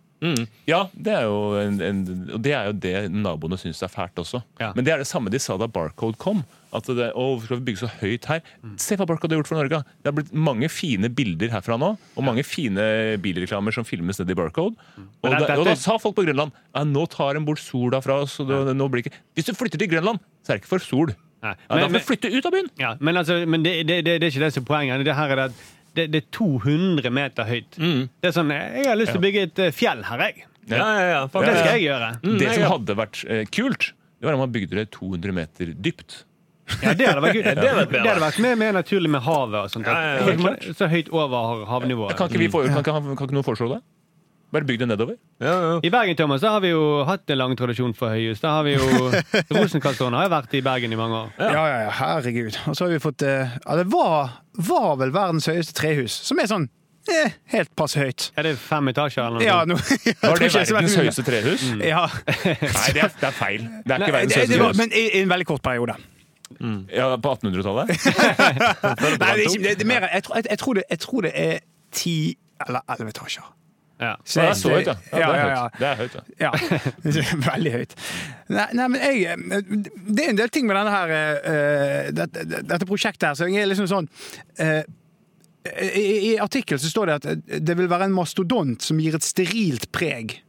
ja 0.69 0.85
det 0.95 1.11
er 1.11 1.25
jo 1.27 1.39
en, 1.59 1.81
en, 1.83 1.97
og 2.31 2.43
det 2.45 2.53
er 2.55 2.69
jo 2.69 2.75
det 2.85 2.93
naboene 3.11 3.57
syns 3.59 3.81
er 3.83 3.91
fælt 3.91 4.21
også. 4.21 4.39
Ja. 4.61 4.69
Men 4.71 4.85
det 4.87 4.93
er 4.93 5.01
det 5.01 5.07
samme 5.09 5.33
de 5.33 5.41
sa 5.41 5.57
da 5.59 5.67
Barcode 5.67 6.15
kom. 6.15 6.45
At 6.73 6.87
det, 6.89 7.11
å, 7.13 7.25
skal 7.43 7.59
vi 7.59 7.65
bygge 7.69 7.83
så 7.83 7.89
høyt 7.99 8.25
her? 8.31 8.39
Se 8.81 8.95
hva 8.97 9.05
Barcode 9.09 9.35
har 9.35 9.43
gjort 9.43 9.51
for 9.51 9.59
Norge. 9.59 9.81
Det 10.01 10.09
har 10.09 10.15
blitt 10.17 10.31
mange 10.33 10.69
fine 10.73 11.11
bilder 11.13 11.51
herfra 11.53 11.77
nå, 11.77 11.91
og 12.17 12.25
mange 12.25 12.45
fine 12.47 12.87
bilreklamer 13.21 13.75
som 13.75 13.85
filmes 13.85 14.17
nede 14.21 14.33
i 14.33 14.39
Barcode. 14.39 14.73
Og, 14.97 15.29
det, 15.29 15.49
og 15.53 15.67
da 15.69 15.75
sa 15.79 15.99
folk 16.01 16.17
på 16.17 16.25
Grønland 16.25 16.53
ja, 16.73 16.83
nå 16.87 17.05
tar 17.13 17.37
en 17.37 17.45
bort 17.45 17.61
sola 17.61 18.01
fra 18.03 18.21
oss. 18.25 18.39
Det, 18.41 18.63
ikke... 19.03 19.13
Hvis 19.37 19.51
du 19.51 19.53
flytter 19.57 19.81
til 19.83 19.91
Grønland, 19.93 20.23
så 20.41 20.53
er 20.53 20.57
det 20.57 20.63
ikke 20.63 20.73
for 20.73 20.83
sol. 20.83 21.13
Nei. 21.43 21.53
Ja, 21.67 21.75
da 21.75 21.87
Men- 21.87 21.91
får 21.91 21.99
du 21.99 22.09
flytte 22.09 22.33
ut 22.33 22.45
av 22.49 22.55
byen. 22.55 22.69
Ja, 22.79 22.95
men 22.99 23.17
altså, 23.19 23.37
men 23.45 23.63
det, 23.65 23.75
det, 23.87 24.01
det, 24.07 24.17
det 24.21 24.27
er 24.27 24.31
ikke 24.33 24.45
det 24.47 24.53
som 24.55 24.63
er 24.63 24.69
poenget. 24.71 25.05
Det 25.05 25.15
her 25.17 25.35
er 25.35 25.41
at 25.49 25.63
det, 25.93 26.07
det 26.13 26.23
er 26.23 26.29
200 26.33 27.11
meter 27.13 27.45
høyt. 27.45 27.77
Det 27.77 28.29
er 28.31 28.33
sånn, 28.33 28.49
Jeg 28.53 28.87
har 28.89 28.97
lyst 28.97 29.13
til 29.13 29.21
å 29.21 29.25
bygge 29.27 29.45
et 29.49 29.59
eh, 29.67 29.73
fjell 29.75 30.01
her, 30.07 30.23
jeg. 30.29 30.47
Ja, 30.71 30.77
ja, 30.79 31.07
ja, 31.11 31.23
Det 31.27 31.57
skal 31.59 31.73
jeg 31.75 31.83
gjøre. 31.89 32.11
det 32.23 32.47
jeg- 32.47 32.55
som 32.55 32.71
hadde 32.71 32.95
vært 32.97 33.19
eh, 33.29 33.43
kult, 33.51 33.91
det 34.17 34.25
var 34.29 34.37
om 34.37 34.45
man 34.45 34.53
bygde 34.55 34.79
det 34.79 34.87
200 34.95 35.35
meter 35.35 35.73
dypt. 35.75 36.23
Ja, 36.83 36.93
Det 36.95 37.07
hadde 37.07 37.23
vært, 37.23 37.35
gøy. 37.35 37.43
det 37.47 37.55
hadde 37.57 37.85
det 37.91 38.03
hadde 38.05 38.21
vært 38.23 38.39
mer, 38.43 38.55
mer 38.59 38.77
naturlig 38.79 39.09
med 39.11 39.21
havet. 39.25 39.59
og 39.65 39.73
sånt. 39.73 39.87
Ja, 39.89 39.97
ja, 39.99 40.13
ja, 40.19 40.37
Helt 40.53 40.77
så 40.79 40.87
høyt 40.91 41.09
over 41.11 41.65
havnivået. 41.69 42.15
Kan 42.19 42.31
ikke, 42.31 42.39
vi 42.45 42.49
få, 42.53 42.63
kan, 42.69 42.79
ikke, 42.83 42.95
kan 43.17 43.27
ikke 43.27 43.35
noen 43.39 43.47
foreslå 43.47 43.73
det? 43.75 43.81
Bare 44.53 44.67
bygg 44.69 44.83
det 44.83 44.87
nedover. 44.91 45.15
Ja, 45.41 45.53
ja. 45.65 45.77
I 45.81 45.89
Bergen 45.89 46.15
Thomas, 46.15 46.43
har 46.45 46.59
vi 46.61 46.69
jo 46.69 47.01
hatt 47.09 47.25
en 47.33 47.39
lang 47.39 47.55
tradisjon 47.57 47.95
for 47.97 48.13
høyhus. 48.13 48.37
Da 48.43 48.51
har 48.59 48.67
vi 48.67 48.75
jo 48.75 49.09
Rosenkantårnet 49.57 50.19
har 50.19 50.27
jo 50.27 50.33
vært 50.35 50.53
i 50.53 50.61
Bergen 50.61 50.93
i 50.93 50.99
mange 50.99 51.23
år. 51.23 51.31
Ja, 51.41 51.49
ja, 51.57 51.79
ja, 51.87 51.89
herregud. 51.97 52.59
Og 52.69 52.77
så 52.77 52.85
har 52.85 52.93
vi 52.93 53.01
fått 53.01 53.25
Ja, 53.25 53.79
det 53.79 53.87
var, 53.89 54.37
var 54.69 54.93
vel 55.01 55.13
verdens 55.15 55.49
høyeste 55.49 55.73
trehus, 55.79 56.13
som 56.29 56.37
er 56.37 56.51
sånn 56.53 56.69
eh, 57.09 57.33
helt 57.55 57.73
passe 57.75 57.97
høyt. 57.97 58.29
Er 58.37 58.45
det 58.51 58.53
fem 58.61 58.93
etasjer 58.93 59.25
eller 59.25 59.41
noe? 59.41 59.47
Ja, 59.49 59.57
no, 59.65 59.79
Var 60.21 60.45
det 60.45 60.53
verdens 60.53 60.99
høyeste 61.01 61.25
trehus? 61.25 61.65
Ja. 61.81 62.05
Nei, 62.45 62.87
det 62.93 63.07
er, 63.07 63.09
det 63.09 63.29
er 63.31 63.37
feil. 63.41 63.65
Det 63.65 63.97
er 63.97 64.05
ikke 64.05 64.05
Nei, 64.05 64.15
verdens 64.19 64.37
høyeste 64.37 64.59
trehus. 64.61 64.81
men 64.83 64.93
i, 64.93 65.07
i 65.17 65.25
en 65.25 65.33
veldig 65.33 65.49
kort 65.49 65.65
periode. 65.65 65.97
Ja, 66.93 67.09
På 67.17 67.33
1800-tallet? 67.35 67.89
Nei, 67.93 69.17
det 69.17 69.27
er, 69.27 69.41
ikke, 69.43 69.63
det, 69.63 69.75
det 69.79 69.81
er 69.81 69.89
mer, 69.89 70.07
jeg, 70.13 70.23
tror- 70.23 70.35
jeg, 70.39 70.45
jeg, 70.49 70.59
tror 70.59 70.73
det, 70.79 70.83
jeg 70.89 70.99
tror 70.99 71.27
det 71.27 71.31
er 71.35 71.59
ti 71.91 72.15
eller 72.67 72.81
elleve 72.93 73.13
etasjer. 73.13 73.51
Ja. 74.03 74.15
Så 74.25 74.41
Det 74.41 74.47
er 74.49 74.53
så 74.57 74.69
høyt, 74.73 74.87
ja. 74.87 74.95
ja, 75.13 75.19
ja, 75.19 75.27
det, 75.29 75.37
er 75.39 75.49
ja, 75.49 75.59
høyt. 75.61 75.77
det 75.79 75.87
er 75.87 75.95
høyt. 75.95 76.15
Ja. 76.39 76.51
Ja, 77.21 77.51
veldig 77.53 77.71
høyt. 77.77 77.93
Nei, 78.49 78.65
nei, 78.73 78.87
men 78.91 79.05
jeg 79.05 79.21
eh, 79.29 79.61
Det 80.09 80.25
er 80.25 80.33
en 80.33 80.39
del 80.41 80.51
ting 80.53 80.67
med 80.67 80.75
denne 80.79 80.91
her 80.95 81.13
uh, 81.13 82.09
dette, 82.17 82.43
dette 82.65 82.89
prosjektet 82.89 83.29
her, 83.29 83.37
så 83.39 83.47
jeg 83.47 83.63
er 83.63 83.69
liksom 83.71 83.87
sånn 83.91 84.09
uh, 84.59 84.81
i, 85.63 86.33
I 86.33 86.37
artikkelen 86.43 86.81
så 86.83 86.89
står 86.91 87.11
det 87.11 87.13
at 87.21 87.61
det 87.63 87.77
vil 87.79 87.87
være 87.91 88.09
en 88.09 88.15
mastodont 88.17 88.83
som 88.83 88.97
gir 88.99 89.15
et 89.15 89.23
sterilt 89.23 89.87
preg 89.95 90.41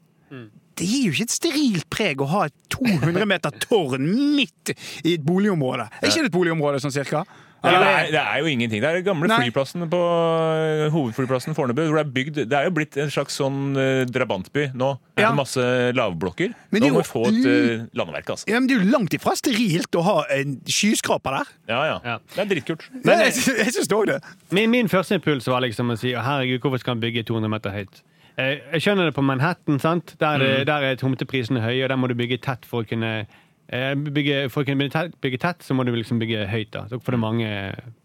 det 0.80 0.86
gir 0.90 1.06
jo 1.08 1.14
ikke 1.16 1.28
et 1.28 1.34
sterilt 1.36 1.88
preg 1.92 2.22
å 2.24 2.28
ha 2.34 2.44
et 2.50 2.54
200 2.74 3.26
meter 3.30 3.54
tårn 3.62 4.04
midt 4.36 4.74
i 5.04 5.14
et 5.16 5.24
boligområde. 5.26 5.88
Er 6.02 6.10
ikke 6.10 6.24
det 6.26 6.30
et 6.32 6.38
boligområde 6.38 6.80
sånn 6.82 6.94
cirka? 6.94 7.24
Ja, 7.64 7.78
det, 7.80 7.86
er- 7.88 8.08
det 8.12 8.20
er 8.20 8.40
jo 8.42 8.48
ingenting. 8.52 8.80
Det 8.82 8.88
er 8.90 8.96
den 8.98 9.04
gamle 9.06 9.28
Nei. 9.30 9.38
flyplassen 9.46 9.86
på 9.88 9.98
øh, 10.04 10.82
hovedflyplassen 10.92 11.54
Fornebu. 11.56 11.80
Hvor 11.88 11.96
det 11.96 12.02
er 12.02 12.10
bygd 12.12 12.40
Det 12.50 12.58
er 12.58 12.66
jo 12.66 12.72
blitt 12.76 12.98
en 13.00 13.08
slags 13.08 13.38
sånn 13.40 13.72
øh, 13.80 14.02
drabantby 14.12 14.66
nå. 14.76 14.90
Ja. 15.16 15.30
er 15.30 15.38
masse 15.38 15.64
lavblokker. 15.96 16.52
Men 16.74 16.84
Nå 16.84 16.90
må 16.92 17.00
vi 17.00 17.08
få 17.08 17.22
et 17.30 17.48
øh, 17.48 17.86
landeverk, 17.96 18.34
altså. 18.34 18.50
Ja, 18.52 18.60
men 18.60 18.68
Det 18.68 18.76
er 18.76 18.84
jo 18.84 18.90
langt 18.92 19.16
ifra 19.16 19.32
sterilt 19.40 19.96
å 19.96 20.04
ha 20.04 20.16
en 20.36 20.58
skyskraper 20.68 21.38
der. 21.38 21.54
Ja, 21.72 21.80
ja. 21.88 21.96
Ja. 22.04 22.18
Det 22.34 22.42
er 22.44 22.50
dritkult. 22.52 22.84
Men, 23.00 23.24
jeg, 23.30 23.38
jeg 23.64 23.76
syns 23.78 23.88
òg 23.96 24.10
det. 24.12 24.18
Min, 24.52 24.68
min 24.74 24.92
første 24.92 25.16
impuls 25.16 25.48
var 25.48 25.64
liksom 25.64 25.94
å 25.94 25.96
si 25.96 26.12
herregud, 26.12 26.60
hvorfor 26.66 26.84
skal 26.84 26.98
han 26.98 27.06
bygge 27.06 27.24
200 27.32 27.48
meter 27.56 27.72
høyt? 27.80 28.04
Eh, 28.38 28.58
Jeg 28.72 28.80
skjønner 28.82 29.04
det 29.10 29.14
på 29.14 29.22
Manhattan, 29.22 29.78
sant? 29.78 30.16
Der, 30.18 30.40
er- 30.42 30.64
der 30.64 30.82
er 30.90 30.96
tomteprisene 30.96 31.60
høye, 31.62 31.84
og 31.84 31.88
der 31.92 31.96
må 31.96 32.08
du 32.10 32.14
bygge 32.18 32.40
tett 32.42 32.64
for 32.66 32.82
å 32.82 32.88
kunne 32.88 33.26
eh, 33.68 33.94
bygge, 33.94 34.50
For 34.50 34.62
å 34.62 34.66
kunne 34.66 34.78
bygge 34.82 34.92
tett, 34.92 35.20
bygge 35.22 35.38
tett, 35.40 35.62
så 35.62 35.74
må 35.74 35.84
du 35.86 35.92
liksom 35.94 36.18
bygge 36.18 36.46
høyt. 36.50 36.70
da 36.72 36.86
Så 36.88 36.98
får 37.00 37.12
du 37.12 37.18
mange, 37.22 37.48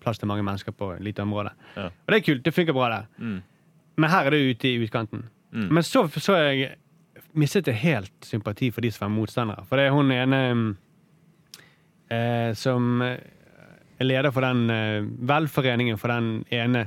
plass 0.01 0.17
til 0.21 0.27
mange 0.27 0.43
mennesker 0.45 0.71
på 0.71 0.91
et 0.95 1.01
lite 1.03 1.21
område. 1.25 1.51
Ja. 1.75 1.87
Og 1.89 2.07
det 2.13 2.15
er 2.21 2.25
kult. 2.33 2.43
Det 2.45 2.53
funker 2.53 2.73
bra 2.77 2.89
der. 2.89 3.07
Men 3.97 4.09
her 4.09 4.25
er 4.25 4.29
det 4.31 4.55
ute 4.55 4.67
i 4.69 4.77
utkanten. 4.85 5.23
Men 5.51 5.83
så 5.83 6.05
så 6.07 6.35
jeg 6.53 6.75
mistet 7.35 7.65
jeg 7.67 7.75
helt 7.75 8.11
sympati 8.25 8.69
for 8.71 8.81
de 8.81 8.91
som 8.91 9.07
er 9.11 9.15
motstandere. 9.19 9.65
For 9.67 9.77
det 9.77 9.87
er 9.87 9.91
hun 9.91 10.11
ene 10.11 10.75
eh, 12.09 12.53
som 12.53 13.01
eh, 13.01 13.17
er 13.99 14.05
leder 14.07 14.31
for 14.31 14.41
den 14.45 14.69
eh, 14.69 15.01
velforeningen 15.29 15.97
for 15.99 16.07
den 16.13 16.45
ene 16.53 16.85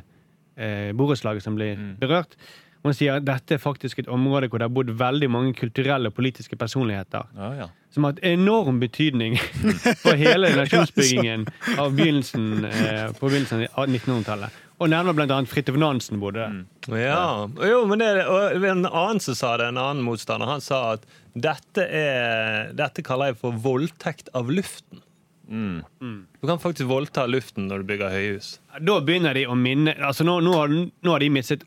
eh, 0.56 0.92
borettslaget 0.96 1.42
som 1.44 1.56
blir 1.58 1.76
berørt. 2.00 2.36
Hun 2.82 2.96
sier 2.98 3.20
at 3.20 3.26
dette 3.26 3.54
er 3.54 3.62
faktisk 3.62 4.02
et 4.02 4.10
område 4.10 4.48
hvor 4.50 4.58
det 4.58 4.66
har 4.66 4.74
bodd 4.74 4.90
veldig 4.98 5.28
mange 5.30 5.54
kulturelle 5.58 6.10
og 6.10 6.16
politiske 6.16 6.58
personligheter. 6.58 7.28
Ja, 7.38 7.50
ja. 7.60 7.68
Som 7.94 8.06
har 8.06 8.14
hatt 8.14 8.24
enorm 8.26 8.80
betydning 8.82 9.36
for 10.02 10.18
hele 10.18 10.50
nasjonsbyggingen 10.58 11.46
av 11.78 11.94
begynnelsen, 11.94 12.66
eh, 12.66 13.06
på 13.18 13.28
begynnelsen 13.30 13.66
av 13.70 13.86
1900-tallet. 13.86 14.60
Og 14.82 14.90
blant 14.90 15.30
annet 15.30 15.50
Fridtjof 15.50 15.78
Nansen 15.78 16.18
bodde 16.18 16.42
der. 16.42 16.96
Ja. 16.98 17.46
Jo, 17.62 17.84
men 17.86 18.02
det, 18.02 18.24
og 18.26 18.64
en 18.66 18.82
annen 18.88 19.22
som 19.22 19.36
sa 19.38 19.54
det, 19.60 19.68
en 19.70 19.78
annen 19.78 20.02
motstander, 20.02 20.50
han 20.50 20.64
sa 20.64 20.96
at 20.96 21.06
dette, 21.38 21.86
er, 21.86 22.72
dette 22.74 23.04
kaller 23.06 23.30
jeg 23.30 23.38
for 23.44 23.62
voldtekt 23.62 24.32
av 24.34 24.50
luften. 24.50 25.04
Du 25.52 26.46
kan 26.48 26.58
faktisk 26.58 26.88
voldta 26.88 27.26
luften 27.28 27.66
når 27.68 27.82
du 27.82 27.90
bygger 27.90 28.14
høyhus. 28.14 28.54
Da 28.80 28.94
begynner 29.04 29.36
de 29.36 29.42
å 29.50 29.56
minne 29.58 29.92
altså 30.00 30.24
Nå, 30.24 30.38
nå, 30.40 30.54
har, 30.56 30.72
nå 30.72 31.12
har 31.12 31.20
de 31.20 31.28
mistet 31.34 31.66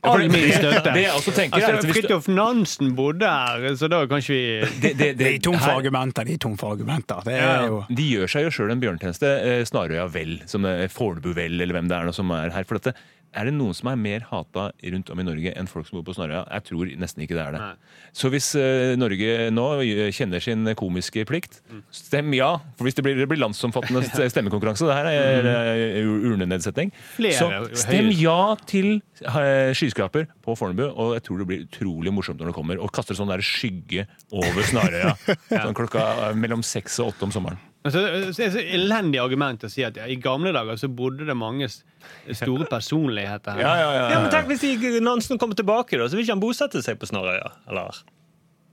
Ja, 0.00 0.06
for 0.06 0.16
all 0.16 0.22
det- 0.24 0.32
min 0.32 0.52
støtte. 0.54 0.92
det 0.96 1.02
jeg 1.04 1.12
også 1.16 1.34
tenker 1.36 1.58
er 1.60 1.66
at 1.66 1.74
altså, 1.74 1.90
hvis 1.90 1.98
Fridtjof 1.98 2.28
Nansen 2.32 2.94
bodde 2.96 3.28
her, 3.28 3.66
så 3.76 3.88
da 3.92 4.02
kan 4.06 4.22
ikke 4.22 4.36
vi 4.36 4.80
Det, 4.84 4.92
det, 4.98 5.10
De 5.18 5.28
er 5.34 5.38
tom 5.44 5.58
for 5.60 5.76
argumenter. 5.76 6.24
De 6.24 6.34
er 6.38 6.42
tom 6.46 6.56
for 6.60 6.72
argumenter. 6.76 7.20
Det 7.26 7.36
er 7.36 7.66
jo 7.68 7.82
De 7.88 8.08
gjør 8.14 8.32
seg 8.34 8.46
jo 8.48 8.50
sjøl 8.54 8.74
en 8.74 8.80
bjørnetjeneste. 8.82 9.32
Eh, 9.50 9.64
Snarøya 9.68 10.06
Vel, 10.12 10.38
som 10.50 10.64
Fornebu 10.88 11.34
Vel, 11.36 11.60
eller 11.60 11.76
hvem 11.76 11.88
det 11.90 11.98
er 11.98 12.08
nå 12.08 12.14
som 12.16 12.30
er 12.36 12.50
her. 12.54 12.64
For 12.68 12.78
dette, 12.80 12.94
er 13.36 13.46
det 13.46 13.54
noen 13.54 13.74
som 13.76 13.90
er 13.92 13.98
mer 14.00 14.24
hata 14.30 14.70
rundt 14.94 15.10
om 15.12 15.20
i 15.22 15.26
Norge 15.26 15.52
enn 15.56 15.68
folk 15.70 15.86
som 15.88 15.98
bor 16.00 16.06
på 16.08 16.14
Snarøya? 16.16 16.42
Jeg 16.50 16.66
tror 16.70 16.90
nesten 16.98 17.24
ikke 17.24 17.36
det 17.38 17.44
er 17.44 17.56
det. 17.56 17.60
Nei. 17.62 18.00
Så 18.16 18.30
hvis 18.32 18.48
uh, 18.58 18.96
Norge 18.98 19.50
nå 19.54 19.66
eh, 19.84 20.08
kjenner 20.14 20.42
sin 20.42 20.66
komiske 20.78 21.22
plikt, 21.28 21.60
stem 21.94 22.34
ja. 22.34 22.50
For 22.78 22.88
hvis 22.88 22.98
det 22.98 23.04
blir, 23.06 23.18
det 23.20 23.28
blir 23.30 23.40
landsomfattende 23.42 24.02
stemmekonkurranse, 24.34 24.88
det 24.88 24.98
her 24.98 25.10
er 25.12 25.50
uh, 25.50 26.00
ur- 26.02 26.26
urnenedsetting, 26.32 26.90
Flere 27.14 27.38
så 27.38 27.78
stem 27.84 28.10
ja 28.18 28.38
til 28.66 28.96
uh, 29.26 29.70
skyskraper 29.78 30.26
på 30.42 30.58
Fornebu, 30.58 30.88
og 30.90 31.14
jeg 31.18 31.26
tror 31.28 31.42
det 31.42 31.48
blir 31.50 31.64
utrolig 31.68 32.14
morsomt 32.14 32.42
når 32.42 32.50
det 32.50 32.58
kommer. 32.58 32.82
Og 32.82 32.90
kaster 32.94 33.18
sånn 33.18 33.30
der 33.30 33.44
skygge 33.44 34.06
over 34.34 34.66
Snarøya 34.66 35.14
sånn 35.50 35.76
klokka 35.78 36.06
eh, 36.30 36.38
mellom 36.38 36.64
seks 36.66 36.98
og 37.02 37.14
åtte 37.14 37.28
om 37.28 37.34
sommeren. 37.34 37.60
Altså, 37.80 38.00
det 38.36 38.44
er 38.44 38.50
så 38.52 38.60
elendig 38.76 39.22
argument 39.22 39.62
å 39.64 39.70
si 39.72 39.80
at 39.86 39.96
ja, 39.96 40.04
i 40.04 40.18
gamle 40.20 40.52
dager 40.52 40.76
så 40.76 40.90
bodde 40.92 41.24
det 41.24 41.36
mange 41.38 41.68
store 41.70 42.66
personligheter 42.68 43.56
her. 43.56 43.62
Ja, 43.64 43.74
ja, 43.80 43.90
ja, 43.96 44.02
Ja, 44.12 44.18
men 44.20 44.32
tenk 44.32 44.50
Hvis 44.52 45.00
Nansen 45.00 45.40
kommer 45.40 45.56
tilbake, 45.56 45.96
da, 45.96 46.08
så 46.08 46.18
vil 46.18 46.26
ikke 46.26 46.36
han 46.36 46.42
bosette 46.44 46.82
seg 46.84 47.00
på 47.00 47.08
Snarøya? 47.08 47.54
Eller? 47.72 48.02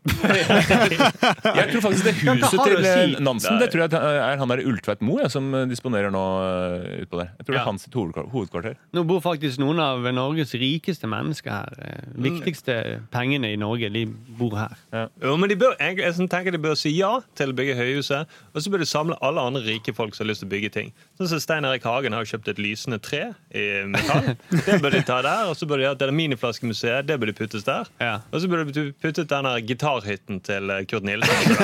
Jeg 1.57 1.67
tror 1.71 1.83
faktisk 1.87 2.05
det 2.07 2.13
huset 2.21 2.61
til 2.63 2.85
eh, 2.85 3.15
Nansen 3.23 3.59
Det 3.61 3.69
tror 3.73 3.85
jeg 3.85 3.97
er 3.97 4.39
han 4.41 4.51
der 4.51 4.63
Ultveit 4.67 5.01
Moe 5.05 5.27
som 5.31 5.49
eh, 5.57 5.65
disponerer 5.69 6.13
nå 6.13 6.23
Ut 6.27 7.07
utpå 7.07 7.19
der. 7.21 7.29
Jeg 7.37 7.45
tror 7.47 7.53
det 7.53 7.57
Ja. 7.57 7.61
er 7.61 7.65
hans 7.67 7.87
hovedkvarter. 8.33 8.75
Nå 8.93 9.03
bor 9.07 9.21
faktisk 9.23 9.59
noen 9.61 9.79
av 9.81 10.03
Norges 10.13 10.53
rikeste 10.59 11.07
mennesker 11.09 11.51
her. 11.51 11.77
Eh, 11.81 12.07
Viktigste 12.27 12.75
pengene 13.13 13.53
i 13.53 13.59
Norge, 13.59 13.89
de 13.93 14.05
bor 14.37 14.55
her. 14.57 14.75
Jo, 15.23 15.35
men 15.39 15.49
de 15.49 15.55
bør, 15.59 15.75
jeg, 15.79 15.97
jeg 16.01 16.29
tenker 16.29 16.51
de 16.55 16.61
bør 16.61 16.75
si 16.79 16.91
ja 16.97 17.13
til 17.37 17.53
å 17.53 17.57
bygge 17.57 17.77
høyhuset, 17.79 18.27
og 18.53 18.61
så 18.63 18.73
bør 18.73 18.83
de 18.83 18.89
samle 18.89 19.17
alle 19.23 19.43
andre 19.43 19.63
rike 19.65 19.93
folk 19.95 20.15
som 20.15 20.25
har 20.25 20.31
lyst 20.33 20.43
til 20.43 20.49
å 20.49 20.53
bygge 20.53 20.71
ting. 20.75 20.91
Sånn 21.17 21.31
som 21.31 21.41
Stein 21.41 21.65
Erik 21.67 21.85
Hagen 21.87 22.13
har 22.15 22.25
jo 22.25 22.31
kjøpt 22.35 22.51
et 22.53 22.61
lysende 22.61 22.99
tre 23.03 23.23
i 23.55 23.65
metall. 23.89 24.33
Det 24.67 24.79
bør 24.83 24.93
de 24.97 25.01
ta 25.07 25.21
der. 25.25 25.47
Og 25.51 25.55
så 25.57 25.67
bør 25.69 25.81
de 25.81 25.87
ha 25.89 25.95
et 25.95 26.05
Mini-flaskemuseet. 26.17 27.07
Det 27.07 27.17
bør 27.19 27.31
de 27.31 27.37
puttes 27.37 27.65
der. 27.67 27.89
Ja. 28.01 28.17
Og 28.31 28.43
så 28.43 28.49
bør 28.51 28.65
de 28.67 28.87
puttet 29.01 29.29
den 29.31 29.47
der 29.49 29.63
gitarhytten 30.01 30.41
til 30.45 30.69
eh, 30.69 30.83
Kurt 30.85 31.03
Nilsen. 31.03 31.57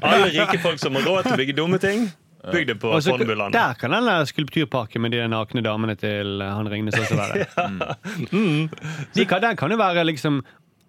Alle 0.00 0.28
rike 0.32 0.58
folk 0.62 0.78
som 0.82 0.94
har 0.98 1.02
råd 1.08 1.22
til 1.28 1.32
å 1.36 1.40
bygge 1.40 1.56
dumme 1.56 1.78
ting, 1.82 2.08
bygg 2.52 2.66
det 2.68 2.78
på 2.80 2.90
Og 2.92 3.02
så- 3.02 3.16
der 3.52 3.74
kan 3.80 3.90
den 3.90 4.04
der 4.04 4.24
skulpturparken 4.28 5.00
med 5.00 5.12
de 5.12 5.22
nakne 5.28 5.62
damene 5.64 5.96
til 5.96 6.40
eh, 6.42 6.52
han 6.54 6.68
Ringnes 6.68 6.94
også 6.94 7.16
være. 7.16 7.46
Mm. 8.32 8.68
De 9.14 9.24
kan, 9.26 9.40
den 9.40 9.56
kan 9.56 9.70
jo 9.70 9.76
være 9.76 10.04
liksom 10.04 10.42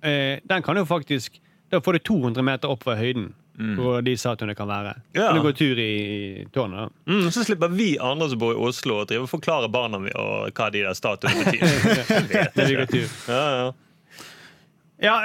eh, 0.03 0.39
Den 0.47 0.61
kan 0.63 0.75
jo 0.77 0.83
faktisk 0.85 1.39
Da 1.71 1.79
får 1.79 1.93
du 1.93 1.99
200 1.99 2.43
meter 2.43 2.69
opp 2.69 2.83
fra 2.83 2.95
høyden. 2.95 3.33
Hvor 3.55 4.01
de 4.03 4.17
statuene 4.19 4.51
kan 4.55 4.67
være. 4.67 4.91
Ja. 5.15 5.29
Kan 5.31 5.37
du 5.39 5.45
gå 5.45 5.53
tur 5.55 5.79
i 5.79 6.45
tårnet, 6.53 6.75
da. 6.75 7.11
Mm, 7.13 7.29
så 7.31 7.43
slipper 7.47 7.69
vi 7.71 7.93
andre 8.03 8.27
som 8.29 8.37
bor 8.41 8.51
i 8.51 8.57
Oslo, 8.67 8.97
å 8.99 9.05
drive 9.07 9.23
og 9.23 9.29
forklare 9.31 9.69
barna 9.71 9.95
og 10.11 10.51
hva 10.51 10.67
de 10.73 10.81
der 10.83 10.93
statuene 10.93 11.45
betyr. 11.47 13.07
Ja, 13.31 13.43
ja. 13.55 13.71
Ja, 15.03 15.15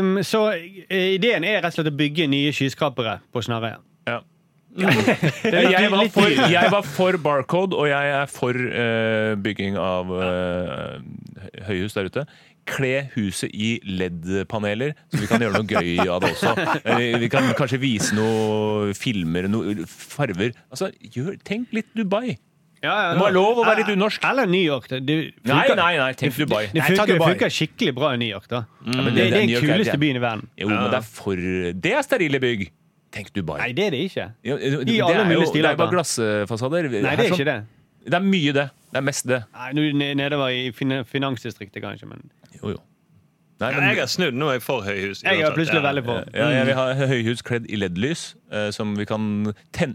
um, 0.00 0.16
så 0.26 0.48
eh, 0.54 1.14
ideen 1.14 1.44
er 1.46 1.60
rett 1.60 1.70
og 1.70 1.76
slett 1.78 1.92
å 1.92 1.98
bygge 1.98 2.26
nye 2.30 2.54
skyskrapere 2.54 3.20
på 3.32 3.42
Snarøya. 3.46 3.78
Ja. 4.10 4.20
Jeg, 5.44 5.90
var 5.92 6.08
for, 6.10 6.32
jeg 6.50 6.70
var 6.72 6.82
for 6.82 7.14
Barcode, 7.22 7.76
og 7.78 7.86
jeg 7.86 8.08
er 8.10 8.24
for 8.26 8.58
uh, 8.58 9.36
bygging 9.38 9.76
av 9.78 10.10
uh, 10.10 10.96
høyhus 11.68 11.94
der 11.94 12.08
ute. 12.10 12.24
Kle 12.66 13.04
huset 13.12 13.54
i 13.54 13.76
LED-paneler, 13.86 14.96
så 15.12 15.20
vi 15.20 15.28
kan 15.30 15.44
gjøre 15.44 15.60
noe 15.60 15.68
gøy 15.68 16.08
av 16.08 16.24
det 16.24 16.32
også. 16.32 16.54
Vi 17.22 17.28
kan 17.30 17.50
kanskje 17.54 17.78
vise 17.82 18.16
noen 18.16 18.96
filmer, 18.98 19.46
noen 19.52 19.84
farver. 19.86 20.56
Altså, 20.72 20.88
gjør, 21.12 21.36
tenk 21.44 21.76
litt 21.76 21.92
Dubai. 21.94 22.38
Ja, 22.84 22.94
ja, 22.94 23.10
Det 23.14 23.18
må 23.18 23.26
være 23.30 23.36
lov 23.38 23.60
å 23.62 23.64
være 23.66 23.80
litt 23.82 23.90
unorsk. 23.96 24.24
Eller 24.28 24.46
New 24.52 24.60
York. 24.62 24.88
Det, 24.92 25.00
det 25.06 25.16
Nei, 25.48 25.56
funker- 25.64 25.76
nei, 25.80 25.96
nei, 26.02 26.12
tenk 26.20 26.36
Dubai. 26.36 26.62
Det 26.72 26.82
funker, 26.84 27.12
det 27.14 27.20
funker 27.24 27.52
skikkelig 27.58 27.94
bra 27.96 28.12
i 28.14 28.20
New 28.20 28.28
York. 28.28 28.48
da 28.52 28.64
men 28.84 29.04
Det, 29.10 29.14
det- 29.14 29.26
er 29.42 29.46
New 29.46 29.60
den 29.60 29.70
kuleste 29.70 29.98
byen 29.98 30.16
i 30.16 30.24
verden. 30.24 30.48
Jo, 30.60 30.68
men 30.68 30.90
det 30.90 30.98
er 31.00 31.06
for 31.08 31.36
Det 31.36 31.92
er 31.92 32.02
sterile 32.02 32.40
bygg. 32.40 32.70
Tenk 33.14 33.32
Dubai. 33.32 33.58
Nei, 33.62 33.72
det 33.72 33.84
er 33.86 33.90
det 33.94 34.00
ikke. 34.10 34.26
Jo, 34.42 34.56
det, 34.58 34.86
det, 34.86 35.00
er 35.00 35.32
jo, 35.32 35.52
det 35.52 35.64
er 35.64 35.76
bare 35.78 35.90
glassfasader. 35.94 36.90
Nei, 36.90 37.14
det 37.16 37.26
er 37.30 37.32
ikke 37.32 37.46
det. 37.46 37.58
Det 38.04 38.14
er 38.18 38.24
mye 38.26 38.52
det. 38.52 38.70
Det 38.92 38.98
er 39.00 39.04
mest 39.06 39.26
det. 39.26 39.44
Nei, 39.54 39.68
er 39.70 40.14
Nedover 40.18 40.48
i 40.52 40.70
fin- 40.74 41.04
finansdistriktet, 41.08 41.80
kanskje. 41.82 42.08
Men 42.10 42.28
Jo, 42.60 42.74
jo. 42.74 42.80
Nei, 43.60 43.70
Ja, 43.70 43.78
men- 43.80 43.88
Jeg 43.94 43.98
har 44.00 44.06
snudd. 44.10 44.34
Nå 44.34 44.48
er 44.48 44.52
jeg 44.58 44.62
for 44.62 44.82
høyhus. 44.82 45.22
jeg 45.22 45.40
er 45.40 45.52
plutselig 45.54 45.78
Ja. 45.82 45.86
veldig 45.92 46.04
på. 46.04 46.14
Ja, 46.34 46.48
ja, 46.50 46.64
vi 46.64 46.72
har 46.72 46.94
høyhus 47.06 47.40
kledd 47.42 47.66
i 47.70 47.76
LED-lys, 47.76 48.34
eh, 48.50 48.70
som 48.72 48.96
vi 48.96 49.04
kan 49.06 49.54
tenne 49.72 49.94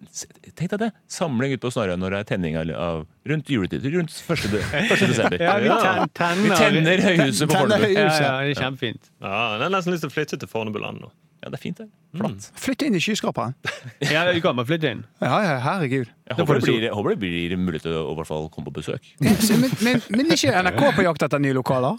Tenk 0.55 0.69
deg 0.71 0.79
det! 0.79 0.91
Samling 1.07 1.51
ute 1.53 1.61
på 1.61 1.71
Snarøya 1.71 1.97
når 1.99 2.09
det 2.09 2.19
er 2.19 2.35
tenning 2.37 2.55
av, 2.57 2.69
av 2.75 3.05
rundt 3.27 3.45
juletid. 3.47 3.83
Rundt 3.93 4.11
1. 4.11 4.51
De, 4.51 4.57
desember. 5.07 5.37
Ja, 5.39 5.57
vi 5.59 5.67
ten- 5.69 6.09
tenner 6.15 6.43
Vi 6.43 6.49
tenner 6.55 6.97
høyhuset 7.03 7.47
på 7.47 7.55
Fornebu. 7.59 7.93
Ja, 7.93 8.07
ja, 8.07 8.41
det 8.43 8.57
er 8.57 8.61
kjempefint. 8.63 9.09
Ja, 9.21 9.53
jeg 9.57 9.61
har 9.61 9.69
nesten 9.69 9.93
lyst 9.93 10.01
til 10.01 10.09
å 10.09 10.13
flytte 10.13 10.39
til 10.39 10.47
Fornebuland 10.47 11.01
nå. 11.01 11.11
Ja, 11.43 11.47
det 11.49 11.59
er 11.59 11.61
fint, 11.63 11.77
det. 11.77 11.87
Flatt. 12.19 12.49
Flytt 12.59 12.81
inn 12.83 12.95
i 12.95 12.99
skyskraperen. 12.99 13.53
Ja, 14.11 14.25
Du 14.33 14.41
kan 14.41 14.55
bare 14.57 14.65
flytte 14.67 14.89
inn. 14.91 15.05
Ja, 15.21 15.39
ja, 15.43 15.59
herregud. 15.63 16.07
Jeg 16.27 16.35
håper 16.37 16.55
det, 16.59 16.63
blir, 16.63 16.81
jeg 16.81 16.91
håper 16.91 17.09
det 17.15 17.19
blir 17.19 17.55
mulighet 17.57 17.81
til 17.83 17.93
å 17.95 18.11
i 18.11 18.15
hvert 18.17 18.27
fall 18.27 18.49
komme 18.49 18.67
på 18.67 18.73
besøk. 18.81 18.99
Men, 19.21 19.71
men, 19.83 20.01
men 20.09 20.25
ikke 20.35 20.51
NRK 20.51 20.95
på 20.97 21.03
jakt 21.07 21.23
etter 21.23 21.39
nye 21.39 21.53
lokaler? 21.55 21.95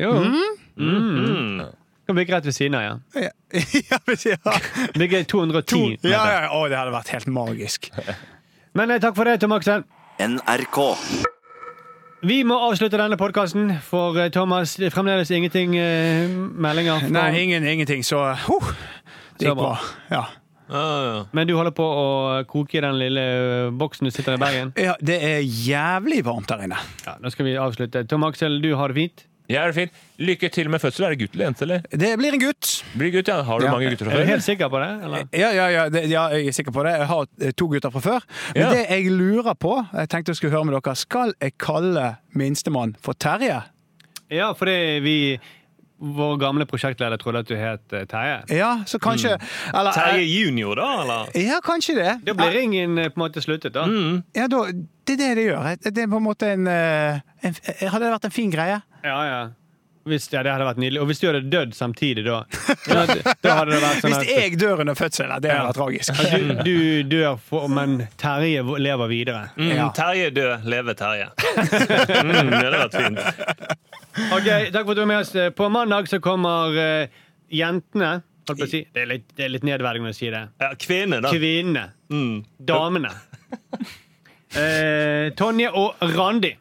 Jo. 0.00 0.12
Mm. 0.80 1.60
Kan 2.08 2.16
bygge 2.18 2.34
rett 2.34 2.46
ved 2.48 2.54
siden 2.56 2.74
av, 2.78 2.82
ja. 2.82 2.94
Ja, 3.28 3.30
ja, 3.92 3.98
ja. 4.32 4.54
Bygge 4.96 5.24
210 5.30 5.66
To, 5.74 5.80
meter. 5.92 6.10
ja, 6.10 6.22
ja, 6.34 6.46
å, 6.56 6.64
det 6.72 6.78
hadde 6.80 6.94
vært 6.94 7.12
helt 7.14 7.28
magisk. 7.30 7.90
Men 8.78 8.90
eh, 8.94 9.00
takk 9.02 9.14
for 9.18 9.28
det, 9.28 9.36
Tom 9.42 9.52
Aksel. 9.56 9.84
NRK. 10.20 10.78
Vi 12.26 12.42
må 12.44 12.56
avslutte 12.66 12.98
denne 13.00 13.16
podkasten, 13.20 13.70
for 13.86 14.18
eh, 14.20 14.28
Thomas, 14.34 14.74
det 14.80 14.90
er 14.90 14.94
fremdeles 14.94 15.30
ingenting 15.32 15.76
eh, 15.80 16.26
meldinger. 16.30 17.06
fra- 17.06 17.14
Nei, 17.14 17.44
ingen, 17.46 17.64
ingenting, 17.64 18.02
så 18.04 18.20
uh, 18.34 18.42
det 19.38 19.46
Så 19.46 19.48
gikk 19.52 19.56
bra. 19.62 19.72
Ja. 20.12 20.24
Ja, 20.70 20.82
ja. 21.02 21.14
Men 21.34 21.48
du 21.48 21.56
holder 21.58 21.72
på 21.74 21.82
å 21.82 22.04
koke 22.46 22.76
i 22.78 22.82
den 22.84 22.98
lille 23.00 23.22
eh, 23.24 23.70
boksen 23.74 24.06
du 24.06 24.12
sitter 24.14 24.36
i 24.36 24.42
Bergen? 24.42 24.68
ja, 24.78 24.92
det 25.02 25.16
er 25.26 25.40
jævlig 25.42 26.20
varmt 26.28 26.46
der 26.52 26.62
inne. 26.68 26.78
Ja, 27.06 27.16
nå 27.18 27.32
skal 27.34 27.48
vi 27.48 27.56
avslutte. 27.58 28.04
Tom 28.06 28.22
Aksel, 28.28 28.60
du 28.62 28.68
har 28.78 28.92
det 28.92 29.00
fint? 29.00 29.24
Jeg 29.50 29.58
er 29.66 29.72
fint. 29.74 29.92
Lykke 30.22 30.48
til 30.54 30.68
med 30.70 30.78
fødsel. 30.82 31.04
Er 31.08 31.14
det 31.14 31.18
gutt 31.24 31.32
eller 31.34 31.48
jente, 31.48 31.64
eller? 31.66 31.80
Det 31.90 32.10
blir 32.20 32.36
en 32.36 32.42
gutt. 32.44 32.68
Blir 32.94 33.10
gutt, 33.16 33.28
ja. 33.32 33.40
Har 33.42 33.58
du 33.58 33.66
Ja. 33.66 33.72
mange 33.74 33.90
gutter 33.90 34.06
fra 34.06 34.12
før? 34.14 34.20
Er 34.20 34.24
du 34.28 34.30
helt 34.30 34.46
sikker 34.46 34.68
på 34.70 34.78
det? 34.84 34.90
Eller? 35.04 35.24
Ja, 35.34 35.50
ja, 35.56 35.66
ja, 35.74 35.88
det, 35.90 36.04
ja, 36.10 36.28
jeg 36.36 36.46
er 36.52 36.52
sikker 36.52 36.72
på 36.76 36.84
det. 36.86 36.92
Jeg 37.00 37.06
har 37.10 37.26
to 37.58 37.66
gutter 37.72 37.90
fra 37.90 38.00
før. 38.04 38.20
Men 38.54 38.62
Ja. 38.62 38.70
det 38.74 38.86
jeg 38.90 39.10
lurer 39.10 39.54
på, 39.58 39.74
jeg 39.92 40.08
tenkte 40.08 40.30
jeg 40.30 40.36
skulle 40.36 40.52
høre 40.54 40.64
med 40.70 40.78
dere, 40.82 40.94
skal 40.96 41.34
jeg 41.40 41.58
kalle 41.58 42.16
minstemann 42.34 42.94
for 43.02 43.12
Terje? 43.18 43.62
Ja, 44.30 44.52
fordi 44.52 45.00
vi 45.02 45.16
Vår 46.02 46.38
gamle 46.40 46.64
prosjektleder 46.64 47.18
trodde 47.20 47.40
at 47.40 47.48
du 47.50 47.54
het 47.60 47.92
eh, 47.92 48.06
Terje. 48.08 48.38
Ja, 48.56 48.78
så 48.86 48.96
kanskje 48.98 49.34
Eller 49.74 49.92
Terje 49.92 50.22
eh, 50.22 50.30
junior, 50.46 50.74
da? 50.78 51.02
eller? 51.02 51.26
Ja, 51.36 51.58
kanskje 51.60 51.94
det. 51.98 52.14
Da 52.24 52.32
blir 52.32 52.54
ringen 52.56 52.96
eh, 52.98 53.10
på 53.10 53.20
en 53.20 53.26
måte 53.28 53.42
sluttet, 53.44 53.74
da. 53.74 53.84
Ja, 54.34 54.46
da, 54.48 54.62
det 55.04 55.20
er 55.20 55.20
det 55.20 55.36
det 55.36 55.44
gjør. 55.50 55.76
Det 55.84 55.98
er 55.98 56.06
på 56.08 56.16
en 56.16 56.24
måte 56.24 56.48
en, 56.54 56.66
en, 56.66 57.20
en 57.42 57.88
Hadde 57.92 58.04
det 58.06 58.14
vært 58.14 58.24
en 58.24 58.30
fin 58.32 58.50
greie? 58.50 58.80
Ja, 59.04 59.18
ja. 59.26 59.40
Hvis, 60.08 60.30
ja, 60.32 60.40
det 60.42 60.48
hadde 60.54 60.64
vært 60.64 60.78
nydelig. 60.80 61.00
Og 61.02 61.10
hvis 61.10 61.18
du 61.20 61.26
hadde 61.28 61.42
dødd 61.52 61.74
samtidig 61.76 62.22
da 62.24 62.38
Ja, 62.88 63.02
Da 63.44 63.56
hadde 63.58 63.74
det 63.74 63.80
vært 63.82 63.98
sånn 64.00 64.14
Hvis 64.16 64.30
jeg 64.32 64.56
dør 64.58 64.80
under 64.80 64.96
fødselen, 64.96 65.42
det 65.44 65.50
hadde 65.52 65.66
vært 65.68 65.76
tragisk. 65.76 66.22
du, 66.64 66.72
du 67.04 67.10
dør, 67.12 67.36
for, 67.50 67.66
men 67.68 67.98
Terje 68.20 68.62
lever 68.80 69.10
videre. 69.12 69.42
Mm, 69.60 69.68
Ja. 69.76 69.90
Terje 69.94 70.30
død, 70.38 70.64
leve 70.72 70.96
Terje. 70.98 71.28
Mm, 72.20 72.48
det 72.48 72.62
hadde 72.64 72.80
vært 72.80 72.96
fint. 72.96 73.20
Ok, 74.34 74.48
Takk 74.72 74.82
for 74.88 74.92
at 74.94 74.96
du 74.98 75.02
var 75.04 75.10
med 75.12 75.20
oss. 75.20 75.34
På 75.56 75.68
mandag 75.72 76.08
så 76.10 76.18
kommer 76.24 76.74
uh, 76.80 77.20
jentene. 77.52 78.10
Holdt 78.48 78.62
på 78.64 78.66
å 78.66 78.70
si. 78.72 78.80
Det 78.96 79.04
er 79.04 79.10
litt, 79.12 79.28
det 79.36 79.44
er 79.46 79.52
litt 79.52 79.66
nedverdigende 79.68 80.14
å 80.14 80.16
si 80.16 80.32
det. 80.32 80.42
Ja, 80.64 80.72
Kvinne, 80.80 81.20
da. 81.22 81.30
Kvinnene. 81.36 81.84
Mm. 82.10 82.40
Damene. 82.72 83.12
Uh, 84.56 85.28
Tonje 85.38 85.70
og 85.76 86.00
Randi. 86.16 86.54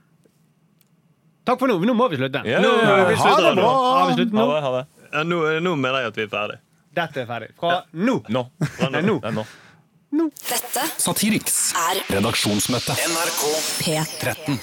Takk 1.50 1.62
for 1.64 1.72
nå. 1.72 1.80
Nå 1.82 1.94
må 1.98 2.06
vi 2.12 2.20
slutte. 2.20 2.44
Ja, 2.46 2.60
Nå, 2.62 2.74
ja, 2.78 2.98
ja. 3.02 3.06
Vi 3.10 3.16
Ha 3.18 3.24
slutter 3.26 3.48
det 3.50 3.54
nå. 3.58 3.62
bra! 3.64 3.94
har 4.00 4.10
vi 4.12 4.18
sluttet 4.20 4.38
Ha 4.38 4.48
det. 4.54 4.60
Ha 4.66 4.74
det. 4.78 4.84
Ja, 5.10 5.24
nå, 5.26 5.40
nå 5.66 5.76
mener 5.82 6.04
jeg 6.04 6.12
at 6.14 6.20
vi 6.20 6.26
er 6.28 6.34
ferdig. 6.36 6.60
Dette 7.00 7.24
er 7.24 7.30
ferdig. 7.30 7.50
Fra 7.58 7.80
nå. 7.94 8.20
Nå. 8.30 8.44
Nei, 8.94 9.02
nå. 9.02 9.16
Det 9.24 9.32
er 9.32 9.38
nå. 9.40 9.46
Dette 10.50 10.84
Satiriks 11.02 11.58
er 11.78 12.00
redaksjonsmøte. 12.16 12.96
NRK 12.98 13.42
P13. 13.82 14.60